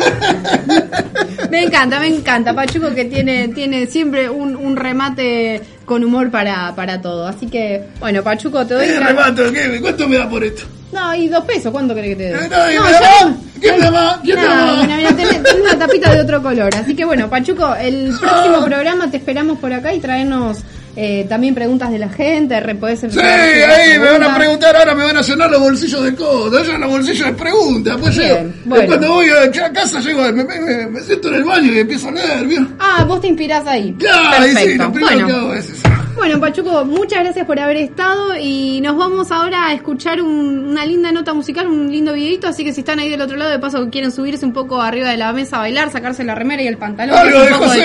me 1.51 1.65
encanta, 1.65 2.01
me 2.01 2.09
encanta. 2.09 2.55
Pachuco 2.55 2.95
que 2.95 3.05
tiene, 3.05 3.49
tiene 3.49 3.87
siempre 3.87 4.29
un, 4.29 4.57
un 4.57 4.77
remate 4.77 5.63
con 5.85 6.05
humor 6.05 6.31
para, 6.31 6.75
para 6.75 7.01
todo. 7.01 7.27
Así 7.27 7.47
que, 7.47 7.85
bueno, 8.01 8.23
Pachuco, 8.23 8.67
te 8.67 8.75
doy 8.75 8.87
¿Qué 8.87 9.01
remato? 9.01 9.53
¿Qué? 9.53 9.79
¿Cuánto 9.81 10.09
me 10.09 10.19
da 10.19 10.29
por 10.29 10.45
esto? 10.45 10.65
No, 10.97 11.15
y 11.15 11.29
dos 11.29 11.45
pesos, 11.45 11.71
¿cuánto 11.73 11.95
querés 11.95 12.11
que 12.11 12.17
te 12.17 12.23
dé? 12.25 12.31
Eh, 12.31 12.49
no, 12.51 12.57
No, 12.57 12.91
yo. 13.31 13.37
¿Quién 13.61 13.81
te 13.81 13.91
más? 13.91 14.17
¿Quién 14.23 14.39
te 14.39 14.47
más? 14.49 14.87
mira, 14.87 15.09
tenés, 15.17 15.43
tenés 15.43 15.55
una 15.63 15.79
tapita 15.79 16.15
de 16.15 16.21
otro 16.23 16.43
color. 16.43 16.75
Así 16.75 16.95
que 16.97 17.05
bueno, 17.05 17.29
Pachuco, 17.29 17.75
el 17.77 18.15
próximo 18.21 18.65
programa 18.65 19.11
te 19.11 19.17
esperamos 19.19 19.59
por 19.59 19.73
acá 19.73 19.93
y 19.95 19.99
traernos 20.01 20.59
eh, 20.95 21.27
también 21.29 21.55
preguntas 21.55 21.91
de 21.91 21.99
la 21.99 22.09
gente. 22.09 22.61
podés 22.77 23.01
Sí, 23.01 23.19
ahí 23.21 23.99
me 23.99 24.11
van 24.13 24.23
a 24.23 24.37
preguntar, 24.37 24.75
ahora 24.77 24.95
me 24.95 25.05
van 25.05 25.17
a 25.19 25.23
llenar 25.23 25.51
los 25.51 25.61
bolsillos 25.61 26.03
de 26.05 26.15
cosas, 26.15 26.67
ya 26.67 26.79
los 26.79 26.91
bolsillos 26.91 27.27
de 27.27 27.33
preguntas. 27.35 27.97
Pues 28.01 28.17
Bien, 28.17 28.29
llego. 28.31 28.53
bueno. 28.65 28.87
Cuando 28.87 29.09
voy 29.13 29.27
a, 29.31 29.73
casa, 29.73 30.01
llego, 30.01 30.23
me, 30.33 30.45
me- 30.45 30.61
me- 30.61 30.87
me 30.87 31.01
siento 31.01 31.29
en 31.29 31.35
el 31.35 31.45
baño 31.45 31.73
y 31.73 31.79
empiezo 31.81 32.09
a 32.09 32.13
leer, 32.13 32.47
¿vio? 32.47 32.67
Ah, 32.79 33.05
vos 33.07 33.21
te 33.21 33.27
inspirás 33.29 33.67
ahí. 33.67 33.95
Claro, 33.99 34.47
y 34.47 34.55
sí, 34.57 34.75
lo 34.77 34.93
primero 34.93 35.13
bueno. 35.15 35.27
que 35.29 35.33
hago 35.35 35.55
es 35.55 35.69
eso. 35.71 35.86
Bueno, 36.17 36.41
Pachuco, 36.41 36.85
muchas 36.85 37.21
gracias 37.23 37.47
por 37.47 37.61
haber 37.61 37.77
estado 37.77 38.35
y 38.41 38.81
nos 38.81 38.97
vamos 38.97 39.31
ahora 39.31 39.67
a 39.67 39.75
escuchar 39.75 40.21
un- 40.23 40.67
una 40.71 40.85
linda 40.87 41.13
nota 41.13 41.35
musical, 41.35 41.67
un 41.69 41.91
lindo 41.93 42.15
videito, 42.15 42.49
así 42.49 42.65
que 42.65 42.73
si 42.73 42.81
están 42.81 42.99
ahí 42.99 43.09
del 43.11 43.21
otro 43.21 43.37
lado, 43.37 43.51
de 43.51 43.59
paso 43.59 43.85
que 43.85 43.91
quieren 43.91 44.11
subirse 44.11 44.45
un 44.45 44.53
poco 44.53 44.81
arriba 44.81 45.11
de 45.11 45.19
la 45.19 45.33
mesa 45.33 45.57
a 45.57 45.61
bailar, 45.61 45.91
sacarse 45.93 46.25
la 46.25 46.35
remera 46.35 46.63
y 46.63 46.67
el 46.67 46.79
pantalón, 46.79 47.17
Algo 47.17 47.41
de 47.41 47.53
José. 47.53 47.83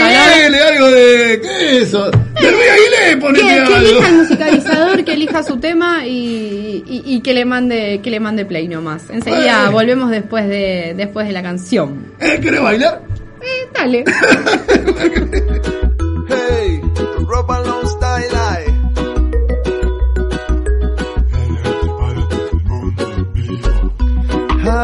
L, 0.48 0.60
algo 0.64 0.88
de. 0.88 1.40
¿Qué 1.42 1.78
es 1.78 1.88
eso? 1.90 2.06
Del 2.10 2.52
Luis 2.54 2.70
Aguilé, 2.72 3.10
Que, 3.10 3.18
ponete 3.18 3.46
que 3.46 3.52
algo. 3.60 3.76
elija 3.76 4.08
el 4.08 4.16
musicalizador, 4.24 5.04
que 5.04 5.14
elija 5.14 5.44
su 5.44 5.58
tema 5.58 6.08
y, 6.08 6.84
y- 6.88 7.04
y 7.06 7.22
que 7.22 7.34
le 7.34 7.46
mande 7.46 8.00
que 8.02 8.10
le 8.10 8.20
mande 8.20 8.46
play 8.46 8.68
nomás. 8.68 9.10
Enseguida 9.10 9.70
volvemos 9.70 10.10
después 10.10 10.48
de 10.48 10.94
después 10.98 11.28
de 11.28 11.34
la 11.34 11.44
canción. 11.44 12.06
¿Eh, 12.20 12.40
¿Querés 12.42 12.62
bailar? 12.62 13.02
Eh, 13.42 13.70
dale. 13.74 14.04
Hey, 16.34 16.80
ropa 17.28 17.60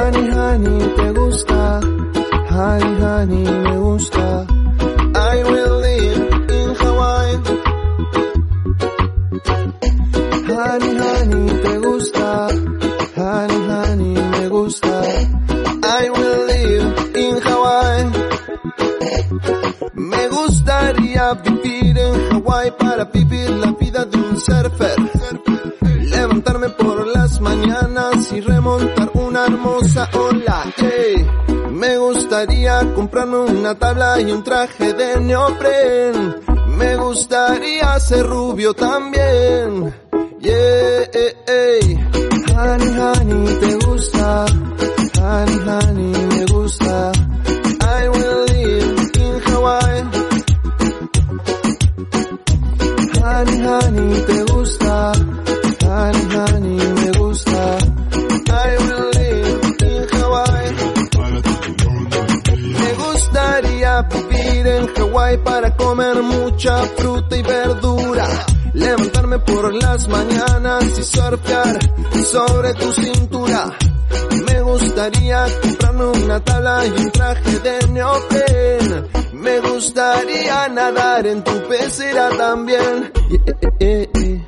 Honey, 0.08 0.30
honey, 0.30 0.80
te 0.96 1.12
gusta. 1.12 1.82
Honey, 2.50 2.96
honey, 3.02 3.44
me 3.44 3.76
gusta. 3.76 4.48
I 5.14 5.44
will 5.44 5.80
live 5.82 6.22
in 6.50 6.76
Hawaii. 6.80 7.36
Honey, 10.48 10.94
honey, 11.04 11.62
te 11.62 11.78
gusta. 11.80 12.48
Honey, 13.18 13.62
honey, 13.68 14.14
me 14.32 14.48
gusta. 14.48 14.94
I 15.84 16.10
will 16.10 16.40
live 16.54 17.16
in 17.18 17.42
Hawaii. 17.42 18.06
Me 19.94 20.28
gustaría 20.30 21.34
vivir 21.34 21.98
en 21.98 22.30
Hawái 22.32 22.72
para 22.80 23.04
vivir 23.04 23.50
la 23.50 23.74
vida 23.74 24.06
de 24.06 24.18
un 24.18 24.38
surfer. 24.40 25.17
Mañanas 27.42 28.32
y 28.32 28.42
remontar 28.42 29.12
una 29.14 29.46
hermosa 29.46 30.10
ola. 30.14 30.66
Me 31.72 31.98
gustaría 31.98 32.94
comprarme 32.96 33.38
una 33.38 33.76
tabla 33.76 34.20
y 34.20 34.32
un 34.32 34.44
traje 34.44 34.94
de 34.94 35.20
neopren. 35.20 36.36
Me 36.78 36.96
gustaría 36.96 38.00
ser 38.00 38.26
rubio 38.26 38.74
también. 38.74 39.94
Yeah, 40.40 41.04
eh, 41.14 41.36
ey. 41.48 42.00
Honey, 42.56 42.98
honey, 42.98 43.60
te 43.60 43.86
gusta. 43.86 44.46
Honey, 45.22 45.60
honey, 45.68 46.28
me 46.30 46.46
gusta. 46.46 47.12
I 47.82 48.10
will 48.10 48.46
live 48.46 49.12
in 49.20 49.42
Hawaii. 49.46 50.04
Honey, 53.22 53.62
honey, 53.62 54.26
te 54.26 54.34
gusta. 54.34 54.47
Para 65.36 65.76
comer 65.76 66.24
mucha 66.24 66.84
fruta 66.96 67.36
y 67.36 67.42
verdura. 67.42 68.28
Levantarme 68.74 69.40
por 69.40 69.74
las 69.74 70.08
mañanas 70.08 70.86
y 70.98 71.04
surfear 71.04 71.78
sobre 72.32 72.74
tu 72.76 72.94
cintura. 72.94 73.78
Me 74.48 74.62
gustaría 74.62 75.46
comprarme 75.62 76.06
una 76.06 76.40
tabla 76.40 76.86
y 76.86 76.92
un 76.92 77.12
traje 77.12 77.60
de 77.60 77.88
neopren. 77.90 79.08
Me 79.34 79.60
gustaría 79.60 80.70
nadar 80.70 81.28
en 81.28 81.44
tu 81.44 81.52
pecera 81.68 82.30
también. 82.38 83.12
Yeah, 83.30 83.56
yeah, 83.80 84.06
yeah. 84.14 84.44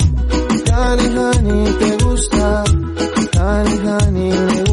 Honey, 0.71 1.17
honey, 1.17 1.73
te 1.73 2.03
gusta. 2.05 2.63
Honey, 3.37 3.79
honey, 3.79 4.31
me 4.31 4.59
gusta. 4.61 4.68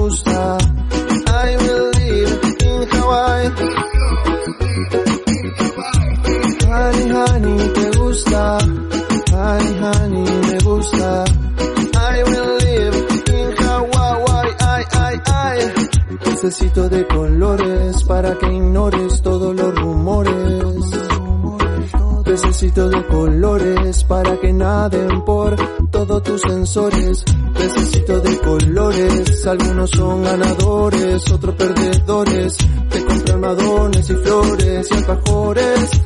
Pececito 26.77 28.21
de 28.21 28.39
colores, 28.41 29.47
algunos 29.47 29.89
son 29.89 30.23
ganadores, 30.23 31.33
otros 31.33 31.55
perdedores. 31.55 32.59
Te 32.91 33.03
compran 33.03 33.41
madones 33.41 34.11
y 34.11 34.15
flores 34.17 34.89
y 34.91 34.95
alfajores 34.95 36.06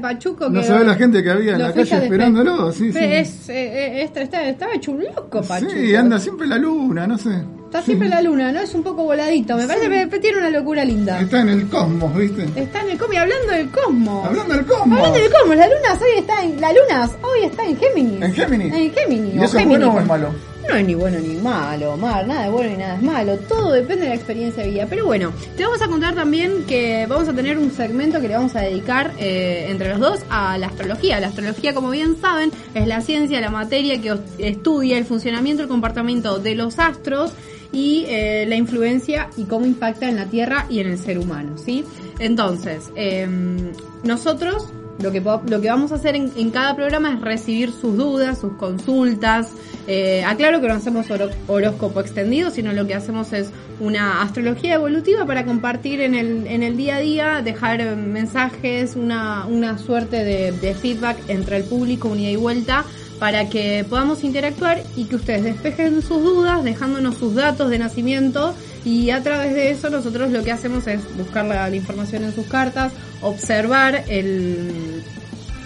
Pachuco. 0.00 0.48
No 0.48 0.60
que 0.60 0.66
sabe 0.66 0.84
la 0.84 0.94
gente 0.94 1.22
que 1.22 1.30
había 1.30 1.52
en 1.52 1.62
la 1.62 1.72
calle 1.72 1.96
esperándolo, 1.96 2.72
sí, 2.72 2.92
sí. 2.92 2.98
Es, 3.00 3.48
eh, 3.48 3.52
eh, 3.54 4.02
esta- 4.04 4.22
está- 4.22 4.48
estaba 4.48 4.74
hecho 4.74 4.92
un 4.92 5.04
loco, 5.04 5.42
Pachuco. 5.42 5.70
Sí, 5.72 5.94
anda 5.94 6.18
siempre 6.18 6.46
la 6.46 6.58
luna, 6.58 7.06
no 7.06 7.16
sé. 7.18 7.30
Está 7.66 7.82
siempre 7.82 8.08
en 8.08 8.14
la 8.14 8.22
luna, 8.22 8.50
¿no? 8.50 8.60
Es 8.60 8.74
un 8.74 8.82
poco 8.82 9.04
voladito. 9.04 9.56
Me 9.56 9.64
parece 9.66 10.08
que 10.08 10.18
tiene 10.18 10.38
una 10.38 10.50
locura 10.50 10.84
linda. 10.84 11.20
Está 11.20 11.40
en 11.42 11.50
el 11.50 11.68
cosmos, 11.68 12.16
¿viste? 12.16 12.44
Está 12.56 12.80
en 12.80 12.90
el 12.90 12.98
cosmos. 12.98 13.14
Y 13.14 13.18
hablando 13.18 13.52
del 13.52 13.70
cosmos. 13.70 14.26
Hablando 14.26 14.54
del 14.54 14.66
cosmos. 14.66 14.98
Hablando 14.98 15.18
del 15.20 15.30
cosmos, 15.30 15.56
la 15.56 15.66
luna 15.66 15.92
hoy 16.02 16.18
está 16.18 16.42
en, 16.44 16.60
la 16.60 16.72
luna 16.72 17.10
hoy 17.22 17.44
está 17.44 17.64
en 17.64 17.76
Géminis. 17.76 18.22
En 18.22 18.34
Géminis. 18.34 18.74
En 18.74 18.92
Géminis. 18.92 19.34
¿Y 19.34 19.36
eso 19.36 19.44
es 19.44 19.52
Géminis, 19.52 19.78
bueno 19.86 19.94
o 19.94 20.00
es 20.00 20.06
malo? 20.06 20.28
No 20.70 20.76
es 20.76 20.86
ni 20.86 20.94
bueno 20.94 21.18
ni 21.18 21.34
malo, 21.34 21.94
Omar, 21.94 22.28
nada 22.28 22.46
es 22.46 22.52
bueno 22.52 22.70
ni 22.70 22.76
nada 22.76 22.94
es 22.94 23.02
malo, 23.02 23.36
todo 23.38 23.72
depende 23.72 24.04
de 24.04 24.10
la 24.10 24.14
experiencia 24.14 24.62
de 24.62 24.70
vida. 24.70 24.86
Pero 24.88 25.04
bueno, 25.04 25.32
te 25.56 25.64
vamos 25.64 25.82
a 25.82 25.88
contar 25.88 26.14
también 26.14 26.64
que 26.64 27.06
vamos 27.08 27.28
a 27.28 27.32
tener 27.32 27.58
un 27.58 27.72
segmento 27.72 28.20
que 28.20 28.28
le 28.28 28.36
vamos 28.36 28.54
a 28.54 28.60
dedicar 28.60 29.10
eh, 29.18 29.66
entre 29.68 29.88
los 29.88 29.98
dos 29.98 30.20
a 30.30 30.56
la 30.58 30.68
astrología. 30.68 31.18
La 31.18 31.26
astrología, 31.26 31.74
como 31.74 31.90
bien 31.90 32.20
saben, 32.20 32.52
es 32.72 32.86
la 32.86 33.00
ciencia, 33.00 33.40
la 33.40 33.50
materia 33.50 34.00
que 34.00 34.16
estudia 34.38 34.96
el 34.96 35.06
funcionamiento, 35.06 35.64
el 35.64 35.68
comportamiento 35.68 36.38
de 36.38 36.54
los 36.54 36.78
astros 36.78 37.32
y 37.72 38.04
eh, 38.06 38.44
la 38.46 38.54
influencia 38.54 39.28
y 39.36 39.46
cómo 39.46 39.66
impacta 39.66 40.08
en 40.08 40.14
la 40.14 40.26
Tierra 40.26 40.66
y 40.70 40.78
en 40.78 40.86
el 40.86 40.98
ser 40.98 41.18
humano, 41.18 41.58
¿sí? 41.58 41.84
Entonces, 42.20 42.92
em, 42.94 43.72
nosotros 44.04 44.68
lo 45.02 45.12
que, 45.12 45.20
lo 45.20 45.60
que 45.60 45.68
vamos 45.68 45.92
a 45.92 45.96
hacer 45.96 46.16
en, 46.16 46.32
en 46.36 46.50
cada 46.50 46.74
programa 46.74 47.14
es 47.14 47.20
recibir 47.20 47.72
sus 47.72 47.96
dudas, 47.96 48.38
sus 48.38 48.52
consultas. 48.54 49.48
Eh, 49.86 50.22
aclaro 50.24 50.60
que 50.60 50.68
no 50.68 50.74
hacemos 50.74 51.06
horóscopo 51.48 52.00
extendido, 52.00 52.50
sino 52.50 52.72
lo 52.72 52.86
que 52.86 52.94
hacemos 52.94 53.32
es 53.32 53.50
una 53.80 54.22
astrología 54.22 54.74
evolutiva 54.74 55.24
para 55.26 55.44
compartir 55.44 56.00
en 56.00 56.14
el, 56.14 56.46
en 56.46 56.62
el 56.62 56.76
día 56.76 56.96
a 56.96 57.00
día, 57.00 57.42
dejar 57.42 57.96
mensajes, 57.96 58.94
una, 58.94 59.46
una 59.46 59.78
suerte 59.78 60.24
de, 60.24 60.74
feedback 60.74 61.18
entre 61.28 61.56
el 61.56 61.64
público, 61.64 62.08
un 62.08 62.20
ida 62.20 62.30
y 62.30 62.36
vuelta, 62.36 62.84
para 63.18 63.48
que 63.48 63.84
podamos 63.88 64.22
interactuar 64.24 64.82
y 64.96 65.04
que 65.04 65.16
ustedes 65.16 65.44
despejen 65.44 66.00
sus 66.02 66.22
dudas, 66.22 66.62
dejándonos 66.62 67.16
sus 67.16 67.34
datos 67.34 67.70
de 67.70 67.78
nacimiento 67.78 68.54
y 68.84 69.10
a 69.10 69.22
través 69.22 69.54
de 69.54 69.70
eso 69.70 69.90
nosotros 69.90 70.30
lo 70.30 70.42
que 70.42 70.52
hacemos 70.52 70.86
es 70.86 71.00
buscar 71.16 71.44
la, 71.44 71.68
la 71.68 71.76
información 71.76 72.24
en 72.24 72.34
sus 72.34 72.46
cartas, 72.46 72.92
observar 73.20 74.04
el, 74.08 75.02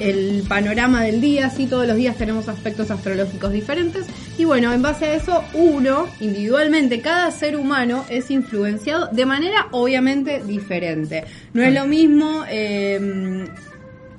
el 0.01 0.43
panorama 0.49 1.03
del 1.03 1.21
día, 1.21 1.51
sí, 1.51 1.67
todos 1.67 1.87
los 1.87 1.97
días 1.97 2.17
tenemos 2.17 2.49
aspectos 2.49 2.91
astrológicos 2.91 3.53
diferentes 3.53 4.07
y 4.37 4.45
bueno, 4.45 4.73
en 4.73 4.83
base 4.83 5.07
a 5.07 5.15
eso 5.15 5.45
uno, 5.55 6.09
individualmente, 6.21 7.01
cada 7.01 7.31
ser 7.31 7.57
humano 7.57 8.05
es 8.09 8.31
influenciado 8.31 9.09
de 9.13 9.27
manera 9.27 9.69
obviamente 9.71 10.43
diferente. 10.45 11.25
No 11.53 11.63
es 11.63 11.73
lo 11.73 11.87
mismo... 11.87 12.45
eh, 12.49 13.47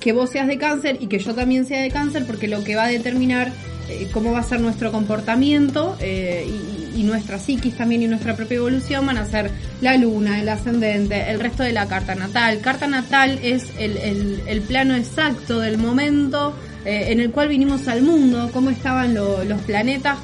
que 0.06 0.14
vos 0.14 0.30
seas 0.30 0.46
de 0.46 0.60
cáncer 0.60 0.98
y 1.00 1.08
que 1.08 1.18
yo 1.18 1.34
también 1.34 1.66
sea 1.66 1.82
de 1.82 1.90
cáncer, 1.90 2.26
porque 2.28 2.48
lo 2.48 2.64
que 2.64 2.76
va 2.76 2.84
a 2.84 2.88
determinar 2.90 3.52
eh, 3.90 4.10
cómo 4.12 4.32
va 4.32 4.40
a 4.40 4.44
ser 4.44 4.60
nuestro 4.62 4.92
comportamiento 4.92 5.96
eh, 6.00 6.48
y, 6.96 7.04
nuestra 7.04 7.38
psiquis 7.38 7.76
también 7.78 8.02
y 8.02 8.08
nuestra 8.08 8.36
propia 8.36 8.56
evolución 8.58 9.06
van 9.06 9.18
a 9.18 9.26
ser 9.26 9.52
la 9.82 9.96
luna, 9.96 10.42
el 10.42 10.50
ascendente, 10.50 11.30
el 11.30 11.40
resto 11.40 11.62
de 11.62 11.72
la 11.72 11.88
carta 11.88 12.16
natal. 12.16 12.60
Carta 12.62 12.88
natal 12.88 13.38
es 13.44 13.66
el, 13.78 14.62
plano 14.68 14.96
exacto 14.96 15.60
del 15.60 15.78
momento 15.78 16.56
eh, 16.84 17.12
en 17.12 17.20
el 17.20 17.30
cual 17.32 17.50
vinimos 17.50 17.88
al 17.88 18.02
mundo, 18.02 18.50
cómo 18.54 18.72
estaban 18.72 19.14
lo- 19.14 19.44
los 19.44 19.62
planetas, 19.62 20.18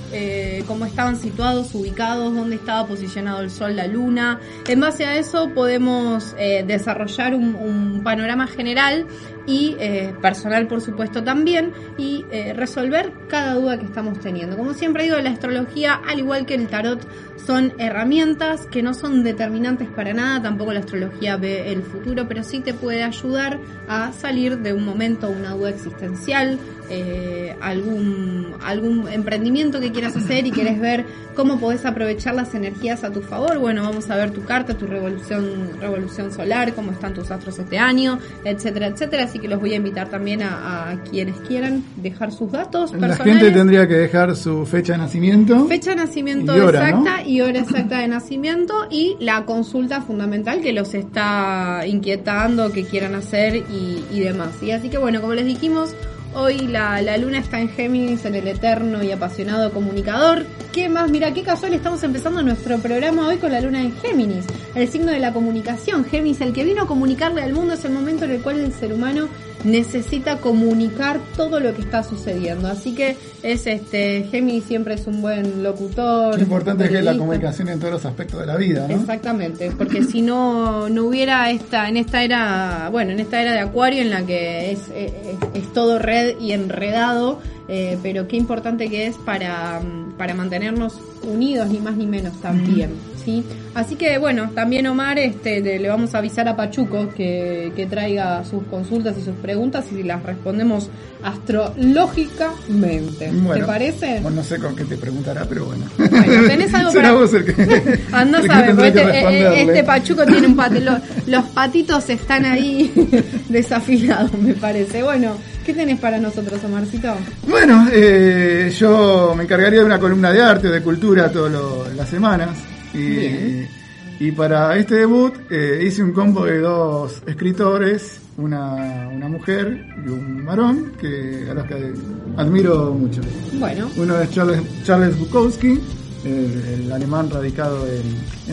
cómo 0.65 0.85
estaban 0.85 1.19
situados, 1.19 1.75
ubicados, 1.75 2.33
dónde 2.33 2.55
estaba 2.55 2.87
posicionado 2.87 3.41
el 3.41 3.51
Sol, 3.51 3.75
la 3.75 3.85
Luna. 3.85 4.39
En 4.67 4.79
base 4.79 5.05
a 5.05 5.17
eso 5.17 5.51
podemos 5.53 6.35
desarrollar 6.65 7.35
un 7.35 8.01
panorama 8.03 8.47
general 8.47 9.05
y 9.45 9.75
eh, 9.79 10.13
personal, 10.21 10.67
por 10.67 10.81
supuesto, 10.81 11.23
también, 11.23 11.73
y 11.97 12.25
eh, 12.31 12.53
resolver 12.53 13.11
cada 13.27 13.55
duda 13.55 13.77
que 13.77 13.85
estamos 13.85 14.19
teniendo. 14.19 14.57
Como 14.57 14.73
siempre 14.73 15.03
digo, 15.03 15.17
la 15.17 15.31
astrología, 15.31 16.01
al 16.07 16.19
igual 16.19 16.45
que 16.45 16.55
el 16.55 16.67
tarot, 16.67 17.01
son 17.45 17.73
herramientas 17.77 18.67
que 18.67 18.83
no 18.83 18.93
son 18.93 19.23
determinantes 19.23 19.89
para 19.89 20.13
nada, 20.13 20.41
tampoco 20.41 20.73
la 20.73 20.79
astrología 20.81 21.37
ve 21.37 21.71
el 21.71 21.81
futuro, 21.81 22.27
pero 22.27 22.43
sí 22.43 22.59
te 22.59 22.73
puede 22.73 23.03
ayudar 23.03 23.59
a 23.87 24.11
salir 24.13 24.59
de 24.59 24.73
un 24.73 24.85
momento, 24.85 25.29
una 25.29 25.51
duda 25.51 25.69
existencial, 25.69 26.59
eh, 26.93 27.55
algún, 27.61 28.53
algún 28.65 29.07
emprendimiento 29.07 29.79
que 29.79 29.91
quieras 29.93 30.15
hacer 30.17 30.45
y 30.45 30.51
quieres 30.51 30.77
ver 30.79 31.05
cómo 31.35 31.57
podés 31.57 31.85
aprovechar 31.85 32.35
las 32.35 32.53
energías 32.53 33.05
a 33.05 33.11
tu 33.11 33.21
favor. 33.21 33.57
Bueno, 33.59 33.83
vamos 33.83 34.09
a 34.09 34.17
ver 34.17 34.31
tu 34.31 34.43
carta, 34.43 34.77
tu 34.77 34.85
revolución, 34.87 35.69
revolución 35.79 36.33
solar, 36.33 36.73
cómo 36.73 36.91
están 36.91 37.13
tus 37.13 37.31
astros 37.31 37.57
este 37.59 37.79
año, 37.79 38.19
etcétera, 38.43 38.87
etcétera. 38.87 39.23
Así 39.23 39.39
que 39.39 39.47
los 39.47 39.59
voy 39.61 39.71
a 39.73 39.77
invitar 39.77 40.09
también 40.09 40.43
a, 40.43 40.91
a 40.91 41.03
quienes 41.03 41.37
quieran 41.47 41.83
dejar 41.95 42.33
sus 42.33 42.51
datos 42.51 42.91
La 42.91 43.07
personales. 43.07 43.33
gente 43.39 43.51
tendría 43.51 43.87
que 43.87 43.95
dejar 43.95 44.35
su 44.35 44.65
fecha 44.65 44.91
de 44.93 44.99
nacimiento. 44.99 45.65
Fecha 45.67 45.91
de 45.91 45.95
nacimiento 45.95 46.57
Y 46.57 46.59
hora, 46.59 46.89
exacta 46.89 47.23
y 47.25 47.39
hora 47.39 47.59
exacta 47.59 47.99
de 47.99 48.07
nacimiento 48.09 48.87
y 48.91 49.15
la 49.21 49.45
consulta 49.45 50.01
fundamental 50.01 50.59
que 50.59 50.73
los 50.73 50.93
está 50.93 51.83
inquietando, 51.87 52.71
que 52.73 52.83
quieran 52.83 53.15
hacer 53.15 53.55
y, 53.55 54.03
y 54.11 54.19
demás. 54.19 54.61
Y 54.61 54.71
así 54.71 54.89
que 54.89 54.97
bueno, 54.97 55.21
como 55.21 55.33
les 55.33 55.45
dijimos, 55.45 55.95
hoy 56.33 56.67
la, 56.67 57.01
la 57.01 57.17
luna 57.17 57.39
está 57.39 57.59
en 57.59 57.69
Géminis, 57.69 58.25
en 58.25 58.35
el 58.35 58.47
eterno 58.47 59.03
y 59.03 59.11
apasionado 59.11 59.71
comunicador. 59.71 60.45
¿Qué 60.71 60.89
más? 60.89 61.09
Mira, 61.09 61.33
qué 61.33 61.43
casual, 61.43 61.73
estamos 61.73 62.01
empezando 62.03 62.41
nuestro 62.41 62.77
programa 62.79 63.27
hoy 63.27 63.37
con 63.37 63.51
la 63.51 63.61
luna 63.61 63.81
en 63.81 63.95
Géminis, 63.97 64.45
el 64.73 64.87
signo 64.87 65.11
de 65.11 65.19
la 65.19 65.33
comunicación. 65.33 66.05
Géminis, 66.05 66.41
el 66.41 66.53
que 66.53 66.63
vino 66.63 66.83
a 66.83 66.87
comunicarle 66.87 67.41
al 67.41 67.53
mundo, 67.53 67.73
es 67.73 67.83
el 67.85 67.91
momento 67.91 68.25
en 68.25 68.31
el 68.31 68.41
cual 68.41 68.59
el 68.59 68.73
ser 68.73 68.93
humano 68.93 69.27
necesita 69.63 70.37
comunicar 70.37 71.19
todo 71.35 71.59
lo 71.59 71.73
que 71.75 71.81
está 71.81 72.03
sucediendo. 72.03 72.67
Así 72.67 72.93
que 72.93 73.17
es 73.43 73.67
este 73.67 74.27
Géminis 74.29 74.65
siempre 74.65 74.95
es 74.95 75.07
un 75.07 75.21
buen 75.21 75.63
locutor. 75.63 76.35
Lo 76.35 76.41
importante 76.41 76.85
es 76.85 76.91
que 76.91 77.01
la 77.01 77.17
comunicación 77.17 77.69
en 77.69 77.79
todos 77.79 77.93
los 77.93 78.05
aspectos 78.05 78.39
de 78.39 78.45
la 78.45 78.55
vida, 78.57 78.87
¿no? 78.87 78.95
Exactamente, 78.95 79.71
porque 79.77 80.03
si 80.03 80.21
no 80.21 80.89
no 80.89 81.05
hubiera 81.05 81.49
esta 81.51 81.89
en 81.89 81.97
esta 81.97 82.23
era, 82.23 82.89
bueno, 82.91 83.11
en 83.11 83.19
esta 83.19 83.41
era 83.41 83.53
de 83.53 83.59
Acuario 83.59 84.01
en 84.01 84.09
la 84.09 84.25
que 84.25 84.71
es, 84.71 84.79
es, 84.95 85.11
es 85.53 85.73
todo 85.73 85.99
red 85.99 86.39
y 86.39 86.51
enredado, 86.51 87.39
eh, 87.67 87.97
pero 88.03 88.27
qué 88.27 88.37
importante 88.37 88.89
que 88.89 89.07
es 89.07 89.17
para, 89.17 89.81
para 90.17 90.33
mantenernos 90.33 90.99
unidos 91.23 91.69
ni 91.69 91.79
más 91.79 91.95
ni 91.95 92.05
menos 92.05 92.33
también, 92.41 92.91
¿sí? 93.23 93.43
Así 93.73 93.95
que 93.95 94.17
bueno, 94.17 94.49
también 94.53 94.87
Omar 94.87 95.17
este 95.19 95.61
le 95.61 95.87
vamos 95.89 96.13
a 96.15 96.19
avisar 96.19 96.47
a 96.47 96.55
Pachuco 96.55 97.09
que, 97.15 97.71
que 97.75 97.85
traiga 97.85 98.43
sus 98.43 98.63
consultas 98.63 99.15
y 99.17 99.21
sus 99.23 99.35
preguntas 99.35 99.85
y 99.91 100.03
las 100.03 100.21
respondemos 100.23 100.89
astrológicamente. 101.23 103.31
¿Te 103.53 103.63
parece? 103.63 104.19
bueno, 104.21 104.37
no 104.37 104.43
sé 104.43 104.57
con 104.59 104.75
qué 104.75 104.85
te 104.85 104.97
preguntará, 104.97 105.45
pero 105.47 105.65
bueno. 105.65 105.85
Bueno, 105.97 106.47
¿tenés 106.47 106.73
algo 106.73 106.91
para- 106.93 107.13
vos 107.13 107.33
el 107.33 107.45
que. 107.45 107.99
Anda 108.11 108.39
a 108.39 108.47
saber, 108.47 108.75
que 108.75 108.87
este, 108.87 109.19
eh, 109.19 109.61
este 109.63 109.83
Pachuco 109.83 110.25
tiene 110.25 110.47
un 110.47 110.55
pate. 110.55 110.81
lo- 110.81 110.97
los 111.27 111.45
patitos 111.45 112.09
están 112.09 112.45
ahí 112.45 112.91
desafilados, 113.49 114.33
me 114.33 114.53
parece. 114.53 115.03
Bueno, 115.03 115.35
¿qué 115.65 115.73
tenés 115.73 115.99
para 115.99 116.17
nosotros, 116.17 116.59
Omarcito? 116.65 117.13
Bueno, 117.47 117.87
eh, 117.91 118.73
yo 118.77 119.33
me 119.35 119.43
encargaría 119.43 119.79
de 119.79 119.85
una 119.85 119.99
columna 119.99 120.31
de 120.31 120.41
arte 120.41 120.67
o 120.67 120.71
de 120.71 120.81
cultura 120.81 121.31
todas 121.31 121.95
las 121.95 122.09
semanas. 122.09 122.49
Y, 122.93 124.31
para 124.33 124.77
este 124.77 124.95
debut 124.95 125.33
eh, 125.49 125.83
hice 125.87 126.03
un 126.03 126.11
combo 126.11 126.45
de 126.45 126.59
dos 126.59 127.23
escritores, 127.25 128.19
una, 128.37 129.07
una 129.11 129.27
mujer 129.27 129.83
y 130.05 130.09
un 130.09 130.45
varón, 130.45 130.91
que, 130.99 131.47
a 131.49 131.53
los 131.55 131.65
que 131.65 131.91
admiro 132.37 132.93
mucho. 132.93 133.21
Bueno, 133.53 133.89
Uno 133.97 134.19
es 134.19 134.29
Charles, 134.31 134.61
Charles 134.83 135.17
Bukowski, 135.17 135.79
el, 136.23 136.63
el 136.83 136.91
alemán 136.91 137.31
radicado 137.31 137.87
en, 137.87 138.03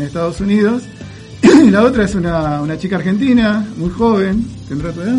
en 0.00 0.02
Estados 0.06 0.40
Unidos. 0.40 0.84
Y 1.42 1.70
la 1.70 1.82
otra 1.84 2.04
es 2.04 2.14
una, 2.14 2.62
una 2.62 2.78
chica 2.78 2.96
argentina, 2.96 3.66
muy 3.76 3.90
joven, 3.90 4.44
tendrá 4.68 4.90
tu 4.92 5.02
edad, 5.02 5.12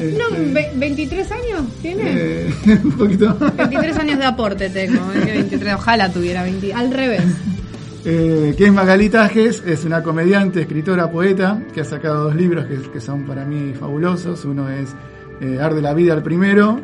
No, 0.00 0.36
Este, 0.36 0.52
ve- 0.52 0.72
¿23 0.76 1.12
años 1.30 1.62
tiene? 1.80 2.02
eh, 2.06 2.50
un 2.84 2.92
poquito. 2.92 3.36
23 3.56 3.96
años 3.98 4.18
de 4.18 4.24
aporte 4.24 4.68
tengo, 4.70 5.12
es 5.12 5.24
que 5.24 5.30
23, 5.32 5.74
ojalá 5.74 6.12
tuviera 6.12 6.42
20, 6.42 6.74
al 6.74 6.92
revés. 6.92 7.22
Eh, 8.04 8.54
que 8.56 8.66
es 8.66 8.72
Magali 8.72 9.08
Tajes, 9.08 9.62
es 9.66 9.84
una 9.84 10.02
comediante, 10.02 10.60
escritora, 10.60 11.10
poeta, 11.10 11.60
que 11.74 11.80
ha 11.80 11.84
sacado 11.84 12.24
dos 12.24 12.36
libros 12.36 12.66
que, 12.66 12.76
que 12.90 13.00
son 13.00 13.24
para 13.24 13.44
mí 13.44 13.74
fabulosos. 13.74 14.44
Uno 14.44 14.68
es 14.68 14.94
eh, 15.40 15.58
Arde 15.60 15.82
la 15.82 15.94
Vida 15.94 16.14
el 16.14 16.22
primero 16.22 16.80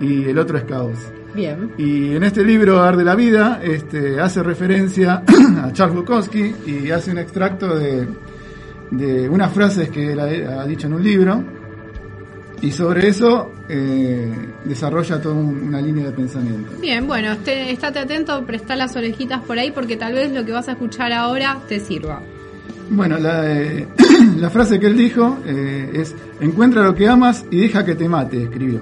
y 0.00 0.24
el 0.24 0.38
otro 0.38 0.58
es 0.58 0.64
Caos. 0.64 0.98
Bien. 1.34 1.72
Y 1.76 2.16
en 2.16 2.22
este 2.24 2.44
libro, 2.44 2.82
Ar 2.82 2.96
de 2.96 3.04
la 3.04 3.14
Vida, 3.14 3.60
este, 3.62 4.20
hace 4.20 4.42
referencia 4.42 5.22
a 5.62 5.72
Charles 5.72 5.96
Bukowski 5.96 6.54
y 6.66 6.90
hace 6.90 7.10
un 7.10 7.18
extracto 7.18 7.76
de, 7.76 8.06
de 8.90 9.28
unas 9.28 9.52
frases 9.52 9.90
que 9.90 10.12
él 10.12 10.20
ha, 10.20 10.62
ha 10.62 10.66
dicho 10.66 10.86
en 10.86 10.94
un 10.94 11.02
libro. 11.02 11.44
Y 12.62 12.70
sobre 12.70 13.08
eso 13.08 13.50
eh, 13.68 14.32
desarrolla 14.64 15.20
toda 15.20 15.34
un- 15.34 15.68
una 15.68 15.80
línea 15.80 16.06
de 16.06 16.12
pensamiento. 16.12 16.72
Bien, 16.80 17.06
bueno, 17.06 17.32
esté- 17.32 17.70
estate 17.70 17.98
atento, 17.98 18.44
presta 18.46 18.74
las 18.76 18.96
orejitas 18.96 19.40
por 19.42 19.58
ahí 19.58 19.70
porque 19.70 19.96
tal 19.96 20.14
vez 20.14 20.32
lo 20.32 20.44
que 20.44 20.52
vas 20.52 20.68
a 20.68 20.72
escuchar 20.72 21.12
ahora 21.12 21.58
te 21.68 21.80
sirva. 21.80 22.20
Bueno, 22.90 23.18
la, 23.18 23.52
eh, 23.52 23.86
la 24.38 24.48
frase 24.48 24.80
que 24.80 24.86
él 24.86 24.96
dijo 24.96 25.38
eh, 25.46 25.90
es, 25.94 26.14
encuentra 26.40 26.82
lo 26.82 26.94
que 26.94 27.06
amas 27.08 27.44
y 27.50 27.58
deja 27.60 27.84
que 27.84 27.94
te 27.94 28.08
mate, 28.08 28.44
escribió. 28.44 28.80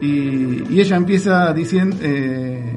Y, 0.00 0.62
y 0.70 0.80
ella 0.80 0.96
empieza 0.96 1.52
diciendo, 1.54 1.96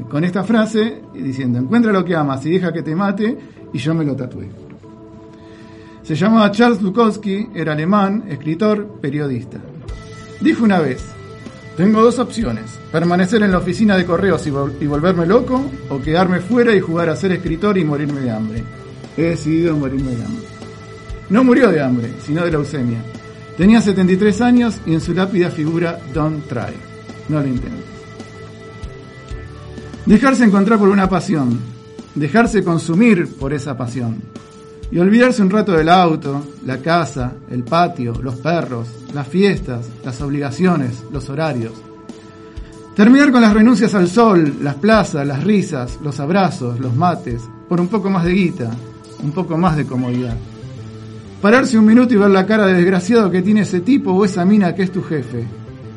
con 0.10 0.24
esta 0.24 0.44
frase 0.44 1.02
diciendo, 1.14 1.60
encuentra 1.60 1.92
lo 1.92 2.06
que 2.06 2.16
amas 2.16 2.46
y 2.46 2.52
deja 2.52 2.72
que 2.72 2.82
te 2.84 2.96
mate, 2.96 3.38
y 3.74 3.78
yo 3.78 3.94
me 3.94 4.06
lo 4.06 4.16
tatué. 4.16 4.48
Se 6.04 6.16
llamaba 6.16 6.50
Charles 6.52 6.82
Bukowski, 6.82 7.50
era 7.54 7.74
alemán, 7.74 8.24
escritor, 8.30 8.88
periodista. 9.02 9.60
Dijo 10.40 10.64
una 10.64 10.80
vez, 10.80 11.04
tengo 11.76 12.02
dos 12.02 12.20
opciones, 12.20 12.80
permanecer 12.92 13.42
en 13.44 13.52
la 13.52 13.60
oficina 13.60 13.98
de 13.98 14.06
correos 14.06 14.46
y, 14.48 14.50
y 14.50 14.88
volverme 14.88 15.26
loco, 15.26 15.70
o 15.90 16.02
quedarme 16.02 16.42
fuera 16.42 16.74
y 16.76 16.80
jugar 16.80 17.10
a 17.10 17.16
ser 17.16 17.32
escritor 17.32 17.78
y 17.78 17.84
morirme 17.84 18.22
de 18.22 18.32
hambre. 18.32 18.64
He 19.16 19.24
decidido 19.24 19.76
morirme 19.76 20.16
de 20.16 20.24
hambre. 20.24 20.46
No 21.30 21.44
murió 21.44 21.72
de 21.72 21.82
hambre, 21.82 22.12
sino 22.26 22.44
de 22.44 22.52
leucemia. 22.52 23.00
Tenía 23.58 23.82
73 23.82 24.42
años 24.42 24.76
y 24.86 24.94
en 24.94 25.02
su 25.02 25.14
lápida 25.14 25.50
figura 25.50 26.00
Don't 26.14 26.48
try. 26.48 26.74
No 27.28 27.42
lo 27.42 27.48
intentes. 27.48 27.86
Dejarse 30.06 30.46
encontrar 30.46 30.80
por 30.80 30.90
una 30.90 31.10
pasión. 31.10 31.60
Dejarse 32.16 32.64
consumir 32.64 33.28
por 33.36 33.54
esa 33.54 33.76
pasión. 33.76 34.22
Y 34.90 35.00
olvidarse 35.00 35.42
un 35.42 35.50
rato 35.50 35.74
del 35.74 35.90
auto, 35.90 36.42
la 36.66 36.78
casa, 36.78 37.34
el 37.50 37.64
patio, 37.64 38.14
los 38.22 38.36
perros, 38.36 38.88
las 39.14 39.28
fiestas, 39.28 39.86
las 40.04 40.22
obligaciones, 40.22 41.04
los 41.12 41.30
horarios. 41.30 41.74
Terminar 42.96 43.32
con 43.32 43.42
las 43.42 43.54
renuncias 43.54 43.94
al 43.94 44.10
sol, 44.10 44.56
las 44.62 44.76
plazas, 44.76 45.28
las 45.28 45.44
risas, 45.44 46.00
los 46.02 46.20
abrazos, 46.20 46.80
los 46.80 46.96
mates, 46.96 47.44
por 47.68 47.82
un 47.82 47.90
poco 47.90 48.10
más 48.10 48.24
de 48.24 48.34
guita, 48.34 48.72
un 49.22 49.32
poco 49.32 49.58
más 49.58 49.76
de 49.76 49.86
comodidad. 49.86 50.36
Pararse 51.42 51.78
un 51.78 51.86
minuto 51.86 52.14
y 52.14 52.18
ver 52.18 52.32
la 52.32 52.48
cara 52.48 52.66
de 52.66 52.74
desgraciado 52.74 53.30
que 53.30 53.44
tiene 53.44 53.62
ese 53.62 53.82
tipo 53.82 54.12
o 54.12 54.26
esa 54.26 54.46
mina 54.46 54.74
que 54.74 54.84
es 54.84 54.92
tu 54.92 55.04
jefe. 55.04 55.46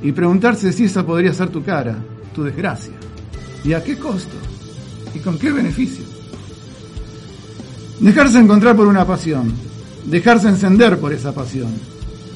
Y 0.03 0.13
preguntarse 0.13 0.73
si 0.73 0.85
esa 0.85 1.07
podría 1.07 1.33
ser 1.33 1.49
tu 1.49 1.63
cara, 1.63 1.97
tu 2.35 2.43
desgracia. 2.43 2.95
¿Y 3.65 3.73
a 3.73 3.83
qué 3.83 3.97
costo? 3.97 4.37
¿Y 5.15 5.21
con 5.21 5.39
qué 5.39 5.53
beneficio? 5.53 6.10
Dejarse 8.01 8.39
encontrar 8.39 8.75
por 8.75 8.87
una 8.87 9.07
pasión. 9.07 9.53
Dejarse 10.07 10.49
encender 10.49 10.99
por 10.99 11.13
esa 11.13 11.35
pasión. 11.35 11.71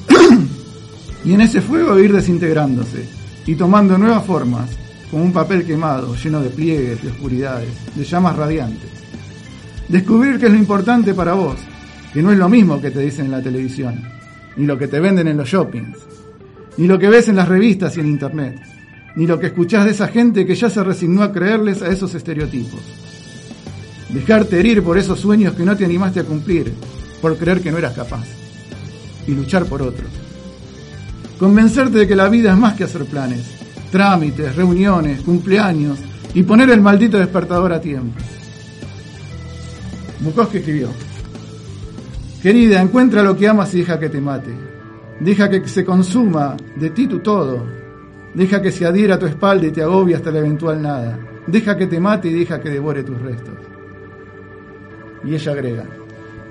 y 1.25 1.33
en 1.33 1.41
ese 1.41 1.59
fuego 1.59 1.99
ir 1.99 2.13
desintegrándose 2.13 3.07
y 3.47 3.55
tomando 3.55 3.97
nuevas 3.97 4.23
formas, 4.23 4.69
como 5.09 5.23
un 5.23 5.33
papel 5.33 5.65
quemado, 5.65 6.15
lleno 6.15 6.39
de 6.41 6.51
pliegues, 6.51 7.01
de 7.01 7.09
oscuridades, 7.09 7.69
de 7.95 8.03
llamas 8.03 8.35
radiantes. 8.35 8.91
Descubrir 9.89 10.39
qué 10.39 10.45
es 10.45 10.51
lo 10.51 10.57
importante 10.57 11.15
para 11.15 11.33
vos, 11.33 11.57
que 12.13 12.21
no 12.21 12.31
es 12.31 12.37
lo 12.37 12.47
mismo 12.47 12.79
que 12.79 12.91
te 12.91 12.99
dicen 12.99 13.25
en 13.25 13.31
la 13.31 13.41
televisión, 13.41 14.03
ni 14.57 14.67
lo 14.67 14.77
que 14.77 14.87
te 14.87 14.99
venden 14.99 15.27
en 15.27 15.37
los 15.37 15.49
shoppings, 15.49 15.97
ni 16.77 16.85
lo 16.85 16.99
que 16.99 17.09
ves 17.09 17.27
en 17.29 17.37
las 17.37 17.47
revistas 17.47 17.97
y 17.97 18.01
en 18.01 18.07
internet, 18.07 18.61
ni 19.15 19.25
lo 19.25 19.39
que 19.39 19.47
escuchás 19.47 19.85
de 19.85 19.91
esa 19.91 20.09
gente 20.09 20.45
que 20.45 20.55
ya 20.55 20.69
se 20.69 20.83
resignó 20.83 21.23
a 21.23 21.31
creerles 21.31 21.81
a 21.81 21.89
esos 21.89 22.13
estereotipos. 22.13 22.81
Dejarte 24.09 24.59
herir 24.59 24.83
por 24.83 24.97
esos 24.97 25.19
sueños 25.19 25.55
que 25.55 25.63
no 25.63 25.75
te 25.75 25.85
animaste 25.85 26.19
a 26.19 26.23
cumplir, 26.23 26.73
por 27.21 27.37
creer 27.37 27.61
que 27.61 27.71
no 27.71 27.77
eras 27.77 27.93
capaz, 27.93 28.25
y 29.27 29.31
luchar 29.31 29.65
por 29.65 29.81
otros. 29.81 30.09
Convencerte 31.39 31.99
de 31.99 32.07
que 32.07 32.15
la 32.15 32.29
vida 32.29 32.51
es 32.51 32.57
más 32.57 32.75
que 32.75 32.83
hacer 32.83 33.05
planes, 33.05 33.41
trámites, 33.91 34.55
reuniones, 34.55 35.21
cumpleaños 35.21 35.99
y 36.33 36.43
poner 36.43 36.69
el 36.69 36.81
maldito 36.81 37.17
despertador 37.17 37.73
a 37.73 37.81
tiempo. 37.81 38.19
Bukowski 40.21 40.59
escribió, 40.59 40.89
Querida, 42.41 42.81
encuentra 42.81 43.23
lo 43.23 43.35
que 43.35 43.47
amas 43.47 43.73
y 43.73 43.79
deja 43.79 43.99
que 43.99 44.09
te 44.09 44.21
mate. 44.21 44.51
Deja 45.19 45.49
que 45.49 45.67
se 45.67 45.83
consuma 45.83 46.55
de 46.75 46.91
ti 46.91 47.07
tu 47.07 47.19
todo. 47.19 47.65
Deja 48.33 48.61
que 48.61 48.71
se 48.71 48.85
adhiera 48.85 49.15
a 49.15 49.19
tu 49.19 49.25
espalda 49.25 49.65
y 49.65 49.71
te 49.71 49.81
agobie 49.81 50.15
hasta 50.15 50.29
la 50.29 50.39
eventual 50.39 50.81
nada. 50.81 51.17
Deja 51.47 51.75
que 51.75 51.87
te 51.87 51.99
mate 51.99 52.27
y 52.27 52.33
deja 52.33 52.61
que 52.61 52.69
devore 52.69 53.03
tus 53.03 53.19
restos. 53.21 53.55
Y 55.25 55.33
ella 55.33 55.51
agrega, 55.51 55.85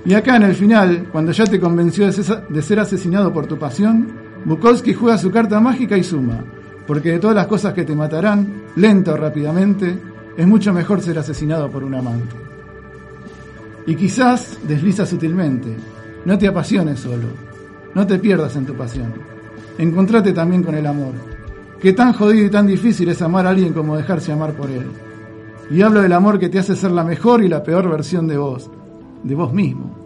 y 0.04 0.12
acá 0.12 0.36
en 0.36 0.42
el 0.42 0.54
final, 0.54 1.06
cuando 1.10 1.32
ya 1.32 1.44
te 1.44 1.58
convenció 1.58 2.06
de 2.06 2.62
ser- 2.62 2.80
asesinado 2.80 3.32
por 3.32 3.46
tu 3.46 3.56
pasión, 3.58 4.08
Bukowski 4.44 4.92
juega 4.92 5.16
su 5.16 5.30
carta 5.30 5.60
mágica 5.60 5.96
y 5.96 6.04
suma, 6.04 6.44
porque 6.86 7.12
de 7.12 7.18
todas 7.18 7.36
las 7.36 7.46
cosas 7.46 7.72
que 7.72 7.84
te 7.84 7.94
matarán, 7.94 8.64
lenta 8.76 9.14
o 9.14 9.16
rápidamente, 9.16 9.98
es 10.36 10.46
mucho 10.46 10.74
mejor 10.74 11.00
ser 11.00 11.18
asesinado 11.18 11.70
por 11.70 11.84
un 11.84 11.94
amante. 11.94 12.34
Y 13.86 13.94
quizás 13.94 14.58
desliza 14.66 15.06
sutilmente, 15.06 15.74
no 16.26 16.36
te 16.36 16.48
apasiones 16.48 17.00
solo, 17.00 17.28
no 17.94 18.06
te 18.06 18.18
pierdas 18.18 18.56
en 18.56 18.66
tu 18.66 18.74
pasión, 18.74 19.12
encontrate 19.78 20.32
también 20.34 20.62
con 20.62 20.74
el 20.74 20.86
amor, 20.86 21.14
que 21.80 21.94
tan 21.94 22.12
jodido 22.12 22.46
y 22.46 22.50
tan 22.50 22.66
difícil 22.66 23.08
es 23.08 23.22
amar 23.22 23.46
a 23.46 23.50
alguien 23.50 23.72
como 23.72 23.96
dejarse 23.96 24.32
amar 24.32 24.52
por 24.52 24.70
él. 24.70 24.86
Y 25.70 25.82
hablo 25.82 26.02
del 26.02 26.12
amor 26.12 26.38
que 26.38 26.48
te 26.48 26.58
hace 26.58 26.76
ser 26.76 26.90
la 26.90 27.04
mejor 27.04 27.42
y 27.42 27.48
la 27.48 27.62
peor 27.62 27.88
versión 27.90 28.26
de 28.26 28.36
vos, 28.36 28.70
de 29.22 29.34
vos 29.34 29.52
mismo. 29.52 30.04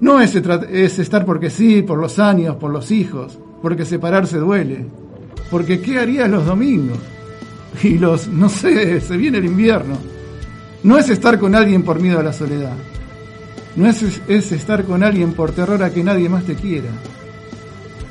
No 0.00 0.20
es, 0.20 0.34
es 0.34 0.98
estar 0.98 1.24
porque 1.24 1.50
sí, 1.50 1.82
por 1.82 1.98
los 1.98 2.18
años, 2.18 2.56
por 2.56 2.70
los 2.70 2.90
hijos, 2.90 3.38
porque 3.60 3.84
separarse 3.84 4.38
duele, 4.38 4.86
porque 5.50 5.80
¿qué 5.80 5.98
harías 5.98 6.30
los 6.30 6.46
domingos? 6.46 6.98
Y 7.82 7.98
los, 7.98 8.28
no 8.28 8.48
sé, 8.48 9.00
se 9.00 9.16
viene 9.16 9.38
el 9.38 9.44
invierno. 9.44 9.96
No 10.82 10.96
es 10.96 11.10
estar 11.10 11.38
con 11.38 11.54
alguien 11.54 11.82
por 11.82 12.00
miedo 12.00 12.18
a 12.18 12.22
la 12.22 12.32
soledad. 12.32 12.72
No 13.76 13.86
es, 13.86 14.20
es 14.26 14.52
estar 14.52 14.84
con 14.84 15.02
alguien 15.02 15.32
por 15.32 15.52
terror 15.52 15.82
a 15.82 15.90
que 15.90 16.02
nadie 16.02 16.28
más 16.28 16.44
te 16.44 16.54
quiera. 16.54 16.88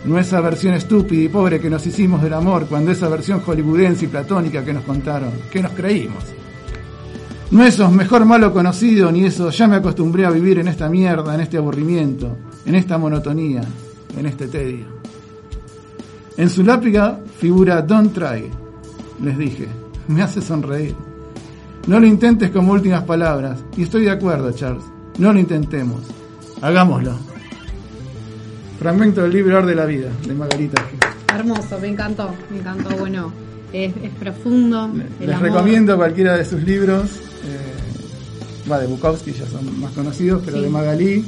No 0.08 0.18
esa 0.18 0.40
versión 0.40 0.74
estúpida 0.74 1.22
y 1.22 1.28
pobre 1.28 1.60
que 1.60 1.70
nos 1.70 1.86
hicimos 1.86 2.22
del 2.22 2.34
amor 2.34 2.66
cuando 2.68 2.92
esa 2.92 3.10
versión 3.10 3.42
hollywoodense 3.42 4.06
y 4.06 4.08
platónica 4.08 4.64
que 4.64 4.72
nos 4.72 4.86
contaron, 4.86 5.32
que 5.52 5.62
nos 5.62 5.74
creímos. 5.74 6.24
No 7.52 7.66
esos 7.66 7.92
mejor 7.92 8.24
malo 8.24 8.54
conocido, 8.54 9.12
ni 9.12 9.26
eso 9.26 9.50
ya 9.50 9.68
me 9.68 9.76
acostumbré 9.76 10.26
a 10.26 10.30
vivir 10.30 10.60
en 10.60 10.70
esta 10.70 10.88
mierda, 10.88 11.36
en 11.36 11.42
este 11.42 11.58
aburrimiento, 11.58 12.38
en 12.66 12.76
esta 12.76 12.98
monotonía, 12.98 13.62
en 14.18 14.26
este 14.26 14.48
tedio. 14.48 14.86
En 16.38 16.50
su 16.50 16.64
lápida 16.64 17.20
figura 17.38 17.82
Don't 17.82 18.14
Try. 18.14 18.50
Les 19.22 19.38
dije, 19.38 19.68
me 20.08 20.22
hace 20.22 20.42
sonreír. 20.42 20.96
No 21.86 22.00
lo 22.00 22.08
intentes 22.08 22.50
como 22.52 22.72
últimas 22.72 23.04
palabras, 23.04 23.60
y 23.76 23.84
estoy 23.84 24.06
de 24.06 24.12
acuerdo, 24.12 24.54
Charles. 24.54 24.86
No 25.18 25.34
lo 25.34 25.40
intentemos. 25.40 26.02
Hagámoslo. 26.62 27.37
Fragmento 28.80 29.22
del 29.24 29.32
libro 29.32 29.58
Ar 29.58 29.66
de 29.66 29.76
la 29.76 29.86
Vida, 29.86 30.10
de 30.26 30.34
Margarita. 30.34 30.84
Hermoso, 31.34 31.80
me 31.80 31.88
encantó, 31.88 32.30
me 32.52 32.60
encantó. 32.60 32.96
Bueno, 32.98 33.34
es, 33.74 33.94
es 34.04 34.12
profundo. 34.20 34.92
Les 35.20 35.30
amor. 35.30 35.42
recomiendo 35.50 35.96
cualquiera 35.98 36.38
de 36.38 36.46
sus 36.46 36.62
libros. 36.64 37.10
eh, 37.46 38.70
va 38.70 38.80
de 38.80 38.88
Bukowski, 38.88 39.32
ya 39.32 39.48
son 39.48 39.80
más 39.80 39.92
conocidos, 39.94 40.42
pero 40.46 40.58
Sí. 40.58 40.64
de 40.64 40.70
Magalí, 40.70 41.26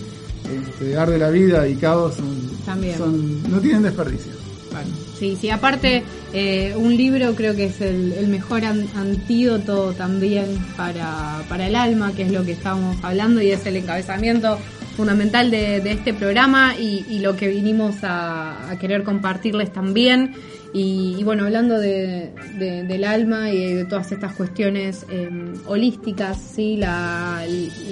este, 0.78 0.98
Ar 0.98 1.10
de 1.10 1.18
la 1.18 1.30
Vida 1.30 1.68
y 1.68 1.76
Caos 1.76 2.16
son, 2.16 2.50
También. 2.66 2.98
son- 2.98 3.44
no 3.50 3.60
tienen 3.60 3.84
desperdicio. 3.84 4.34
Bueno, 4.72 4.90
sí, 5.18 5.38
sí, 5.40 5.50
aparte 5.50 6.04
eh, 6.34 6.74
un 6.78 6.96
libro 6.96 7.34
creo 7.36 7.56
que 7.56 7.66
es 7.66 7.82
el, 7.82 8.12
el 8.14 8.28
mejor 8.28 8.66
an- 8.66 8.88
antídoto 8.96 9.94
también 9.94 10.46
para, 10.78 11.42
para 11.50 11.68
el 11.68 11.76
alma, 11.76 12.12
que 12.14 12.24
es 12.24 12.32
lo 12.32 12.44
que 12.44 12.52
estábamos 12.52 12.98
hablando 13.04 13.42
y 13.42 13.50
es 13.52 13.66
el 13.66 13.78
encabezamiento 13.78 14.58
fundamental 15.00 15.50
de, 15.50 15.80
de 15.80 15.92
este 15.94 16.14
programa 16.14 16.76
y, 16.78 17.06
y 17.10 17.20
lo 17.20 17.38
que 17.38 17.48
vinimos 17.48 18.04
a, 18.04 18.70
a 18.70 18.78
querer 18.78 19.04
compartirles 19.06 19.72
también. 19.72 20.34
Y, 20.74 21.16
y 21.18 21.24
bueno, 21.24 21.46
hablando 21.46 21.80
de, 21.80 22.34
de- 22.58 22.84
del 22.84 23.04
alma 23.06 23.50
y 23.50 23.76
de 23.76 23.86
todas 23.86 24.12
estas 24.12 24.34
cuestiones 24.34 25.06
eh, 25.10 25.30
holísticas, 25.68 26.38
¿sí? 26.54 26.76
la, 26.76 27.42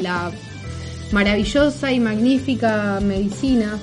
la 0.01 0.31
maravillosa 1.13 1.93
y 1.93 1.99
magnífica 2.01 2.99
medicina 3.01 3.79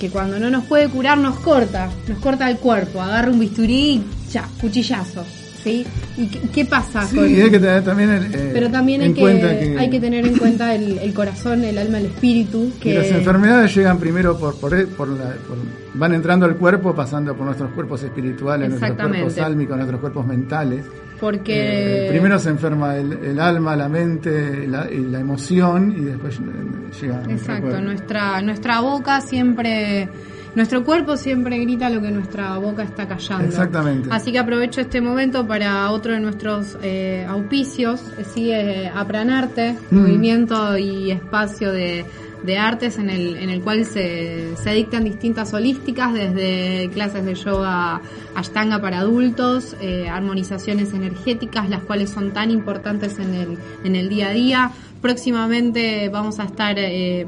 que 0.00 0.10
cuando 0.10 0.40
no 0.40 0.50
nos 0.50 0.64
puede 0.64 0.88
curar 0.88 1.18
nos 1.18 1.38
corta, 1.38 1.88
nos 2.08 2.18
corta 2.18 2.50
el 2.50 2.56
cuerpo, 2.58 3.00
agarra 3.00 3.30
un 3.30 3.38
bisturí 3.38 3.92
y 3.92 4.04
ya, 4.32 4.44
cuchillazo. 4.60 5.24
¿Sí? 5.66 5.84
¿Y 6.16 6.28
qué, 6.28 6.40
qué 6.54 6.64
pasa 6.64 7.04
Sí, 7.06 7.16
con 7.16 7.28
y 7.28 7.40
hay 7.40 7.50
que 7.50 7.58
tener 7.58 7.82
también 7.82 8.10
el, 8.10 8.24
eh, 8.32 8.50
Pero 8.52 8.70
también 8.70 9.00
hay 9.00 9.08
en 9.08 9.14
que, 9.14 9.76
hay 9.80 9.90
que 9.90 9.98
tener 9.98 10.24
en 10.24 10.38
cuenta 10.38 10.72
el, 10.72 10.96
el 10.98 11.12
corazón, 11.12 11.64
el 11.64 11.76
alma, 11.76 11.98
el 11.98 12.06
espíritu. 12.06 12.70
que 12.80 12.94
las 12.94 13.10
enfermedades 13.10 13.74
llegan 13.74 13.98
primero 13.98 14.38
por, 14.38 14.54
por, 14.60 14.86
por 14.90 15.08
la- 15.08 15.34
por- 15.48 15.58
van 15.94 16.14
entrando 16.14 16.46
al 16.46 16.54
cuerpo, 16.56 16.94
pasando 16.94 17.34
por 17.34 17.46
nuestros 17.46 17.72
cuerpos 17.72 18.00
espirituales, 18.04 18.68
nuestros 18.68 18.90
Exactamente. 18.92 19.24
cuerpos 19.24 19.44
álmicos, 19.44 19.76
nuestros 19.76 20.00
cuerpos 20.00 20.24
mentales. 20.26 20.84
porque 21.18 22.06
Eh, 22.06 22.08
primero 22.10 22.38
se 22.38 22.50
enferma 22.50 22.96
el, 22.96 23.12
el 23.24 23.40
alma, 23.40 23.74
la 23.74 23.88
mente 23.88 24.68
la, 24.68 24.88
y 24.88 24.98
la 25.00 25.18
emoción 25.18 25.92
y 25.98 26.04
después 26.04 26.36
eh, 26.36 27.00
llega 27.02 27.22
Exacto, 27.28 27.80
nuestra, 27.80 28.40
nuestra 28.40 28.80
boca 28.80 29.20
siempre, 29.20 30.08
nuestro 30.56 30.82
cuerpo 30.84 31.16
siempre 31.16 31.58
grita 31.58 31.88
lo 31.88 32.00
que 32.02 32.10
nuestra 32.10 32.58
boca 32.58 32.82
está 32.82 33.06
callando. 33.06 33.44
Exactamente. 33.46 34.08
Así 34.10 34.32
que 34.32 34.38
aprovecho 34.40 34.80
este 34.80 35.00
momento 35.00 35.46
para 35.46 35.90
otro 35.92 36.12
de 36.12 36.20
nuestros 36.20 36.76
eh, 36.82 37.24
auspicios, 37.28 38.02
sigue 38.34 38.90
Apranarte, 38.92 39.76
Mm. 39.90 39.98
movimiento 40.00 40.76
y 40.78 41.10
espacio 41.12 41.70
de, 41.72 42.04
de 42.42 42.58
artes 42.58 42.98
en 42.98 43.10
el, 43.10 43.36
en 43.36 43.50
el 43.50 43.60
cual 43.60 43.84
se, 43.84 44.56
se 44.56 44.70
dictan 44.72 45.04
distintas 45.04 45.52
holísticas, 45.54 46.12
desde 46.12 46.88
clases 46.92 47.24
de 47.24 47.34
yoga 47.34 48.00
ashtanga 48.34 48.80
para 48.80 49.00
adultos, 49.00 49.76
eh, 49.80 50.08
armonizaciones 50.08 50.92
energéticas, 50.94 51.68
las 51.68 51.82
cuales 51.82 52.10
son 52.10 52.32
tan 52.32 52.50
importantes 52.50 53.18
en 53.18 53.34
el, 53.34 53.58
en 53.84 53.96
el 53.96 54.08
día 54.08 54.28
a 54.28 54.32
día. 54.32 54.70
Próximamente 55.00 56.08
vamos 56.08 56.40
a 56.40 56.44
estar 56.44 56.76
eh, 56.78 57.26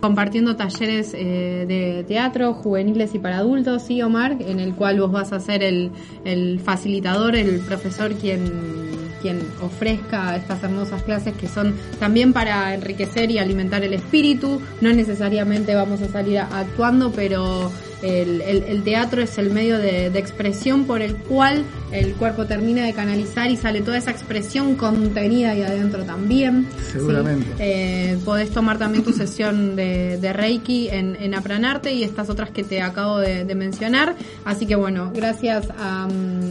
compartiendo 0.00 0.56
talleres 0.56 1.12
eh, 1.14 1.64
de 1.66 2.04
teatro 2.04 2.54
juveniles 2.54 3.14
y 3.14 3.18
para 3.18 3.38
adultos, 3.38 3.82
¿sí, 3.82 4.00
Omar? 4.00 4.36
En 4.40 4.60
el 4.60 4.74
cual 4.74 5.00
vos 5.00 5.12
vas 5.12 5.32
a 5.32 5.40
ser 5.40 5.62
el, 5.62 5.90
el 6.24 6.60
facilitador, 6.60 7.36
el 7.36 7.60
profesor 7.60 8.14
quien 8.14 8.90
quien 9.20 9.40
ofrezca 9.60 10.34
estas 10.36 10.62
hermosas 10.62 11.02
clases 11.02 11.34
que 11.34 11.46
son 11.46 11.74
también 11.98 12.32
para 12.32 12.74
enriquecer 12.74 13.30
y 13.30 13.38
alimentar 13.38 13.84
el 13.84 13.92
espíritu. 13.92 14.62
No 14.80 14.92
necesariamente 14.92 15.74
vamos 15.74 16.00
a 16.02 16.08
salir 16.08 16.38
actuando, 16.38 17.12
pero 17.12 17.70
el, 18.02 18.40
el- 18.42 18.62
el 18.64 18.82
teatro 18.82 19.22
es 19.22 19.36
el 19.38 19.50
medio 19.50 19.78
de, 19.78 20.10
de 20.10 20.18
expresión 20.18 20.84
por 20.84 21.02
el 21.02 21.16
cual 21.16 21.64
el 21.92 22.14
cuerpo 22.14 22.46
termina 22.46 22.84
de 22.84 22.92
canalizar 22.92 23.50
y 23.50 23.56
sale 23.56 23.80
toda 23.80 23.98
esa 23.98 24.10
expresión 24.10 24.76
contenida 24.76 25.50
ahí 25.50 25.62
adentro 25.62 26.04
también. 26.04 26.66
¿sí? 26.78 26.92
Seguramente. 26.92 27.46
Eh, 27.58 28.16
podés 28.24 28.50
tomar 28.50 28.78
también 28.78 29.04
tu 29.04 29.12
sesión 29.12 29.76
de, 29.76 30.18
de 30.18 30.32
Reiki 30.32 30.88
en, 30.88 31.16
en 31.20 31.34
Apranarte 31.34 31.92
y 31.92 32.02
estas 32.04 32.30
otras 32.30 32.50
que 32.50 32.62
te 32.64 32.80
acabo 32.80 33.18
de, 33.18 33.44
de 33.44 33.54
mencionar. 33.54 34.14
Así 34.44 34.66
que 34.66 34.76
bueno, 34.76 35.10
gracias 35.14 35.68
a, 35.78 36.08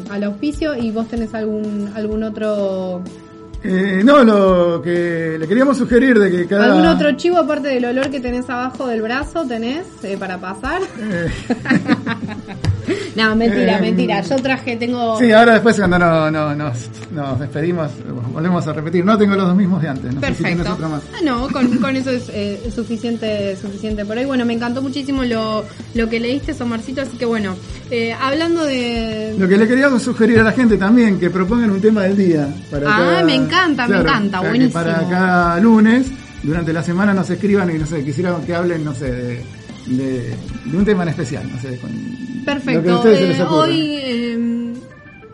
al 0.10 0.24
auspicio 0.24 0.76
y 0.76 0.92
vos 0.92 1.08
tenés 1.08 1.34
algún, 1.34 1.92
algún 1.96 2.24
otro 2.24 3.02
Eh, 3.62 4.02
no, 4.06 4.24
lo 4.24 4.82
que 4.82 5.36
le 5.38 5.46
queríamos 5.48 5.78
sugerir 5.78 6.18
de 6.18 6.32
que 6.32 6.48
cada... 6.48 6.66
algún 6.68 6.86
otro 6.86 7.12
chivo 7.18 7.38
aparte 7.40 7.68
del 7.68 7.84
olor 7.86 8.10
que 8.10 8.22
tenés 8.22 8.50
abajo 8.50 8.88
del 8.88 9.02
brazo 9.02 9.46
tenés 9.46 9.86
eh, 10.04 10.16
para 10.18 10.38
pasar. 10.38 10.82
Eh, 10.98 11.28
no, 13.16 13.36
mentira, 13.36 13.78
Eh, 13.78 13.82
mentira. 13.82 14.22
Yo 14.22 14.36
traje, 14.38 14.78
tengo 14.78 15.20
sí, 15.20 15.32
ahora 15.32 15.54
después 15.54 15.76
cuando 15.76 16.00
no, 16.00 16.32
no, 16.32 16.56
nos, 16.56 16.90
nos 17.12 17.40
despedimos, 17.40 17.92
volvemos 18.34 18.66
a 18.68 18.72
repetir. 18.74 19.04
No 19.04 19.18
tengo 19.18 19.36
los 19.36 19.48
dos 19.48 19.56
mismos 19.58 19.82
de 19.82 19.90
antes, 19.90 20.06
no 20.06 20.22
si 20.22 20.44
Perfecto. 20.44 20.78
más. 20.90 21.02
Ah, 21.14 21.18
no, 21.24 21.48
con, 21.50 21.68
con 21.80 21.96
eso 21.96 22.12
es 22.12 22.74
suficiente, 22.74 23.58
suficiente 23.58 24.06
por 24.06 24.18
hoy. 24.18 24.26
Bueno, 24.26 24.46
me 24.46 24.54
encantó 24.54 24.82
muchísimo 24.82 25.24
lo, 25.26 25.66
lo 25.96 26.10
que 26.10 26.20
leíste, 26.20 26.54
Somarcito, 26.54 27.02
así 27.02 27.18
que 27.18 27.26
bueno, 27.26 27.56
hablando 28.22 28.64
de... 28.64 29.36
Lo 29.38 29.48
que 29.48 29.58
le 29.58 29.68
queríamos 29.68 30.02
sugerir 30.02 30.40
a 30.40 30.44
la 30.44 30.52
gente 30.54 30.78
también, 30.78 31.20
que 31.20 31.30
propongan 31.30 31.72
un 31.72 31.82
tema 31.82 32.04
del 32.04 32.16
día. 32.16 32.48
Para 32.72 32.88
Ah, 32.90 32.98
cada- 32.98 33.24
me 33.24 33.36
encanta, 33.36 33.49
me 33.88 33.98
encanta, 34.00 34.38
para 34.38 34.44
que 34.44 34.50
buenísimo. 34.50 34.74
Para 34.74 35.10
cada 35.10 35.60
lunes, 35.60 36.08
durante 36.44 36.74
la 36.74 36.84
semana 36.84 37.14
nos 37.14 37.30
escriban 37.30 37.70
y 37.74 37.78
no 37.80 37.86
sé, 37.86 38.04
quisieran 38.04 38.42
que 38.46 38.56
hablen, 38.56 38.84
no 38.86 38.94
sé, 38.94 39.12
de, 39.12 39.44
de, 39.88 40.36
de 40.66 40.78
un 40.78 40.86
tema 40.86 41.04
en 41.04 41.10
especial, 41.10 41.44
no 41.52 41.60
sé, 41.62 41.78
con 41.80 41.90
lo 41.92 41.98
que 41.98 42.42
a 42.42 42.46
Perfecto. 42.46 43.04
se 43.04 43.24
Eh, 43.24 43.28
les 43.28 43.40
hoy 43.42 44.00
eh, 44.02 44.38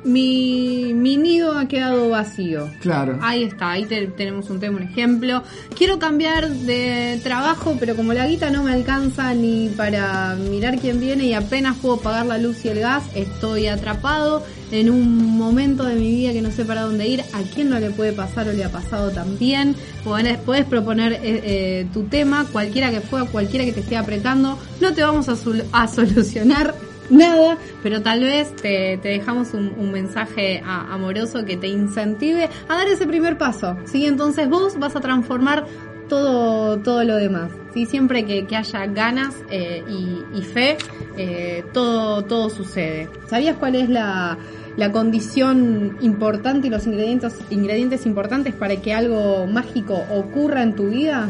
mi, 0.05 0.93
mi 0.93 1.17
nido 1.17 1.57
ha 1.57 1.67
quedado 1.67 2.09
vacío. 2.09 2.69
Claro. 2.79 3.17
Ahí 3.21 3.43
está, 3.43 3.71
ahí 3.71 3.85
te- 3.85 4.07
tenemos 4.07 4.49
un 4.49 4.59
tema, 4.59 4.77
un 4.77 4.83
ejemplo. 4.83 5.43
Quiero 5.75 5.99
cambiar 5.99 6.49
de 6.49 7.19
trabajo, 7.23 7.75
pero 7.79 7.95
como 7.95 8.13
la 8.13 8.27
guita 8.27 8.49
no 8.51 8.63
me 8.63 8.71
alcanza 8.71 9.33
ni 9.33 9.69
para 9.69 10.35
mirar 10.35 10.79
quién 10.79 10.99
viene 10.99 11.25
y 11.25 11.33
apenas 11.33 11.75
puedo 11.77 11.97
pagar 11.97 12.25
la 12.27 12.37
luz 12.37 12.63
y 12.65 12.69
el 12.69 12.79
gas, 12.79 13.03
estoy 13.15 13.67
atrapado 13.67 14.43
en 14.71 14.89
un 14.89 15.37
momento 15.37 15.83
de 15.83 15.95
mi 15.95 16.11
vida 16.11 16.33
que 16.33 16.41
no 16.41 16.51
sé 16.51 16.65
para 16.65 16.81
dónde 16.81 17.07
ir. 17.07 17.21
¿A 17.33 17.41
quién 17.53 17.69
no 17.69 17.79
le 17.79 17.89
puede 17.91 18.13
pasar 18.13 18.47
o 18.47 18.53
le 18.53 18.63
ha 18.63 18.71
pasado 18.71 19.09
también? 19.11 19.75
Podés 20.03 20.65
proponer 20.65 21.13
eh, 21.13 21.19
eh, 21.23 21.87
tu 21.93 22.03
tema, 22.03 22.45
cualquiera 22.51 22.91
que 22.91 23.01
fuera, 23.01 23.25
cualquiera 23.25 23.65
que 23.65 23.71
te 23.73 23.79
esté 23.79 23.97
apretando. 23.97 24.57
No 24.81 24.93
te 24.93 25.01
vamos 25.03 25.27
a 25.29 25.87
solucionar 25.87 26.75
nada, 27.09 27.57
pero 27.83 28.01
tal 28.01 28.21
vez 28.21 28.55
te, 28.55 28.99
dejamos 29.01 29.53
un, 29.53 29.91
mensaje 29.91 30.61
amoroso 30.65 31.45
que 31.45 31.57
te 31.57 31.67
incentive 31.67 32.49
a 32.67 32.75
dar 32.75 32.87
ese 32.87 33.07
primer 33.07 33.37
paso, 33.37 33.77
¿sí? 33.85 34.05
Entonces 34.05 34.49
vos 34.49 34.77
vas 34.77 34.95
a 34.95 34.99
transformar 34.99 35.65
todo, 36.09 36.77
todo 36.79 37.03
lo 37.03 37.15
demás, 37.15 37.51
¿sí? 37.73 37.85
Siempre 37.85 38.25
que, 38.25 38.45
que 38.45 38.55
haya 38.55 38.85
ganas 38.87 39.35
eh, 39.49 39.83
y, 39.87 40.23
y 40.37 40.41
fe, 40.41 40.77
eh, 41.17 41.63
todo, 41.73 42.23
todo 42.23 42.49
sucede. 42.49 43.09
¿Sabías 43.27 43.57
cuál 43.57 43.75
es 43.75 43.89
la, 43.89 44.37
la 44.77 44.91
condición 44.91 45.97
importante 46.01 46.67
y 46.67 46.69
los 46.69 46.85
ingredientes, 46.85 47.39
ingredientes 47.49 48.05
importantes 48.05 48.53
para 48.53 48.75
que 48.77 48.93
algo 48.93 49.47
mágico 49.47 49.95
ocurra 50.11 50.63
en 50.63 50.75
tu 50.75 50.89
vida? 50.89 51.29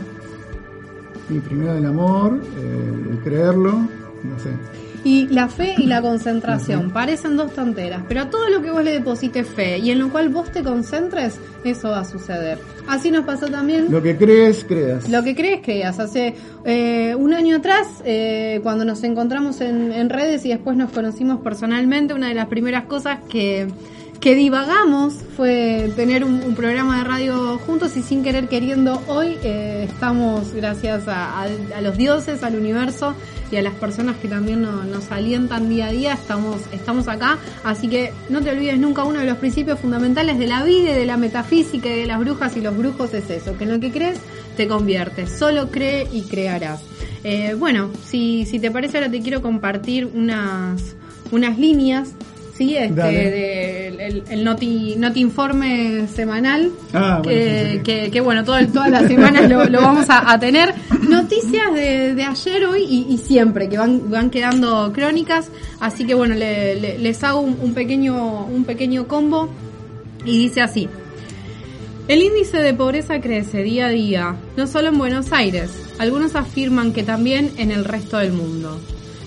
Primero 1.27 1.75
el 1.75 1.85
amor, 1.85 2.39
eh, 2.57 3.11
el 3.11 3.19
creerlo, 3.19 3.71
no 3.71 4.39
sé. 4.39 4.51
Y 5.05 5.27
la 5.27 5.47
fe 5.47 5.75
y 5.77 5.85
la 5.85 6.01
concentración 6.01 6.89
parecen 6.89 7.37
dos 7.37 7.53
tonteras, 7.53 8.01
pero 8.07 8.23
a 8.23 8.29
todo 8.31 8.49
lo 8.49 8.63
que 8.63 8.71
vos 8.71 8.83
le 8.83 8.91
deposites 8.91 9.47
fe 9.47 9.77
y 9.77 9.91
en 9.91 9.99
lo 9.99 10.09
cual 10.09 10.29
vos 10.29 10.51
te 10.51 10.63
concentres, 10.63 11.39
eso 11.63 11.89
va 11.89 11.99
a 11.99 12.05
suceder. 12.05 12.57
Así 12.87 13.11
nos 13.11 13.23
pasó 13.23 13.47
también. 13.47 13.91
Lo 13.91 14.01
que 14.01 14.17
crees, 14.17 14.65
creas. 14.65 15.07
Lo 15.07 15.23
que 15.23 15.35
crees, 15.35 15.61
creas. 15.63 15.99
Hace 15.99 16.33
eh, 16.65 17.13
un 17.15 17.35
año 17.35 17.57
atrás, 17.57 17.87
eh, 18.03 18.59
cuando 18.63 18.83
nos 18.83 19.03
encontramos 19.03 19.61
en, 19.61 19.91
en 19.91 20.09
redes 20.09 20.43
y 20.45 20.49
después 20.49 20.75
nos 20.75 20.91
conocimos 20.91 21.39
personalmente, 21.41 22.15
una 22.15 22.29
de 22.29 22.33
las 22.33 22.47
primeras 22.47 22.85
cosas 22.85 23.19
que, 23.29 23.67
que 24.19 24.33
divagamos 24.33 25.13
fue 25.35 25.91
tener 25.95 26.23
un, 26.23 26.55
programa 26.55 26.97
de 26.99 27.03
radio 27.03 27.57
juntos 27.59 27.95
y 27.95 28.01
sin 28.01 28.23
querer 28.23 28.47
queriendo 28.47 29.01
hoy 29.07 29.37
eh, 29.43 29.85
estamos, 29.87 30.53
gracias 30.53 31.03
a, 31.07 31.45
los 31.81 31.97
dioses, 31.97 32.41
al 32.43 32.55
universo 32.55 33.13
y 33.51 33.57
a 33.57 33.61
las 33.61 33.73
personas 33.75 34.15
que 34.17 34.27
también 34.27 34.61
no- 34.61 34.83
nos 34.83 35.11
alientan 35.11 35.69
día 35.69 35.87
a 35.87 35.91
día, 35.91 36.13
estamos, 36.13 36.57
estamos 36.71 37.07
acá. 37.07 37.37
Así 37.63 37.87
que 37.87 38.13
no 38.29 38.41
te 38.41 38.49
olvides 38.49 38.79
nunca, 38.79 39.03
uno 39.03 39.19
de 39.19 39.25
los 39.25 39.37
principios 39.37 39.79
fundamentales 39.79 40.39
de 40.39 40.47
la 40.47 40.63
vida 40.63 40.91
y 40.91 40.93
de 40.93 41.05
la 41.05 41.17
metafísica 41.17 41.89
y 41.89 41.99
de 41.99 42.05
las 42.07 42.19
brujas 42.19 42.57
y 42.57 42.61
los 42.61 42.75
brujos 42.75 43.13
es 43.13 43.29
eso, 43.29 43.55
que 43.57 43.65
en 43.65 43.73
lo 43.73 43.79
que 43.79 43.91
crees 43.91 44.17
te 44.57 44.67
conviertes, 44.67 45.29
solo 45.29 45.69
cree 45.69 46.07
y 46.11 46.21
crearás. 46.23 46.81
Eh, 47.23 47.55
bueno, 47.57 47.91
si, 48.05 48.45
si 48.45 48.59
te 48.59 48.71
parece 48.71 48.97
ahora 48.97 49.11
te 49.11 49.19
quiero 49.21 49.41
compartir 49.41 50.09
unas, 50.13 50.95
unas 51.31 51.59
líneas. 51.59 52.09
Sí, 52.57 52.75
este, 52.77 53.01
de- 53.01 53.87
el, 54.07 54.23
el 54.29 54.43
noti, 54.45 54.95
noti 54.97 55.19
informe 55.19 56.07
semanal, 56.07 56.71
Ah, 56.93 57.19
bueno, 57.23 57.39
que, 57.39 57.81
que, 57.83 58.11
que, 58.11 58.21
bueno, 58.21 58.43
todo, 58.45 58.57
el- 58.57 58.71
todas 58.71 58.89
las 58.89 59.07
semanas 59.07 59.49
lo, 59.49 59.65
lo 59.65 59.81
vamos 59.81 60.09
a, 60.09 60.31
a 60.31 60.39
tener. 60.39 60.73
Noticias 61.09 61.73
de, 61.73 62.15
de 62.15 62.23
ayer, 62.23 62.65
hoy 62.65 62.83
y, 62.87 63.13
y 63.13 63.17
siempre, 63.17 63.67
que 63.67 63.77
van, 63.77 64.09
van 64.09 64.29
quedando 64.29 64.91
crónicas. 64.93 65.49
Así 65.81 66.05
que 66.05 66.13
bueno, 66.13 66.33
le- 66.35 66.75
le- 66.79 66.97
les 66.97 67.21
hago 67.25 67.41
un, 67.41 67.57
un 67.61 67.73
pequeño, 67.73 68.45
un 68.45 68.63
pequeño 68.63 69.05
combo 69.07 69.49
y 70.23 70.37
dice 70.39 70.61
así. 70.61 70.87
El 72.07 72.21
índice 72.21 72.57
de 72.61 72.73
pobreza 72.73 73.19
crece 73.19 73.63
día 73.63 73.87
a 73.87 73.89
día, 73.89 74.35
no 74.55 74.67
solo 74.67 74.89
en 74.89 74.97
Buenos 74.97 75.33
Aires, 75.33 75.71
algunos 75.97 76.35
afirman 76.35 76.93
que 76.93 77.03
también 77.03 77.51
en 77.57 77.71
el 77.71 77.83
resto 77.83 78.17
del 78.17 78.31
mundo. 78.31 78.79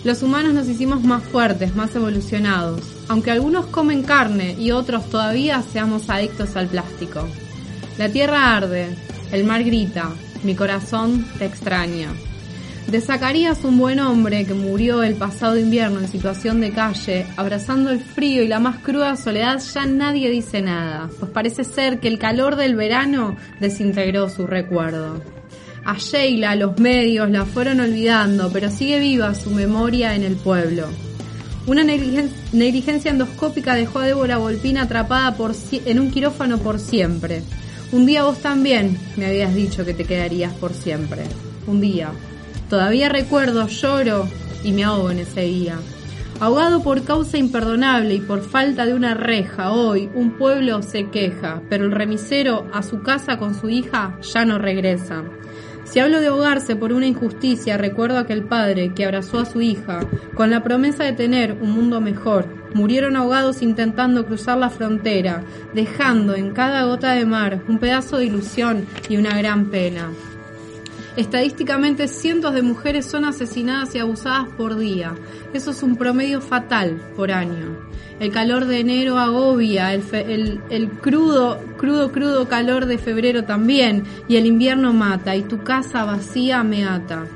Los 0.04 0.22
humanos 0.22 0.54
nos 0.54 0.68
hicimos 0.68 1.02
más 1.02 1.24
fuertes, 1.24 1.74
más 1.74 1.94
evolucionados, 1.96 2.80
aunque 3.08 3.32
algunos 3.32 3.66
comen 3.66 4.04
carne 4.04 4.54
y 4.58 4.70
otros 4.70 5.10
todavía 5.10 5.62
seamos 5.62 6.08
adictos 6.08 6.54
al 6.54 6.68
plástico. 6.68 7.26
La 7.98 8.08
tierra 8.08 8.56
arde, 8.56 8.94
el 9.32 9.44
mar 9.44 9.64
grita, 9.64 10.10
mi 10.44 10.54
corazón 10.54 11.26
te 11.38 11.46
extraña. 11.46 12.10
De 12.86 13.00
Zacarías, 13.02 13.64
un 13.64 13.76
buen 13.76 13.98
hombre 13.98 14.46
que 14.46 14.54
murió 14.54 15.02
el 15.02 15.16
pasado 15.16 15.58
invierno 15.58 15.98
en 15.98 16.08
situación 16.08 16.60
de 16.60 16.70
calle, 16.70 17.26
abrazando 17.36 17.90
el 17.90 18.00
frío 18.00 18.42
y 18.42 18.48
la 18.48 18.60
más 18.60 18.78
cruda 18.78 19.16
soledad, 19.16 19.60
ya 19.74 19.84
nadie 19.84 20.30
dice 20.30 20.62
nada, 20.62 21.10
pues 21.18 21.30
parece 21.30 21.64
ser 21.64 21.98
que 21.98 22.08
el 22.08 22.18
calor 22.18 22.56
del 22.56 22.76
verano 22.76 23.36
desintegró 23.60 24.30
su 24.30 24.46
recuerdo. 24.46 25.20
A 25.88 25.96
Sheila, 25.96 26.54
los 26.54 26.78
medios 26.78 27.30
la 27.30 27.46
fueron 27.46 27.80
olvidando, 27.80 28.50
pero 28.52 28.70
sigue 28.70 29.00
viva 29.00 29.34
su 29.34 29.50
memoria 29.50 30.14
en 30.14 30.22
el 30.22 30.36
pueblo. 30.36 30.86
Una 31.66 31.82
negligen- 31.82 32.28
negligencia 32.52 33.10
endoscópica 33.10 33.74
dejó 33.74 34.00
a 34.00 34.04
Débora 34.04 34.36
Volpín 34.36 34.76
atrapada 34.76 35.34
por 35.38 35.54
en 35.72 35.98
un 35.98 36.10
quirófano 36.10 36.58
por 36.58 36.78
siempre. 36.78 37.40
Un 37.90 38.04
día 38.04 38.24
vos 38.24 38.36
también 38.40 38.98
me 39.16 39.24
habías 39.24 39.54
dicho 39.54 39.86
que 39.86 39.94
te 39.94 40.04
quedarías 40.04 40.52
por 40.52 40.74
siempre. 40.74 41.22
Un 41.66 41.80
día. 41.80 42.10
Todavía 42.68 43.08
recuerdo, 43.08 43.66
lloro 43.66 44.28
y 44.62 44.72
me 44.72 44.84
ahogo 44.84 45.10
en 45.10 45.20
ese 45.20 45.40
día. 45.40 45.78
Ahogado 46.38 46.82
por 46.82 47.02
causa 47.04 47.38
imperdonable 47.38 48.14
y 48.14 48.20
por 48.20 48.42
falta 48.42 48.84
de 48.84 48.92
una 48.92 49.14
reja, 49.14 49.72
hoy 49.72 50.10
un 50.14 50.32
pueblo 50.32 50.82
se 50.82 51.06
queja, 51.08 51.62
pero 51.70 51.86
el 51.86 51.92
remisero 51.92 52.66
a 52.74 52.82
su 52.82 53.00
casa 53.02 53.38
con 53.38 53.58
su 53.58 53.70
hija 53.70 54.18
ya 54.20 54.44
no 54.44 54.58
regresa. 54.58 55.24
Si 55.90 56.00
hablo 56.00 56.20
de 56.20 56.26
ahogarse 56.26 56.76
por 56.76 56.92
una 56.92 57.06
injusticia, 57.06 57.78
recuerdo 57.78 58.18
a 58.18 58.20
aquel 58.20 58.44
padre 58.44 58.92
que 58.92 59.06
abrazó 59.06 59.38
a 59.38 59.46
su 59.46 59.62
hija 59.62 60.00
con 60.34 60.50
la 60.50 60.62
promesa 60.62 61.04
de 61.04 61.14
tener 61.14 61.54
un 61.62 61.70
mundo 61.70 62.02
mejor. 62.02 62.46
Murieron 62.74 63.16
ahogados 63.16 63.62
intentando 63.62 64.26
cruzar 64.26 64.58
la 64.58 64.68
frontera, 64.68 65.42
dejando 65.72 66.34
en 66.34 66.50
cada 66.50 66.84
gota 66.84 67.12
de 67.14 67.24
mar 67.24 67.62
un 67.68 67.78
pedazo 67.78 68.18
de 68.18 68.26
ilusión 68.26 68.86
y 69.08 69.16
una 69.16 69.38
gran 69.38 69.70
pena. 69.70 70.10
Estadísticamente, 71.18 72.06
cientos 72.06 72.54
de 72.54 72.62
mujeres 72.62 73.04
son 73.04 73.24
asesinadas 73.24 73.92
y 73.92 73.98
abusadas 73.98 74.46
por 74.56 74.78
día. 74.78 75.16
Eso 75.52 75.72
es 75.72 75.82
un 75.82 75.96
promedio 75.96 76.40
fatal 76.40 77.02
por 77.16 77.32
año. 77.32 77.76
El 78.20 78.30
calor 78.30 78.66
de 78.66 78.78
enero 78.78 79.18
agobia, 79.18 79.92
el, 79.92 80.90
crudo, 81.02 81.58
crudo, 81.76 82.12
crudo 82.12 82.46
calor 82.46 82.86
de 82.86 82.98
febrero 82.98 83.42
también, 83.42 84.04
y 84.28 84.36
el 84.36 84.46
invierno 84.46 84.92
mata, 84.92 85.34
y 85.34 85.42
tu 85.42 85.64
casa 85.64 86.04
vacía 86.04 86.62
me 86.62 86.84
ata. 86.84 87.26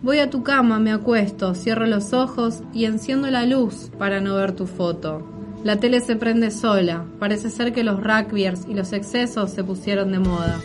Voy 0.00 0.20
a 0.20 0.30
tu 0.30 0.42
cama, 0.42 0.78
me 0.78 0.92
acuesto, 0.92 1.54
cierro 1.54 1.84
los 1.84 2.14
ojos 2.14 2.62
y 2.72 2.86
enciendo 2.86 3.30
la 3.30 3.44
luz 3.44 3.90
para 3.98 4.22
no 4.22 4.36
ver 4.36 4.52
tu 4.52 4.66
foto. 4.66 5.22
La 5.64 5.76
tele 5.76 6.00
se 6.00 6.16
prende 6.16 6.50
sola, 6.50 7.04
parece 7.18 7.50
ser 7.50 7.74
que 7.74 7.84
los 7.84 8.02
rugbyers 8.02 8.66
y 8.66 8.72
los 8.72 8.94
excesos 8.94 9.50
se 9.50 9.64
pusieron 9.64 10.12
de 10.12 10.18
moda. 10.18 10.58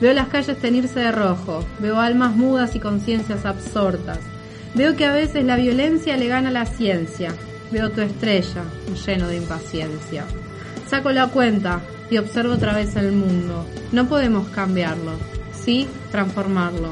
Veo 0.00 0.12
las 0.12 0.28
calles 0.28 0.58
teñirse 0.58 1.00
de 1.00 1.12
rojo, 1.12 1.64
veo 1.78 2.00
almas 2.00 2.34
mudas 2.34 2.74
y 2.74 2.80
conciencias 2.80 3.44
absortas. 3.44 4.18
Veo 4.74 4.96
que 4.96 5.04
a 5.04 5.12
veces 5.12 5.44
la 5.44 5.56
violencia 5.56 6.16
le 6.16 6.28
gana 6.28 6.50
la 6.50 6.66
ciencia. 6.66 7.32
Veo 7.70 7.90
tu 7.90 8.00
estrella, 8.00 8.64
lleno 9.06 9.28
de 9.28 9.36
impaciencia. 9.36 10.24
Saco 10.88 11.10
la 11.10 11.28
cuenta 11.28 11.80
y 12.10 12.18
observo 12.18 12.54
otra 12.54 12.74
vez 12.74 12.96
el 12.96 13.12
mundo. 13.12 13.66
No 13.92 14.08
podemos 14.08 14.48
cambiarlo, 14.48 15.12
sí 15.52 15.86
transformarlo. 16.10 16.90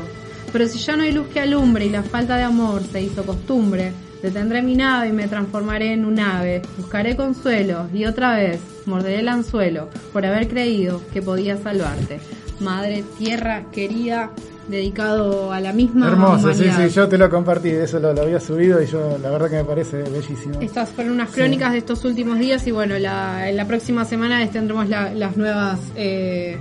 Pero 0.53 0.67
si 0.67 0.79
ya 0.79 0.97
no 0.97 1.03
hay 1.03 1.13
luz 1.13 1.29
que 1.29 1.41
alumbre 1.41 1.87
y 1.87 1.91
la 1.91 2.03
falta 2.03 2.37
de 2.37 2.43
amor 2.43 2.83
se 2.83 3.03
hizo 3.03 3.25
costumbre, 3.25 3.93
detendré 4.23 4.63
mi 4.63 4.75
nave 4.75 5.09
y 5.09 5.13
me 5.13 5.29
transformaré 5.29 5.93
en 5.93 6.05
un 6.05 6.19
ave. 6.19 6.63
Buscaré 6.77 7.17
consuelo 7.17 7.89
y 7.93 8.07
otra 8.07 8.35
vez 8.37 8.61
morderé 8.87 9.21
el 9.21 9.29
anzuelo 9.29 9.89
por 10.13 10.27
haber 10.27 10.49
creído 10.49 11.03
que 11.13 11.23
podía 11.23 11.57
salvarte. 11.57 12.21
Madre 12.61 13.03
tierra 13.19 13.65
querida, 13.73 14.31
dedicado 14.69 15.53
a 15.53 15.61
la 15.61 15.73
misma 15.73 16.07
Hermoso, 16.09 16.53
sí, 16.55 16.63
humanidad. 16.65 16.89
sí, 16.89 16.95
yo 16.95 17.09
te 17.09 17.19
lo 17.19 17.29
compartí, 17.31 17.71
eso 17.71 17.99
lo, 17.99 18.13
lo 18.13 18.23
había 18.23 18.39
subido 18.39 18.83
y 18.83 18.87
yo 18.87 19.19
la 19.23 19.31
verdad 19.31 19.49
que 19.51 19.57
me 19.57 19.65
parece 19.65 20.03
bellísimo. 20.03 20.61
Estas 20.61 20.91
fueron 20.91 21.15
unas 21.15 21.31
crónicas 21.31 21.73
de 21.73 21.79
estos 21.79 22.05
últimos 22.05 22.39
días 22.39 22.67
y 22.67 22.71
bueno, 22.71 22.99
la, 22.99 23.49
en 23.49 23.57
la 23.57 23.67
próxima 23.67 24.05
semana 24.05 24.39
les 24.39 24.51
tendremos 24.53 24.89
la- 24.89 25.13
las 25.15 25.37
nuevas 25.37 25.81
eh, 25.97 26.57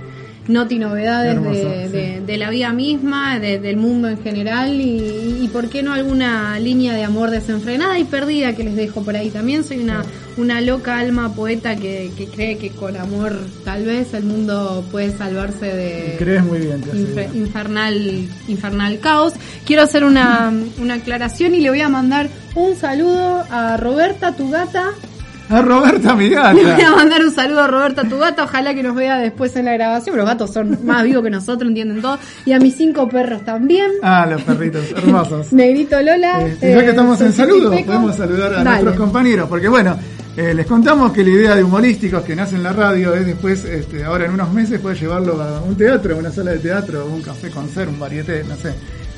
noti 0.48 0.78
novedades 0.78 1.34
Hermoso, 1.34 1.68
de, 1.68 1.86
sí. 1.86 1.92
de- 1.92 2.20
de 2.26 2.36
la 2.36 2.50
vida 2.50 2.72
misma, 2.72 3.38
de- 3.38 3.58
del 3.58 3.76
mundo 3.76 4.08
en 4.08 4.20
general 4.22 4.80
y, 4.80 5.38
y 5.44 5.48
por 5.52 5.68
qué 5.68 5.82
no 5.82 5.92
alguna 5.92 6.58
línea 6.58 6.94
de 6.94 7.04
amor 7.04 7.30
desenfrenada 7.30 7.98
y 7.98 8.04
perdida 8.04 8.54
que 8.54 8.64
les 8.64 8.74
dejo 8.76 9.02
por 9.02 9.14
ahí. 9.16 9.30
También 9.30 9.62
soy 9.64 9.78
una, 9.78 10.02
una 10.36 10.60
loca 10.60 10.98
alma 10.98 11.34
poeta 11.34 11.76
que, 11.76 12.10
que 12.16 12.26
cree 12.26 12.56
que 12.58 12.70
con 12.70 12.96
amor 12.96 13.36
tal 13.64 13.84
vez 13.84 14.12
el 14.14 14.24
mundo 14.24 14.84
puede 14.90 15.16
salvarse 15.16 15.66
de 15.66 16.16
Crees 16.18 16.44
muy 16.44 16.58
bien, 16.60 16.82
infernal, 17.34 18.28
infernal 18.48 18.98
caos. 19.00 19.34
Quiero 19.64 19.82
hacer 19.82 20.04
una, 20.04 20.52
una 20.80 20.94
aclaración 20.94 21.54
y 21.54 21.60
le 21.60 21.70
voy 21.70 21.80
a 21.80 21.88
mandar 21.88 22.28
un 22.54 22.74
saludo 22.76 23.44
a 23.50 23.76
Roberta, 23.76 24.32
tu 24.34 24.50
gata. 24.50 24.90
A 25.50 25.62
Roberta, 25.62 26.14
mi 26.14 26.28
Le 26.28 26.36
voy 26.36 26.80
a 26.80 26.94
mandar 26.94 27.24
un 27.24 27.32
saludo 27.32 27.62
a 27.62 27.66
Roberta, 27.66 28.04
tu 28.08 28.18
gata. 28.18 28.44
Ojalá 28.44 28.72
que 28.72 28.84
nos 28.84 28.94
vea 28.94 29.18
después 29.18 29.56
en 29.56 29.64
la 29.64 29.72
grabación. 29.72 30.16
Los 30.16 30.24
gatos 30.24 30.52
son 30.52 30.78
más 30.84 31.02
vivos 31.02 31.24
que 31.24 31.30
nosotros, 31.30 31.68
entienden 31.68 32.00
todo. 32.00 32.20
Y 32.46 32.52
a 32.52 32.60
mis 32.60 32.76
cinco 32.76 33.08
perros 33.08 33.44
también. 33.44 33.90
Ah, 34.00 34.26
los 34.30 34.42
perritos, 34.42 34.84
hermosos. 34.96 35.52
Negrito 35.52 36.00
Lola. 36.00 36.46
Este, 36.46 36.70
ya 36.70 36.78
eh, 36.78 36.84
que 36.84 36.90
estamos 36.90 37.20
en 37.20 37.32
Sofía 37.32 37.46
saludos, 37.46 37.82
podemos 37.82 38.16
saludar 38.16 38.54
a 38.54 38.56
Dale. 38.62 38.82
nuestros 38.82 38.96
compañeros, 38.96 39.48
porque 39.48 39.66
bueno, 39.66 39.98
eh, 40.36 40.54
les 40.54 40.66
contamos 40.66 41.10
que 41.10 41.24
la 41.24 41.30
idea 41.30 41.56
de 41.56 41.64
humorísticos 41.64 42.22
que 42.22 42.36
nace 42.36 42.54
en 42.54 42.62
la 42.62 42.72
radio 42.72 43.12
es 43.14 43.26
después, 43.26 43.64
este, 43.64 44.04
ahora 44.04 44.26
en 44.26 44.34
unos 44.34 44.52
meses, 44.52 44.78
poder 44.78 45.00
llevarlo 45.00 45.42
a 45.42 45.62
un 45.62 45.76
teatro, 45.76 46.14
a 46.14 46.18
una 46.18 46.30
sala 46.30 46.52
de 46.52 46.60
teatro, 46.60 47.06
un 47.06 47.22
café 47.22 47.50
con 47.50 47.68
ser, 47.68 47.88
un 47.88 47.98
varieté, 47.98 48.44
no 48.44 48.54
sé. 48.54 48.72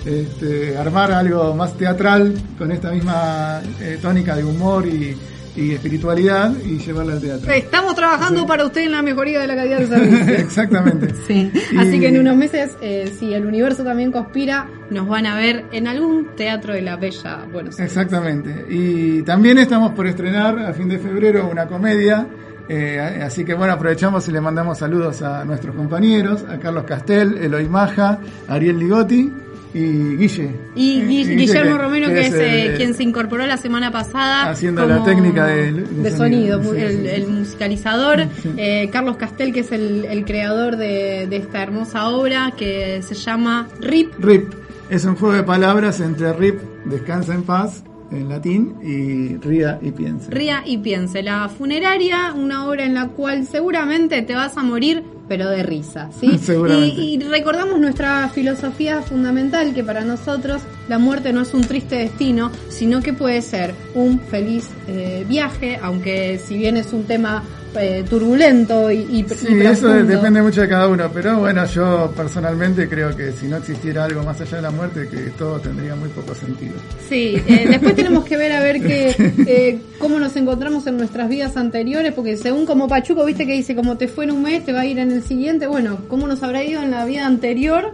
Este, 0.07 0.79
armar 0.79 1.13
algo 1.13 1.55
más 1.55 1.77
teatral 1.77 2.35
con 2.59 2.73
esta 2.73 2.91
misma 2.91 3.61
eh, 3.81 3.99
tónica 4.01 4.35
de 4.35 4.43
humor 4.43 4.87
y, 4.87 5.15
y 5.57 5.73
espiritualidad 5.73 6.53
y 6.65 6.79
llevarla 6.79 7.13
al 7.15 7.21
teatro. 7.21 7.51
Estamos 7.53 7.95
trabajando 7.95 8.47
para 8.47 8.65
usted 8.65 8.83
en 8.83 8.93
la 8.93 9.03
mejoría 9.03 9.41
de 9.41 9.47
la 9.47 9.55
calidad 9.57 9.79
del 9.81 9.89
servicio. 9.89 10.35
Exactamente. 10.39 11.15
Sí, 11.27 11.51
Y- 11.73 11.77
así 11.77 12.01
que 12.01 12.09
en 12.09 12.19
unos 12.21 12.37
meses, 12.37 12.77
eh, 12.81 13.13
si 13.19 13.35
el 13.35 13.45
universo 13.47 13.85
también 13.85 14.11
conspira, 14.13 14.69
nos 14.91 15.07
van 15.09 15.27
a 15.27 15.37
ver 15.37 15.65
en 15.73 15.87
algún 15.89 16.29
teatro 16.37 16.73
de 16.75 16.83
la 16.83 16.97
Bella 16.97 17.45
Buenos 17.53 17.79
Aires. 17.79 17.93
Exactamente. 17.93 18.65
Y 18.71 19.23
también 19.23 19.59
estamos 19.59 19.93
por 19.93 20.07
estrenar 20.07 20.59
a 20.59 20.73
fin 20.73 20.89
de 20.89 20.99
febrero 20.99 21.49
una 21.51 21.67
comedia. 21.67 22.27
eh, 22.69 23.21
así 23.23 23.45
que 23.45 23.53
bueno, 23.55 23.75
aprovechamos 23.75 24.27
y 24.29 24.33
le 24.33 24.41
mandamos 24.41 24.79
saludos 24.79 25.21
a 25.21 25.45
nuestros 25.45 25.75
compañeros, 25.75 26.45
a 26.49 26.59
Carlos 26.59 26.85
Castel, 26.85 27.37
Eloy 27.39 27.69
Maja, 27.69 28.19
Ariel 28.49 28.79
Ligotti 28.79 29.31
y 29.75 30.17
Guille. 30.17 30.51
Y 30.75 31.01
Gui- 31.01 31.07
Guille 31.07 31.35
Guillermo 31.37 31.77
que- 31.77 31.83
Romero, 31.83 32.09
que 32.09 32.21
es 32.27 32.35
eh, 32.35 32.67
el- 32.67 32.77
quien 32.77 32.95
se 32.95 33.03
incorporó 33.03 33.47
la 33.47 33.57
semana 33.57 33.91
pasada. 33.91 34.51
Haciendo 34.51 34.87
la 34.87 35.03
técnica 35.03 35.47
de- 35.47 35.73
de 35.73 35.83
de 35.83 36.11
sonido. 36.11 36.17
sonido, 36.17 36.61
mu- 36.61 36.75
Sí, 36.75 36.81
el, 36.81 37.27
musicalizador. 37.29 38.27
Sí. 38.43 38.51
Eh, 38.57 38.89
Carlos 38.93 39.17
Castel, 39.17 39.53
que 39.53 39.61
es 39.61 39.73
el, 39.73 40.05
el 40.05 40.25
creador 40.25 40.77
de, 40.77 41.27
de 41.29 41.37
esta 41.37 41.63
hermosa 41.63 42.09
obra 42.09 42.53
que 42.57 43.01
se 43.03 43.15
llama 43.15 43.69
RIP. 43.81 44.13
RIP. 44.19 44.53
Es 44.91 45.05
un 45.07 45.17
juego 45.17 45.35
de 45.35 45.43
palabras 45.43 46.01
entre 46.01 46.33
RIP, 46.35 46.61
descansa 46.85 47.35
en 47.35 47.45
paz, 47.45 47.83
en 48.13 48.29
latín, 48.29 48.75
y 48.83 49.37
ría 49.37 49.79
y 49.83 49.91
piensa. 49.91 50.31
Ría 50.31 50.63
y 50.65 50.79
piense. 50.79 51.23
La 51.23 51.49
funeraria, 51.49 52.33
una 52.35 52.67
obra 52.67 52.85
en 52.85 52.95
la 52.95 53.09
cual 53.09 53.47
seguramente 53.47 54.23
te 54.23 54.35
vas 54.35 54.57
a 54.57 54.63
morir, 54.63 55.03
pero 55.29 55.49
de 55.49 55.63
risa, 55.63 56.11
¿sí? 56.19 56.39
Seguramente. 56.43 57.01
Y, 57.01 57.15
y 57.15 57.19
recordamos 57.21 57.81
nuestra 57.81 58.29
filosofía 58.29 59.03
fundamental, 59.03 59.75
que 59.75 59.83
para 59.83 60.03
nosotros 60.03 60.63
la 60.89 60.99
muerte 60.99 61.33
no 61.33 61.41
es 61.41 61.55
un 61.55 61.63
triste 61.63 61.97
destino, 61.97 62.51
sino 62.69 63.01
que 63.01 63.13
puede 63.13 63.41
ser 63.43 63.75
un 63.95 64.21
feliz 64.21 64.69
eh, 64.89 65.25
viaje, 65.29 65.79
aunque 65.83 66.39
si 66.39 66.57
bien 66.57 66.77
es 66.77 66.93
un 66.93 67.05
tema 67.05 67.43
eh, 67.79 68.05
turbulento 68.09 68.91
y, 68.91 68.99
y, 68.99 69.27
Sí, 69.29 69.49
y 69.51 69.61
eso 69.61 69.89
depende 69.89 70.43
mucho 70.43 70.61
de 70.61 70.69
cada 70.69 70.89
uno, 70.89 71.11
pero 71.13 71.39
bueno, 71.39 71.65
yo 71.67 72.13
personalmente 72.17 72.89
creo 72.89 73.17
que 73.17 73.33
si 73.33 73.47
no 73.47 73.57
existiera 73.57 74.05
algo 74.05 74.23
más 74.23 74.41
allá 74.41 74.57
de 74.57 74.63
la 74.63 74.71
muerte, 74.71 75.09
que 75.09 75.31
todo 75.31 75.59
tendría 75.61 75.95
muy 75.95 76.09
poco 76.11 76.35
sentido. 76.35 76.75
Sí, 77.09 77.43
eh, 77.47 77.67
después 77.69 77.95
tenemos 77.95 78.25
que 78.25 78.37
ver 78.37 78.53
a 78.53 78.61
ver 78.61 78.81
qué, 78.83 79.15
eh, 79.47 79.81
cómo 79.99 80.19
nos 80.19 80.37
encontramos 80.37 80.87
en 80.87 80.97
nuestras 80.97 81.29
vidas 81.29 81.57
anteriores, 81.57 82.13
porque 82.13 82.37
según 82.37 82.67
como 82.67 82.89
Pachuco, 82.89 83.25
viste 83.25 83.47
que 83.47 83.53
dice, 83.53 83.75
como 83.75 83.97
te 83.97 84.09
fue 84.09 84.25
en 84.25 84.33
un 84.33 84.43
mes, 84.43 84.65
te 84.65 84.73
va 84.73 84.81
a 84.81 84.87
ir 84.87 84.99
en 84.99 85.11
el 85.11 85.23
siguiente, 85.23 85.67
bueno, 85.67 85.99
cómo 86.09 86.27
nos 86.27 86.43
habrá 86.43 86.63
ido 86.65 86.83
en 86.83 86.91
la 86.91 87.05
vida 87.05 87.27
anterior 87.27 87.93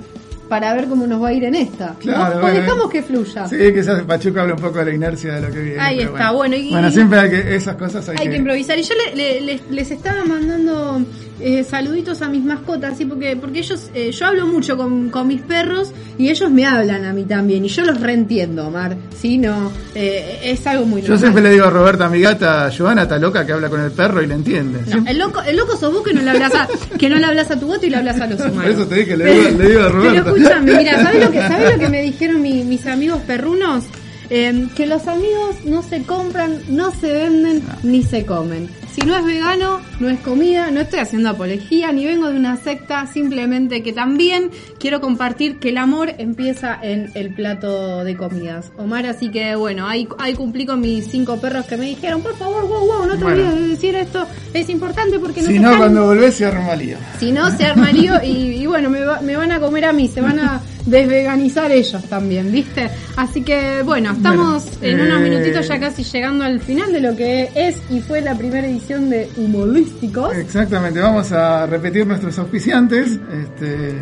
para 0.49 0.75
ver 0.75 0.87
cómo 0.89 1.07
nos 1.07 1.23
va 1.23 1.29
a 1.29 1.33
ir 1.33 1.45
en 1.45 1.55
esta. 1.55 1.89
¿no? 1.91 1.99
Claro, 1.99 2.39
o 2.39 2.41
bueno, 2.41 2.61
dejamos 2.61 2.91
que 2.91 3.03
fluya. 3.03 3.47
Sí, 3.47 3.57
quizás 3.75 4.03
Pachuca 4.03 4.43
habla 4.43 4.55
un 4.55 4.61
poco 4.61 4.79
de 4.79 4.85
la 4.87 4.95
inercia 4.95 5.35
de 5.35 5.41
lo 5.43 5.51
que 5.53 5.61
viene. 5.61 5.81
Ahí 5.81 6.01
está, 6.01 6.31
bueno, 6.33 6.57
y- 6.57 6.71
bueno, 6.71 6.91
siempre 6.91 7.19
hay 7.21 7.31
que, 7.31 7.55
esas 7.57 7.77
cosas 7.77 8.09
hay, 8.09 8.17
Hay 8.19 8.29
que 8.29 8.37
improvisar. 8.37 8.79
Y 8.79 8.83
yo 8.83 8.95
le- 8.95 9.15
le- 9.17 9.41
les, 9.43 9.71
les 9.71 9.91
estaba 9.91 10.25
mandando 10.25 11.03
eh, 11.41 11.65
saluditos 11.65 12.21
a 12.23 12.29
mis 12.29 12.43
mascotas, 12.45 12.97
¿sí? 12.99 13.05
porque, 13.05 13.37
porque 13.37 13.61
ellos, 13.61 13.91
eh, 13.95 14.11
yo 14.13 14.27
hablo 14.27 14.47
mucho 14.47 14.77
con, 14.77 15.09
con 15.11 15.27
mis 15.29 15.41
perros 15.43 15.93
y 16.19 16.29
ellos 16.31 16.51
me 16.51 16.67
hablan 16.67 17.05
a 17.05 17.13
mí 17.13 17.25
también. 17.25 17.65
Y 17.65 17.69
yo 17.69 17.85
los 17.85 18.01
reentiendo, 18.01 18.67
Omar. 18.67 18.97
¿sí? 19.21 19.39
No, 19.39 19.71
eh, 19.95 20.41
es 20.45 20.67
algo 20.67 20.85
muy 20.87 21.01
Yo 21.03 21.09
normal. 21.09 21.19
siempre 21.21 21.43
le 21.43 21.51
digo 21.51 21.65
a 21.67 21.71
Roberta, 21.71 22.09
mi 22.09 22.21
gata, 22.21 22.71
Joana 22.77 23.03
está 23.03 23.19
loca 23.19 23.47
que 23.47 23.53
habla 23.53 23.69
con 23.69 23.81
el 23.81 23.91
perro 23.93 24.23
y 24.23 24.27
le 24.27 24.35
entiende. 24.35 24.81
No, 24.89 25.05
el 25.09 25.19
loco, 25.19 25.41
el 25.43 25.57
loco 25.57 25.77
sos 25.77 25.93
vos 25.93 26.03
que 26.03 26.13
no 26.13 26.23
le 26.23 26.31
hablas 26.31 26.55
a, 26.55 26.69
que 26.99 27.09
no 27.09 27.17
le 27.17 27.25
hablas 27.27 27.51
a 27.51 27.59
tu 27.61 27.69
gato 27.69 27.87
y 27.87 27.91
le 27.91 27.97
hablas 27.97 28.21
a 28.21 28.27
los 28.27 28.41
humanos. 28.41 28.63
Por 28.63 28.71
eso 28.73 28.87
te 28.87 28.95
dije, 28.97 29.17
le 29.17 29.25
digo- 29.35 29.59
le 29.59 29.69
digo 29.69 29.81
a 29.83 29.89
Roberto. 29.89 30.25
Pero 30.25 30.37
escúchame, 30.37 30.77
mira, 30.77 31.03
¿sabes 31.03 31.25
lo 31.25 31.31
que, 31.31 31.39
¿sabés 31.49 31.73
lo 31.75 31.79
que 31.79 31.89
me 31.89 32.03
dijeron 32.03 32.43
mi- 32.43 32.65
mis 32.65 32.87
amigos 32.87 33.21
perrunos? 33.27 33.85
Eh, 34.31 34.67
que 34.77 34.87
los 34.87 35.07
amigos 35.07 35.57
no 35.65 35.83
se 35.83 36.03
compran, 36.03 36.59
no 36.69 36.91
se 36.91 37.11
venden, 37.13 37.63
ni 37.83 38.03
se 38.03 38.27
comen. 38.27 38.69
Si 39.01 39.07
no 39.07 39.17
es 39.17 39.25
vegano, 39.25 39.81
no 40.01 40.09
es 40.09 40.19
comida, 40.21 40.73
no 40.73 40.81
estoy 40.81 40.99
haciendo 40.99 41.29
apología, 41.31 41.93
ni 41.93 42.05
vengo 42.05 42.29
de 42.31 42.37
una 42.37 42.57
secta, 42.57 43.07
simplemente 43.07 43.81
que 43.81 43.93
también 43.93 44.51
quiero 44.81 45.01
compartir 45.01 45.61
que 45.61 45.69
el 45.69 45.79
amor 45.79 46.13
empieza 46.19 46.77
en 46.83 47.09
el 47.15 47.33
plato 47.33 48.03
de 48.03 48.17
comidas. 48.17 48.73
Omar, 48.77 49.07
así 49.07 49.31
que 49.31 49.55
bueno, 49.55 49.87
ahí, 49.87 50.09
ahí 50.19 50.35
cumplí 50.35 50.67
con 50.67 50.81
mis 50.81 51.07
cinco 51.07 51.37
perros 51.41 51.67
que 51.67 51.77
me 51.77 51.87
dijeron, 51.87 52.23
por 52.23 52.37
favor, 52.37 52.67
wow, 52.67 52.87
wow, 52.87 53.07
no 53.07 53.17
te 53.17 53.23
Bueno. 53.23 53.43
olvides 53.45 53.55
de 53.61 53.69
decir 53.69 53.95
esto, 53.95 54.27
es 54.53 54.69
importante 54.69 55.21
porque 55.21 55.43
no 55.43 55.47
Si 55.49 55.59
no, 55.61 55.69
están- 55.69 55.79
cuando 55.79 56.07
volvés 56.07 56.35
se 56.35 56.47
arma 56.47 56.75
lío. 56.75 56.97
si 57.21 57.31
no, 57.31 57.57
se 57.57 57.67
armaría 57.67 58.25
y, 58.25 58.63
y 58.63 58.67
bueno, 58.67 58.91
me, 58.91 59.03
va- 59.05 59.21
me 59.21 59.37
van 59.37 59.53
a 59.53 59.61
comer 59.61 59.85
a 59.85 59.93
mí, 59.93 60.09
se 60.09 60.21
van 60.21 60.41
a 60.41 60.61
desveganizar 60.87 61.71
ellos 61.71 62.03
también, 62.09 62.51
¿viste? 62.51 62.89
Así 63.17 63.43
que 63.43 63.83
bueno, 63.85 64.13
estamos 64.13 64.65
Bueno, 64.81 65.03
en 65.05 65.09
unos 65.13 65.21
eh, 65.21 65.31
minutitos 65.31 65.69
ya 65.69 65.79
casi 65.79 66.03
llegando 66.03 66.45
al 66.45 66.61
final 66.61 66.91
de 66.93 67.01
lo 67.01 67.15
que 67.15 67.51
es 67.55 67.77
y 67.91 68.01
fue 68.01 68.23
la 68.23 68.35
primera 68.35 68.67
edición 68.67 68.88
de 68.89 69.29
Humorísticos. 69.37 70.35
Exactamente, 70.35 70.99
vamos 71.01 71.31
a 71.33 71.67
repetir 71.67 72.07
nuestros 72.07 72.39
auspiciantes. 72.39 73.21
Este, 73.31 73.99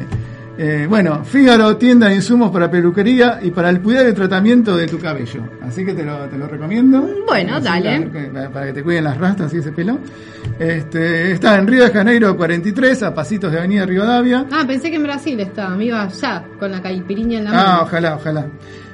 eh, 0.58 0.86
bueno, 0.88 1.24
Fígaro, 1.24 1.76
tienda 1.76 2.08
de 2.08 2.14
insumos 2.14 2.52
para 2.52 2.70
peluquería 2.70 3.40
y 3.42 3.50
para 3.50 3.68
el 3.68 3.80
cuidado 3.82 4.08
y 4.08 4.12
tratamiento 4.12 4.76
de 4.76 4.86
tu 4.86 4.98
cabello. 4.98 5.42
Así 5.62 5.84
que 5.84 5.92
te 5.92 6.04
lo, 6.04 6.16
te 6.28 6.38
lo 6.38 6.46
recomiendo. 6.46 7.04
Bueno, 7.26 7.60
dale. 7.60 8.08
Para, 8.32 8.50
para 8.50 8.66
que 8.66 8.72
te 8.74 8.82
cuiden 8.84 9.04
las 9.04 9.18
rastas 9.18 9.52
y 9.54 9.58
ese 9.58 9.72
pelo. 9.72 9.98
Este, 10.58 11.32
está 11.32 11.58
en 11.58 11.66
Río 11.66 11.82
de 11.84 11.90
Janeiro 11.90 12.36
43, 12.36 13.02
a 13.02 13.12
pasitos 13.14 13.50
de 13.50 13.58
Avenida 13.58 13.84
Rivadavia. 13.84 14.46
Ah, 14.52 14.64
pensé 14.66 14.88
que 14.88 14.96
en 14.96 15.02
Brasil 15.02 15.38
estaba, 15.40 15.76
me 15.76 15.86
iba 15.86 16.02
allá 16.02 16.44
con 16.60 16.70
la 16.70 16.80
caipiriña 16.80 17.38
en 17.38 17.44
la 17.44 17.50
mano. 17.50 17.62
Ah, 17.66 17.80
ojalá, 17.82 18.14
ojalá. 18.14 18.46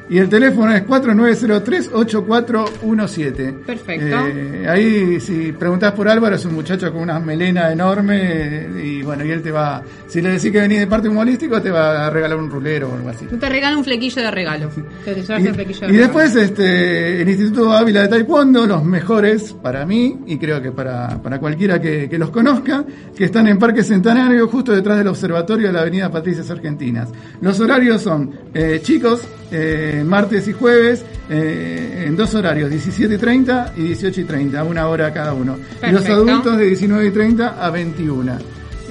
Y 0.09 0.19
el 0.19 0.29
teléfono 0.29 0.73
es 0.75 0.83
4903-8417. 0.85 3.53
Perfecto. 3.65 4.17
Eh, 4.29 4.67
ahí, 4.69 5.21
si 5.21 5.53
preguntás 5.53 5.93
por 5.93 6.09
Álvaro, 6.09 6.37
es 6.37 6.45
un 6.45 6.55
muchacho 6.55 6.93
con 6.93 7.03
una 7.03 7.19
melena 7.19 7.73
enorme. 7.73 8.19
eh, 8.23 8.69
Y 8.85 9.03
bueno, 9.03 9.25
y 9.25 9.31
él 9.31 9.43
te 9.43 9.51
va. 9.51 9.83
Si 10.09 10.21
le 10.21 10.31
decís 10.33 10.53
que 10.53 10.61
venís 10.61 10.81
de 10.81 10.87
parte 10.87 11.09
humorístico, 11.09 11.61
te 11.63 11.71
va 11.71 12.07
a 12.07 12.11
regalar 12.11 12.37
un 12.39 12.51
rulero 12.51 12.91
o 12.91 12.95
algo 12.95 13.09
así. 13.09 13.25
Te 13.27 13.49
regalo 13.49 13.79
un 13.79 13.85
flequillo 13.85 14.23
de 14.23 14.31
regalo. 14.31 14.69
Te 15.05 15.13
Y, 15.13 15.47
el 15.47 15.55
flequillo 15.55 15.81
de 15.81 15.87
y 15.87 15.97
regalo. 15.97 16.03
después 16.03 16.37
este, 16.37 17.23
el 17.23 17.29
Instituto 17.29 17.73
Ávila 17.73 18.03
de 18.03 18.09
Taekwondo, 18.09 18.67
los 18.67 18.85
mejores 18.85 19.55
para 19.55 19.87
mí 19.87 20.19
y 20.27 20.37
creo 20.39 20.61
que 20.61 20.73
para, 20.73 21.21
para 21.23 21.39
cualquiera 21.39 21.81
que, 21.81 22.09
que 22.09 22.19
los 22.19 22.31
conozca, 22.31 22.85
que 23.17 23.25
están 23.25 23.49
en 23.49 23.59
Parque 23.59 23.83
Centenario, 23.83 24.47
justo 24.49 24.73
detrás 24.73 24.99
del 24.99 25.09
observatorio 25.09 25.69
de 25.69 25.73
la 25.73 25.81
Avenida 25.81 26.11
Patricias 26.11 26.51
Argentinas. 26.51 27.09
Los 27.41 27.59
horarios 27.61 28.03
son 28.03 28.31
eh, 28.53 28.81
chicos, 28.83 29.23
eh, 29.53 30.03
martes 30.05 30.49
y 30.49 30.53
jueves, 30.53 31.05
eh, 31.29 32.05
en 32.07 32.17
dos 32.17 32.35
horarios, 32.35 32.71
17.30 32.71 33.73
y 33.77 33.93
18.30, 33.95 34.67
una 34.67 34.89
hora 34.89 35.13
cada 35.13 35.35
uno. 35.35 35.59
Y 35.87 35.93
los 35.93 36.07
adultos 36.07 36.57
de 36.57 36.71
19.30 36.71 37.55
a 37.59 37.71
21. 37.71 38.39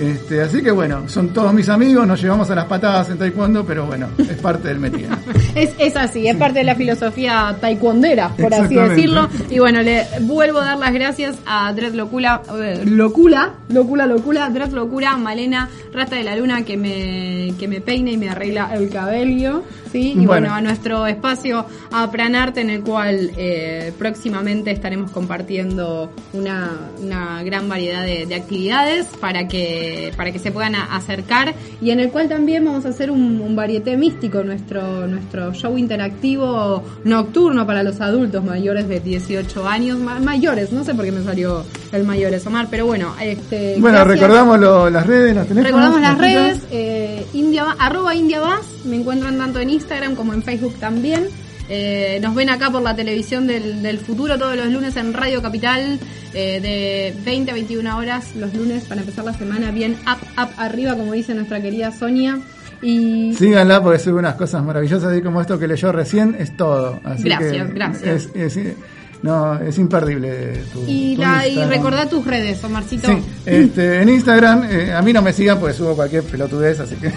Este, 0.01 0.41
así 0.41 0.63
que 0.63 0.71
bueno, 0.71 1.07
son 1.07 1.29
todos 1.29 1.53
mis 1.53 1.69
amigos, 1.69 2.07
nos 2.07 2.19
llevamos 2.19 2.49
a 2.49 2.55
las 2.55 2.65
patadas 2.65 3.09
en 3.11 3.19
taekwondo, 3.19 3.63
pero 3.63 3.85
bueno, 3.85 4.07
es 4.17 4.37
parte 4.37 4.69
del 4.69 4.79
metido. 4.79 5.11
Es, 5.53 5.71
es 5.79 5.97
así, 5.97 6.27
es 6.29 6.37
parte 6.37 6.59
de 6.59 6.65
la 6.65 6.75
filosofía 6.75 7.57
taekwondera, 7.59 8.29
por 8.29 8.53
así 8.53 8.73
decirlo. 8.73 9.27
Y 9.49 9.59
bueno, 9.59 9.81
le 9.81 10.05
vuelvo 10.21 10.59
a 10.59 10.65
dar 10.65 10.77
las 10.77 10.93
gracias 10.93 11.35
a 11.45 11.73
Dread 11.73 11.93
Locula, 11.93 12.41
eh, 12.57 12.83
Locula, 12.85 13.55
Locula, 13.67 14.05
Locula, 14.05 14.49
Dread 14.49 14.69
Locura, 14.71 15.17
Malena, 15.17 15.69
Rata 15.93 16.15
de 16.15 16.23
la 16.23 16.37
Luna, 16.37 16.63
que 16.63 16.77
me, 16.77 17.53
que 17.59 17.67
me 17.67 17.81
peina 17.81 18.11
y 18.11 18.17
me 18.17 18.29
arregla 18.29 18.71
el 18.73 18.89
cabello. 18.89 19.63
¿sí? 19.91 20.11
Y 20.11 20.25
bueno, 20.25 20.27
Bueno. 20.27 20.53
a 20.53 20.61
nuestro 20.61 21.05
espacio 21.05 21.65
a 21.91 22.09
Pranarte, 22.09 22.61
en 22.61 22.69
el 22.69 22.81
cual 22.81 23.31
eh, 23.35 23.91
próximamente 23.99 24.71
estaremos 24.71 25.11
compartiendo 25.11 26.13
una, 26.31 26.71
una 27.01 27.43
gran 27.43 27.67
variedad 27.67 28.05
de, 28.05 28.25
de 28.25 28.35
actividades 28.35 29.05
para 29.19 29.49
que, 29.49 29.90
para 30.17 30.31
que 30.31 30.39
se 30.39 30.51
puedan 30.51 30.75
a- 30.75 30.95
acercar 30.95 31.53
y 31.81 31.91
en 31.91 31.99
el 31.99 32.09
cual 32.11 32.27
también 32.29 32.63
vamos 32.65 32.85
a 32.85 32.89
hacer 32.89 33.11
un, 33.11 33.41
un 33.41 33.55
varieté 33.55 33.97
místico, 33.97 34.43
nuestro, 34.43 35.07
nuestro 35.07 35.53
show 35.53 35.77
interactivo 35.77 36.83
nocturno 37.03 37.65
para 37.65 37.83
los 37.83 37.99
adultos 38.01 38.43
mayores 38.43 38.87
de 38.87 38.99
18 38.99 39.67
años, 39.67 39.99
ma- 39.99 40.19
mayores, 40.19 40.71
no 40.71 40.83
sé 40.83 40.93
por 40.93 41.05
qué 41.05 41.11
me 41.11 41.23
salió 41.23 41.63
el 41.91 42.03
mayores, 42.03 42.45
Omar, 42.47 42.67
pero 42.69 42.85
bueno, 42.85 43.13
este, 43.21 43.75
Bueno, 43.79 43.97
gracias. 43.99 44.19
recordamos 44.19 44.59
lo- 44.59 44.89
las 44.89 45.05
redes, 45.07 45.33
teléfonos. 45.33 45.63
Recordamos 45.63 46.01
las 46.01 46.17
redes, 46.17 46.59
eh, 46.71 47.25
India, 47.33 47.65
arroba 47.79 48.15
India 48.15 48.39
Vas, 48.39 48.65
me 48.85 48.97
encuentran 48.97 49.37
tanto 49.37 49.59
en 49.59 49.69
Instagram 49.69 50.15
como 50.15 50.33
en 50.33 50.43
Facebook 50.43 50.75
también. 50.79 51.27
Eh, 51.73 52.19
nos 52.21 52.35
ven 52.35 52.49
acá 52.49 52.69
por 52.69 52.81
la 52.81 52.93
televisión 52.93 53.47
del, 53.47 53.81
del 53.81 53.97
futuro 53.97 54.37
todos 54.37 54.57
los 54.57 54.67
lunes 54.67 54.97
en 54.97 55.13
Radio 55.13 55.41
Capital 55.41 55.97
eh, 56.33 56.59
de 56.59 57.13
20 57.23 57.49
a 57.49 57.53
21 57.53 57.97
horas 57.97 58.35
los 58.35 58.53
lunes 58.53 58.83
para 58.83 58.99
empezar 58.99 59.23
la 59.23 59.33
semana 59.33 59.71
bien 59.71 59.93
up, 60.05 60.17
up, 60.37 60.49
arriba 60.57 60.95
como 60.97 61.13
dice 61.13 61.33
nuestra 61.33 61.61
querida 61.61 61.91
Sonia. 61.93 62.39
Y 62.81 63.33
Síganla 63.35 63.81
porque 63.81 63.99
sube 63.99 64.15
unas 64.19 64.35
cosas 64.35 64.61
maravillosas, 64.65 65.13
así 65.13 65.21
como 65.21 65.39
esto 65.39 65.57
que 65.57 65.67
leyó 65.67 65.93
recién, 65.93 66.35
es 66.37 66.57
todo. 66.57 66.99
Así 67.05 67.23
Gracias, 67.23 67.67
que 67.67 67.73
gracias. 67.73 68.29
Es, 68.35 68.57
es- 68.57 68.75
no, 69.23 69.59
es 69.59 69.77
imperdible 69.77 70.63
tu, 70.73 70.83
y, 70.87 71.15
tu 71.15 71.21
la, 71.21 71.45
y 71.45 71.51
Instagram. 71.51 71.69
recordá 71.69 72.09
tus 72.09 72.25
redes, 72.25 72.63
Omarcito. 72.63 73.07
Sí, 73.07 73.23
este, 73.45 74.01
en 74.01 74.09
Instagram, 74.09 74.63
eh, 74.69 74.93
a 74.93 75.01
mí 75.01 75.13
no 75.13 75.21
me 75.21 75.31
sigan 75.31 75.59
porque 75.59 75.75
subo 75.75 75.95
cualquier 75.95 76.23
pelotudez, 76.23 76.79
así 76.79 76.95
que 76.95 77.13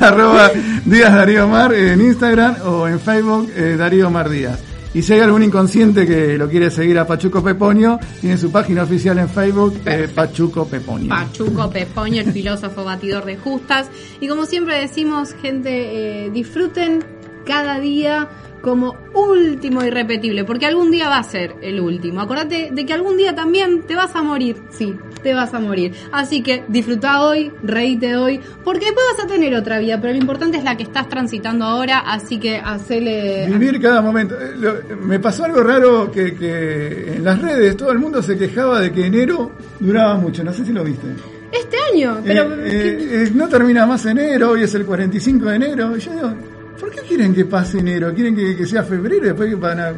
arroba 0.00 0.50
Díaz 0.84 1.14
Darío 1.14 1.48
Mar 1.48 1.72
en 1.72 2.00
Instagram 2.00 2.56
o 2.66 2.86
en 2.86 3.00
Facebook 3.00 3.50
eh, 3.56 3.76
Darío 3.78 4.10
Mar 4.10 4.28
Díaz. 4.28 4.60
Y 4.94 5.02
si 5.02 5.12
hay 5.12 5.20
algún 5.20 5.42
inconsciente 5.42 6.06
que 6.06 6.38
lo 6.38 6.48
quiere 6.48 6.70
seguir 6.70 6.96
a 7.00 7.06
Pachuco 7.06 7.42
Peponio, 7.42 7.98
tiene 8.20 8.36
su 8.36 8.52
página 8.52 8.84
oficial 8.84 9.18
en 9.18 9.28
Facebook, 9.28 9.80
eh, 9.86 10.08
Pachuco 10.14 10.68
Peponio. 10.68 11.08
Pachuco 11.08 11.68
Pepoño, 11.68 12.20
el 12.20 12.30
filósofo 12.30 12.84
batidor 12.84 13.24
de 13.24 13.36
justas. 13.36 13.90
Y 14.20 14.28
como 14.28 14.46
siempre 14.46 14.78
decimos, 14.78 15.34
gente, 15.42 16.26
eh, 16.26 16.30
disfruten 16.30 17.04
cada 17.44 17.80
día 17.80 18.28
como 18.64 18.96
último 19.12 19.84
irrepetible, 19.84 20.44
porque 20.44 20.64
algún 20.64 20.90
día 20.90 21.10
va 21.10 21.18
a 21.18 21.22
ser 21.22 21.54
el 21.60 21.80
último. 21.80 22.22
Acordate 22.22 22.70
de 22.72 22.86
que 22.86 22.94
algún 22.94 23.18
día 23.18 23.34
también 23.34 23.82
te 23.82 23.94
vas 23.94 24.16
a 24.16 24.22
morir, 24.22 24.56
sí, 24.70 24.96
te 25.22 25.34
vas 25.34 25.52
a 25.52 25.60
morir. 25.60 25.92
Así 26.10 26.42
que 26.42 26.64
disfruta 26.66 27.22
hoy, 27.22 27.52
reíte 27.62 28.16
hoy, 28.16 28.40
porque 28.64 28.86
después 28.86 29.04
vas 29.14 29.26
a 29.26 29.28
tener 29.28 29.54
otra 29.54 29.78
vida, 29.78 30.00
pero 30.00 30.14
lo 30.14 30.18
importante 30.18 30.56
es 30.56 30.64
la 30.64 30.78
que 30.78 30.84
estás 30.84 31.10
transitando 31.10 31.66
ahora, 31.66 31.98
así 31.98 32.40
que 32.40 32.56
hacele... 32.56 33.46
Vivir 33.50 33.78
cada 33.80 34.00
momento. 34.00 34.34
Eh, 34.34 34.96
me 35.02 35.20
pasó 35.20 35.44
algo 35.44 35.62
raro 35.62 36.10
que, 36.10 36.34
que 36.34 37.16
en 37.16 37.22
las 37.22 37.40
redes 37.40 37.76
todo 37.76 37.92
el 37.92 37.98
mundo 37.98 38.22
se 38.22 38.38
quejaba 38.38 38.80
de 38.80 38.90
que 38.90 39.04
enero 39.04 39.52
duraba 39.78 40.16
mucho. 40.16 40.42
No 40.42 40.54
sé 40.54 40.64
si 40.64 40.72
lo 40.72 40.82
viste. 40.82 41.06
Este 41.52 41.76
año, 41.92 42.20
pero... 42.24 42.54
Eh, 42.64 43.24
eh, 43.24 43.30
no 43.34 43.46
termina 43.46 43.84
más 43.84 44.06
enero, 44.06 44.52
hoy 44.52 44.62
es 44.62 44.74
el 44.74 44.86
45 44.86 45.44
de 45.50 45.56
enero. 45.56 45.96
Y 45.96 46.00
yo 46.00 46.12
digo, 46.12 46.34
¿por 46.78 46.90
qué 46.90 47.00
quieren 47.02 47.34
que 47.34 47.44
pase 47.44 47.78
enero? 47.78 48.12
¿Quieren 48.14 48.34
que, 48.34 48.56
que 48.56 48.66
sea 48.66 48.82
febrero 48.82 49.24
y 49.24 49.28
después 49.28 49.48
que 49.48 49.54
van 49.56 49.80
a, 49.80 49.90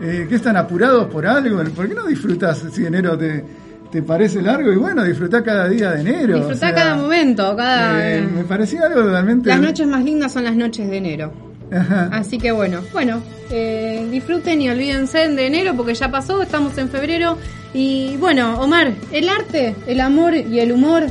eh, 0.00 0.26
que 0.28 0.34
están 0.34 0.56
apurados 0.56 1.06
por 1.06 1.26
algo? 1.26 1.62
¿Por 1.74 1.88
qué 1.88 1.94
no 1.94 2.06
disfrutas 2.06 2.64
si 2.72 2.84
enero 2.86 3.16
te, 3.16 3.44
te 3.90 4.02
parece 4.02 4.42
largo? 4.42 4.72
Y 4.72 4.76
bueno, 4.76 5.04
disfrutar 5.04 5.42
cada 5.42 5.68
día 5.68 5.92
de 5.92 6.00
enero. 6.00 6.48
O 6.48 6.54
sea, 6.54 6.74
cada 6.74 6.96
momento, 6.96 7.56
cada... 7.56 8.16
eh, 8.16 8.22
me 8.22 8.44
parecía 8.44 8.82
algo 8.86 9.02
realmente... 9.02 9.48
Las 9.48 9.60
noches 9.60 9.86
más 9.86 10.04
lindas 10.04 10.32
son 10.32 10.44
las 10.44 10.56
noches 10.56 10.88
de 10.88 10.96
enero. 10.96 11.32
Ajá. 11.70 12.08
Así 12.12 12.38
que 12.38 12.50
bueno, 12.50 12.80
bueno, 12.94 13.20
eh, 13.50 14.06
disfruten 14.10 14.60
y 14.62 14.70
olvídense 14.70 15.28
de 15.28 15.46
enero 15.46 15.74
porque 15.76 15.94
ya 15.94 16.10
pasó, 16.10 16.40
estamos 16.42 16.76
en 16.78 16.88
febrero. 16.88 17.36
Y 17.74 18.16
bueno, 18.16 18.58
Omar, 18.60 18.92
el 19.12 19.28
arte, 19.28 19.74
el 19.86 20.00
amor 20.00 20.34
y 20.34 20.60
el 20.60 20.72
humor 20.72 21.04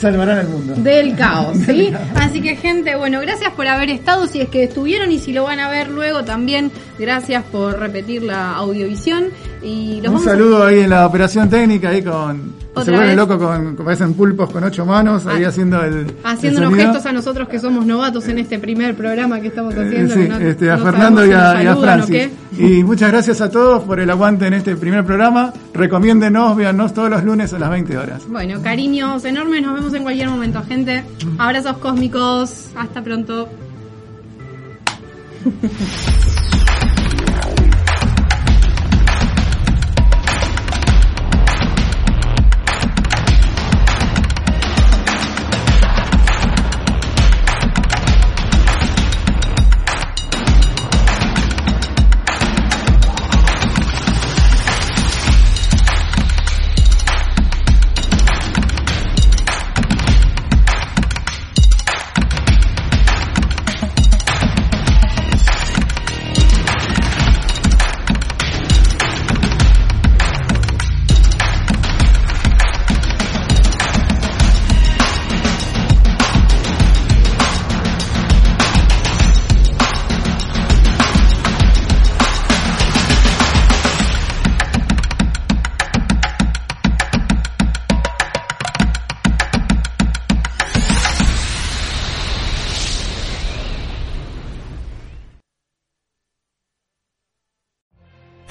Salvarán 0.00 0.38
el 0.38 0.48
mundo. 0.48 0.74
del 0.76 1.14
caos, 1.14 1.58
¿sí? 1.66 1.92
Así 2.14 2.40
que 2.40 2.56
gente, 2.56 2.96
bueno, 2.96 3.20
gracias 3.20 3.52
por 3.52 3.66
haber 3.66 3.90
estado, 3.90 4.26
si 4.26 4.40
es 4.40 4.48
que 4.48 4.64
estuvieron 4.64 5.12
y 5.12 5.18
si 5.18 5.32
lo 5.32 5.44
van 5.44 5.60
a 5.60 5.68
ver 5.68 5.88
luego 5.90 6.24
también, 6.24 6.72
gracias 6.98 7.44
por 7.44 7.78
repetir 7.78 8.22
la 8.22 8.52
audiovisión. 8.52 9.26
Y 9.62 10.00
los 10.00 10.12
Un 10.14 10.20
a- 10.20 10.24
saludo 10.24 10.64
ahí 10.64 10.80
en 10.80 10.90
la 10.90 11.06
operación 11.06 11.48
técnica, 11.50 11.90
ahí 11.90 12.02
con... 12.02 12.58
Se 12.84 12.90
vuelve 12.92 13.14
loco 13.16 13.36
con, 13.38 13.74
parecen 13.76 14.14
pulpos 14.14 14.48
con 14.50 14.62
ocho 14.64 14.86
manos, 14.86 15.26
ahí 15.26 15.44
Ah, 15.44 15.48
haciendo 15.48 15.82
el... 15.84 16.06
Haciendo 16.24 16.60
el 16.62 16.66
unos 16.68 16.78
gestos 16.78 17.04
a 17.04 17.12
nosotros 17.12 17.48
que 17.48 17.58
somos 17.58 17.84
novatos 17.84 18.26
en 18.28 18.38
este 18.38 18.58
primer 18.60 18.94
programa 18.94 19.40
que 19.40 19.48
estamos 19.48 19.74
Eh, 19.74 19.82
haciendo. 19.84 20.14
sí, 20.14 20.20
que 20.22 20.28
no- 20.28 20.38
este, 20.38 20.70
a 20.70 20.76
no 20.76 20.84
Fernando 20.84 21.26
y 21.26 21.32
a, 21.32 21.60
si 21.60 21.66
a 21.66 21.76
Francis. 21.76 22.28
Y 22.56 22.84
muchas 22.84 23.10
gracias 23.10 23.40
a 23.40 23.50
todos 23.50 23.82
por 23.82 23.98
el 24.00 24.08
aguante 24.08 24.46
en 24.46 24.54
este 24.54 24.76
primer 24.76 25.04
programa. 25.04 25.52
Recomiéndenos, 25.74 26.56
véannos 26.56 26.94
todos 26.94 27.10
los 27.10 27.22
lunes 27.24 27.52
a 27.52 27.58
las 27.58 27.70
20 27.70 27.98
horas. 27.98 28.22
Bueno, 28.28 28.62
cariños 28.62 29.24
enormes, 29.24 29.62
nos 29.62 29.74
vemos 29.74 29.92
en 29.92 30.02
cualquier 30.04 30.30
momento, 30.30 30.62
gente. 30.62 31.02
Abrazos 31.38 31.76
cósmicos, 31.78 32.68
hasta 32.76 33.02
pronto. 33.02 33.48